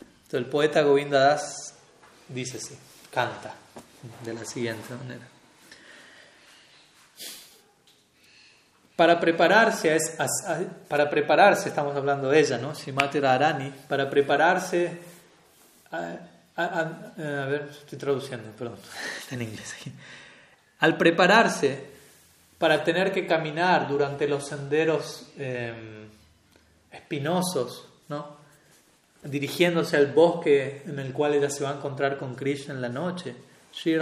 Entonces 0.00 0.40
el 0.40 0.46
poeta 0.46 0.82
Govinda 0.82 1.18
Das 1.20 1.74
dice 2.28 2.58
así, 2.58 2.78
canta 3.10 3.54
de 4.24 4.34
la 4.34 4.44
siguiente 4.44 4.94
manera. 4.94 5.26
Para 8.94 9.18
prepararse, 9.18 9.98
para 10.86 11.08
prepararse, 11.08 11.70
estamos 11.70 11.96
hablando 11.96 12.28
de 12.28 12.38
ella, 12.38 12.58
¿no? 12.58 12.74
Shimati 12.74 13.18
Arani, 13.18 13.72
para 13.88 14.10
prepararse, 14.10 14.98
a, 15.90 16.84
ver, 17.16 17.70
estoy 17.70 17.98
traduciendo, 17.98 18.50
perdón, 18.50 18.76
en 19.30 19.42
inglés 19.42 19.74
Al 20.80 20.98
prepararse 20.98 21.99
para 22.60 22.84
tener 22.84 23.10
que 23.10 23.26
caminar 23.26 23.88
durante 23.88 24.28
los 24.28 24.46
senderos 24.46 25.32
em, 25.38 26.10
espinosos, 26.92 27.88
¿no? 28.10 28.36
dirigiéndose 29.22 29.96
al 29.96 30.08
bosque 30.08 30.82
en 30.84 30.98
el 30.98 31.14
cual 31.14 31.32
ella 31.32 31.48
se 31.48 31.64
va 31.64 31.70
a 31.70 31.76
encontrar 31.76 32.18
con 32.18 32.34
Krishna 32.34 32.74
en 32.74 32.82
la 32.82 32.90
noche, 32.90 33.34
Sri 33.72 33.98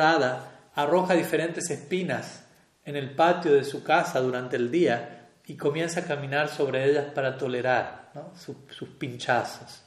arroja 0.74 1.14
diferentes 1.14 1.70
espinas 1.70 2.46
en 2.84 2.96
el 2.96 3.10
patio 3.10 3.52
de 3.52 3.62
su 3.62 3.84
casa 3.84 4.18
durante 4.18 4.56
el 4.56 4.72
día 4.72 5.28
y 5.46 5.56
comienza 5.56 6.00
a 6.00 6.06
caminar 6.06 6.48
sobre 6.48 6.84
ellas 6.84 7.12
para 7.14 7.38
tolerar 7.38 8.10
sus, 8.34 8.88
pinchazos. 8.98 9.82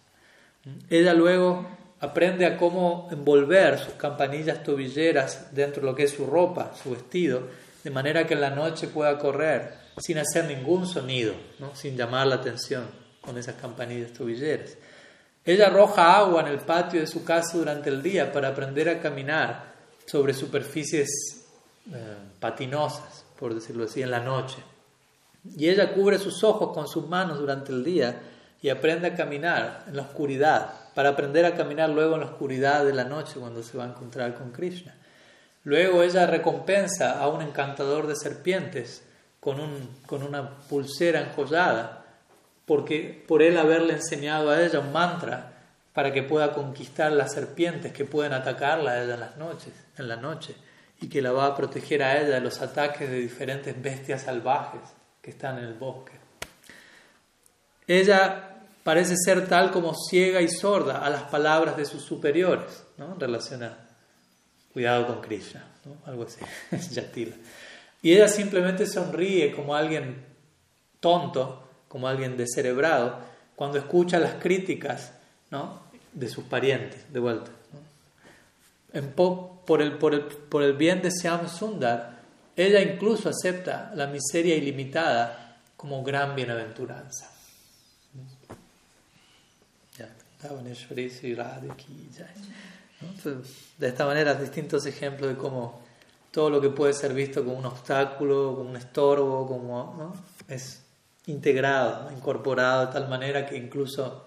Ella 0.90 1.14
luego 1.14 1.68
aprende 2.00 2.46
a 2.46 2.56
cómo 2.56 3.10
envolver 3.12 3.80
sus 3.80 3.96
campanillas 3.96 4.64
tobilleras 4.64 5.54
dentro 5.54 5.82
de 5.82 5.88
lo 5.88 5.96
que 5.96 6.04
es 6.04 6.12
su 6.12 6.26
ropa, 6.26 6.72
su 6.82 6.92
vestido, 6.92 7.50
de 7.84 7.92
manera 7.92 8.28
que 8.28 8.34
en 8.34 8.42
la 8.42 8.50
noche 8.50 8.88
pueda 8.88 9.18
correr 9.18 9.74
sin 9.98 10.18
hacer 10.18 10.46
ningún 10.46 10.86
sonido, 10.88 11.34
sin 11.74 11.98
llamar 11.98 12.28
la 12.28 12.36
atención 12.36 12.86
con 13.22 13.38
esas 13.38 13.56
campanillas 13.56 14.14
tobilleras. 14.14 14.78
Ella 15.44 15.68
arroja 15.68 16.18
agua 16.18 16.42
en 16.42 16.48
el 16.48 16.60
patio 16.60 17.00
de 17.00 17.08
su 17.08 17.24
casa 17.24 17.58
durante 17.58 17.90
el 17.90 18.02
día 18.02 18.32
para 18.32 18.50
aprender 18.50 18.90
a 18.90 19.00
caminar 19.00 19.74
sobre 20.06 20.34
superficies 20.34 21.10
eh, 21.92 22.16
patinosas, 22.40 23.26
por 23.40 23.54
decirlo 23.54 23.86
así, 23.86 24.02
en 24.02 24.12
la 24.12 24.20
noche. 24.20 24.58
Y 25.58 25.68
ella 25.68 25.94
cubre 25.94 26.20
sus 26.20 26.44
ojos 26.44 26.74
con 26.74 26.88
sus 26.88 27.08
manos 27.08 27.40
durante 27.40 27.72
el 27.72 27.84
día 27.84 28.22
y 28.62 28.70
aprende 28.70 29.08
a 29.08 29.16
caminar 29.16 29.86
en 29.88 29.96
la 29.96 30.04
oscuridad, 30.04 30.94
para 30.94 31.10
aprender 31.10 31.46
a 31.46 31.56
caminar 31.56 31.90
luego 31.90 32.16
en 32.16 32.22
la 32.22 32.28
oscuridad 32.28 32.86
de 32.86 32.94
la 32.94 33.06
noche 33.06 33.40
cuando 33.40 33.64
se 33.64 33.78
va 33.78 33.86
a 33.86 33.90
encontrar 33.90 34.36
con 34.36 34.52
Krishna. 34.52 34.96
Luego 35.64 36.04
ella 36.04 36.26
recompensa 36.26 37.20
a 37.20 37.28
un 37.28 37.42
encantador 37.42 38.08
de 38.08 38.16
serpientes 38.16 39.04
con, 39.40 39.60
un, 39.60 39.90
con 40.06 40.24
una 40.24 40.58
pulsera 40.58 41.22
enjollada, 41.22 42.06
porque 42.66 43.24
por 43.28 43.42
él 43.42 43.58
haberle 43.58 43.94
enseñado 43.94 44.50
a 44.50 44.62
ella 44.62 44.80
un 44.80 44.92
mantra 44.92 45.54
para 45.94 46.12
que 46.14 46.24
pueda 46.24 46.54
conquistar 46.54 47.12
las 47.12 47.34
serpientes 47.34 47.92
que 47.92 48.06
pueden 48.06 48.34
atacarla 48.34 48.92
a 48.92 49.04
ella 49.04 49.16
en 49.16 49.20
las 49.20 49.38
noches, 49.38 49.74
en 49.98 50.08
la 50.08 50.16
noche 50.16 50.56
y 51.02 51.10
que 51.10 51.22
la 51.22 51.32
va 51.32 51.48
a 51.48 51.56
proteger 51.56 52.04
a 52.04 52.20
ella 52.20 52.36
de 52.36 52.42
los 52.42 52.62
ataques 52.62 53.10
de 53.10 53.18
diferentes 53.18 53.80
bestias 53.82 54.22
salvajes 54.22 54.82
que 55.22 55.32
están 55.32 55.58
en 55.58 55.66
el 55.66 55.74
bosque. 55.74 56.14
Ella 57.88 58.60
parece 58.84 59.16
ser 59.18 59.48
tal 59.48 59.72
como 59.72 59.94
ciega 59.96 60.42
y 60.42 60.48
sorda 60.48 61.00
a 61.00 61.10
las 61.10 61.24
palabras 61.24 61.76
de 61.76 61.86
sus 61.86 62.04
superiores, 62.04 62.84
¿no? 62.98 63.18
a 63.20 63.91
cuidado 64.74 65.08
con 65.08 65.22
Krishna, 65.22 65.64
algo 66.06 66.24
así. 66.24 66.40
Y 68.04 68.14
ella 68.14 68.28
simplemente 68.28 68.88
sonríe 68.88 69.52
como 69.52 69.76
alguien 69.76 70.26
tonto, 71.00 71.68
como 71.88 72.08
alguien 72.08 72.36
descerebrado, 72.36 73.20
cuando 73.56 73.78
escucha 73.78 74.18
las 74.18 74.36
críticas 74.42 75.14
¿no? 75.52 75.82
de 76.14 76.28
sus 76.28 76.46
parientes, 76.46 77.12
de 77.14 77.20
vuelta. 77.20 77.52
En 78.94 79.12
pop, 79.12 79.66
por, 79.66 79.82
el, 79.82 80.74
bien 80.74 81.02
de 81.02 81.12
Siam 81.12 81.48
Sundar, 81.48 82.22
ella 82.56 82.82
incluso 82.82 83.30
acepta 83.30 83.92
la 83.96 84.08
miseria 84.08 84.56
ilimitada 84.56 85.58
como 85.78 86.04
gran 86.04 86.36
bienaventuranza. 86.36 87.32
De 93.78 93.88
esta 93.88 94.06
manera, 94.06 94.36
distintos 94.36 94.86
ejemplos 94.86 95.30
de 95.30 95.38
cómo 95.38 95.82
todo 96.32 96.50
lo 96.50 96.62
que 96.62 96.70
puede 96.70 96.94
ser 96.94 97.14
visto 97.14 97.44
como 97.44 97.58
un 97.58 97.66
obstáculo, 97.66 98.56
como 98.56 98.70
un 98.70 98.78
estorbo, 98.78 99.48
como 99.48 100.14
es 100.48 100.82
integrado, 101.28 102.12
incorporado 102.12 102.88
de 102.88 102.94
tal 102.94 103.10
manera 103.10 103.46
que 103.46 103.58
incluso 103.58 104.26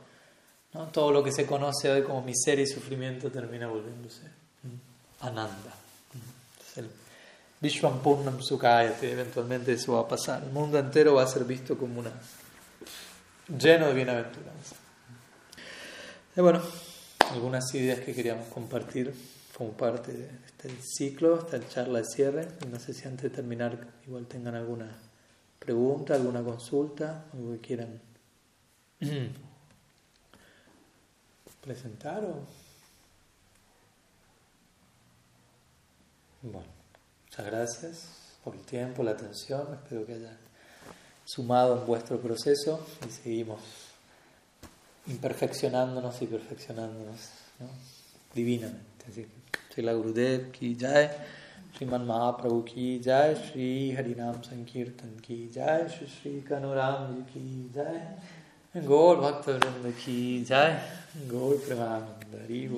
todo 0.93 1.13
lo 1.13 1.23
que 1.23 1.33
se 1.33 1.47
conoce 1.47 1.91
hoy 1.91 2.03
como 2.03 2.23
miseria 2.23 2.65
y 2.65 2.67
sufrimiento 2.67 3.31
termina 3.31 3.69
volviéndose 3.69 4.23
Ananda. 5.21 5.73
Vishwam 7.61 8.01
Purnam 8.01 8.43
Sukayate, 8.43 9.13
eventualmente 9.13 9.73
eso 9.73 9.95
va 9.95 10.01
a 10.01 10.09
pasar. 10.09 10.43
El 10.43 10.51
mundo 10.51 10.79
entero 10.79 11.15
va 11.15 11.23
a 11.23 11.27
ser 11.27 11.45
visto 11.45 11.79
como 11.79 12.01
una 12.01 12.13
lleno 13.59 13.87
de 13.87 13.95
bienaventuranza. 13.95 14.77
Y 16.37 16.41
bueno, 16.43 16.61
algunas 17.33 17.75
ideas 17.75 18.01
que 18.01 18.15
queríamos 18.15 18.47
compartir 18.49 19.15
como 19.57 19.73
parte 19.73 20.13
de 20.13 20.29
este 20.47 20.71
ciclo, 20.83 21.39
esta 21.39 21.67
charla 21.69 22.01
de 22.01 22.05
cierre. 22.05 22.49
No 22.71 22.79
sé 22.79 22.93
si 22.93 23.07
antes 23.07 23.23
de 23.25 23.31
terminar 23.31 23.95
igual 24.07 24.27
tengan 24.27 24.55
alguna 24.55 24.97
pregunta, 25.59 26.15
alguna 26.15 26.43
consulta, 26.43 27.27
algo 27.33 27.53
que 27.53 27.61
quieran 27.61 28.01
presentar 31.61 32.25
o... 32.25 32.47
Bueno, 36.43 36.69
muchas 37.25 37.47
gracias 37.47 38.09
por 38.45 38.55
el 38.55 38.61
tiempo, 38.63 39.03
la 39.03 39.13
atención. 39.13 39.73
Espero 39.73 40.05
que 40.05 40.15
haya 40.15 40.37
sumado 41.25 41.81
en 41.81 41.87
vuestro 41.87 42.21
proceso 42.21 42.87
y 43.07 43.11
seguimos 43.11 43.84
imperfeccionándonos 45.07 46.23
y 46.23 46.27
perfeccionándonos 46.27 47.31
divinamente. 48.35 49.05
Así 49.09 49.27
que, 49.75 49.83
la 49.83 49.93
Gurudev 49.93 50.51
ki 50.53 50.77
jai, 50.81 51.11
Sriman 51.77 52.07
Mahaprabhu 52.07 52.65
ki 52.65 53.01
jai, 53.05 53.35
Sri 53.35 53.95
Harinam 53.97 54.43
Sankirtan 54.43 55.21
ki 55.21 55.51
jai, 55.53 55.89
Sri 55.89 56.07
Sri 56.07 56.45
Kanuram 56.49 57.25
ki 57.33 57.71
jai, 57.75 58.01
Gaur 58.87 59.21
Bhakta 59.21 59.59
ki 60.05 60.45
jai, 60.45 60.79
Gaur 61.29 61.55
Premanandari 61.57 62.69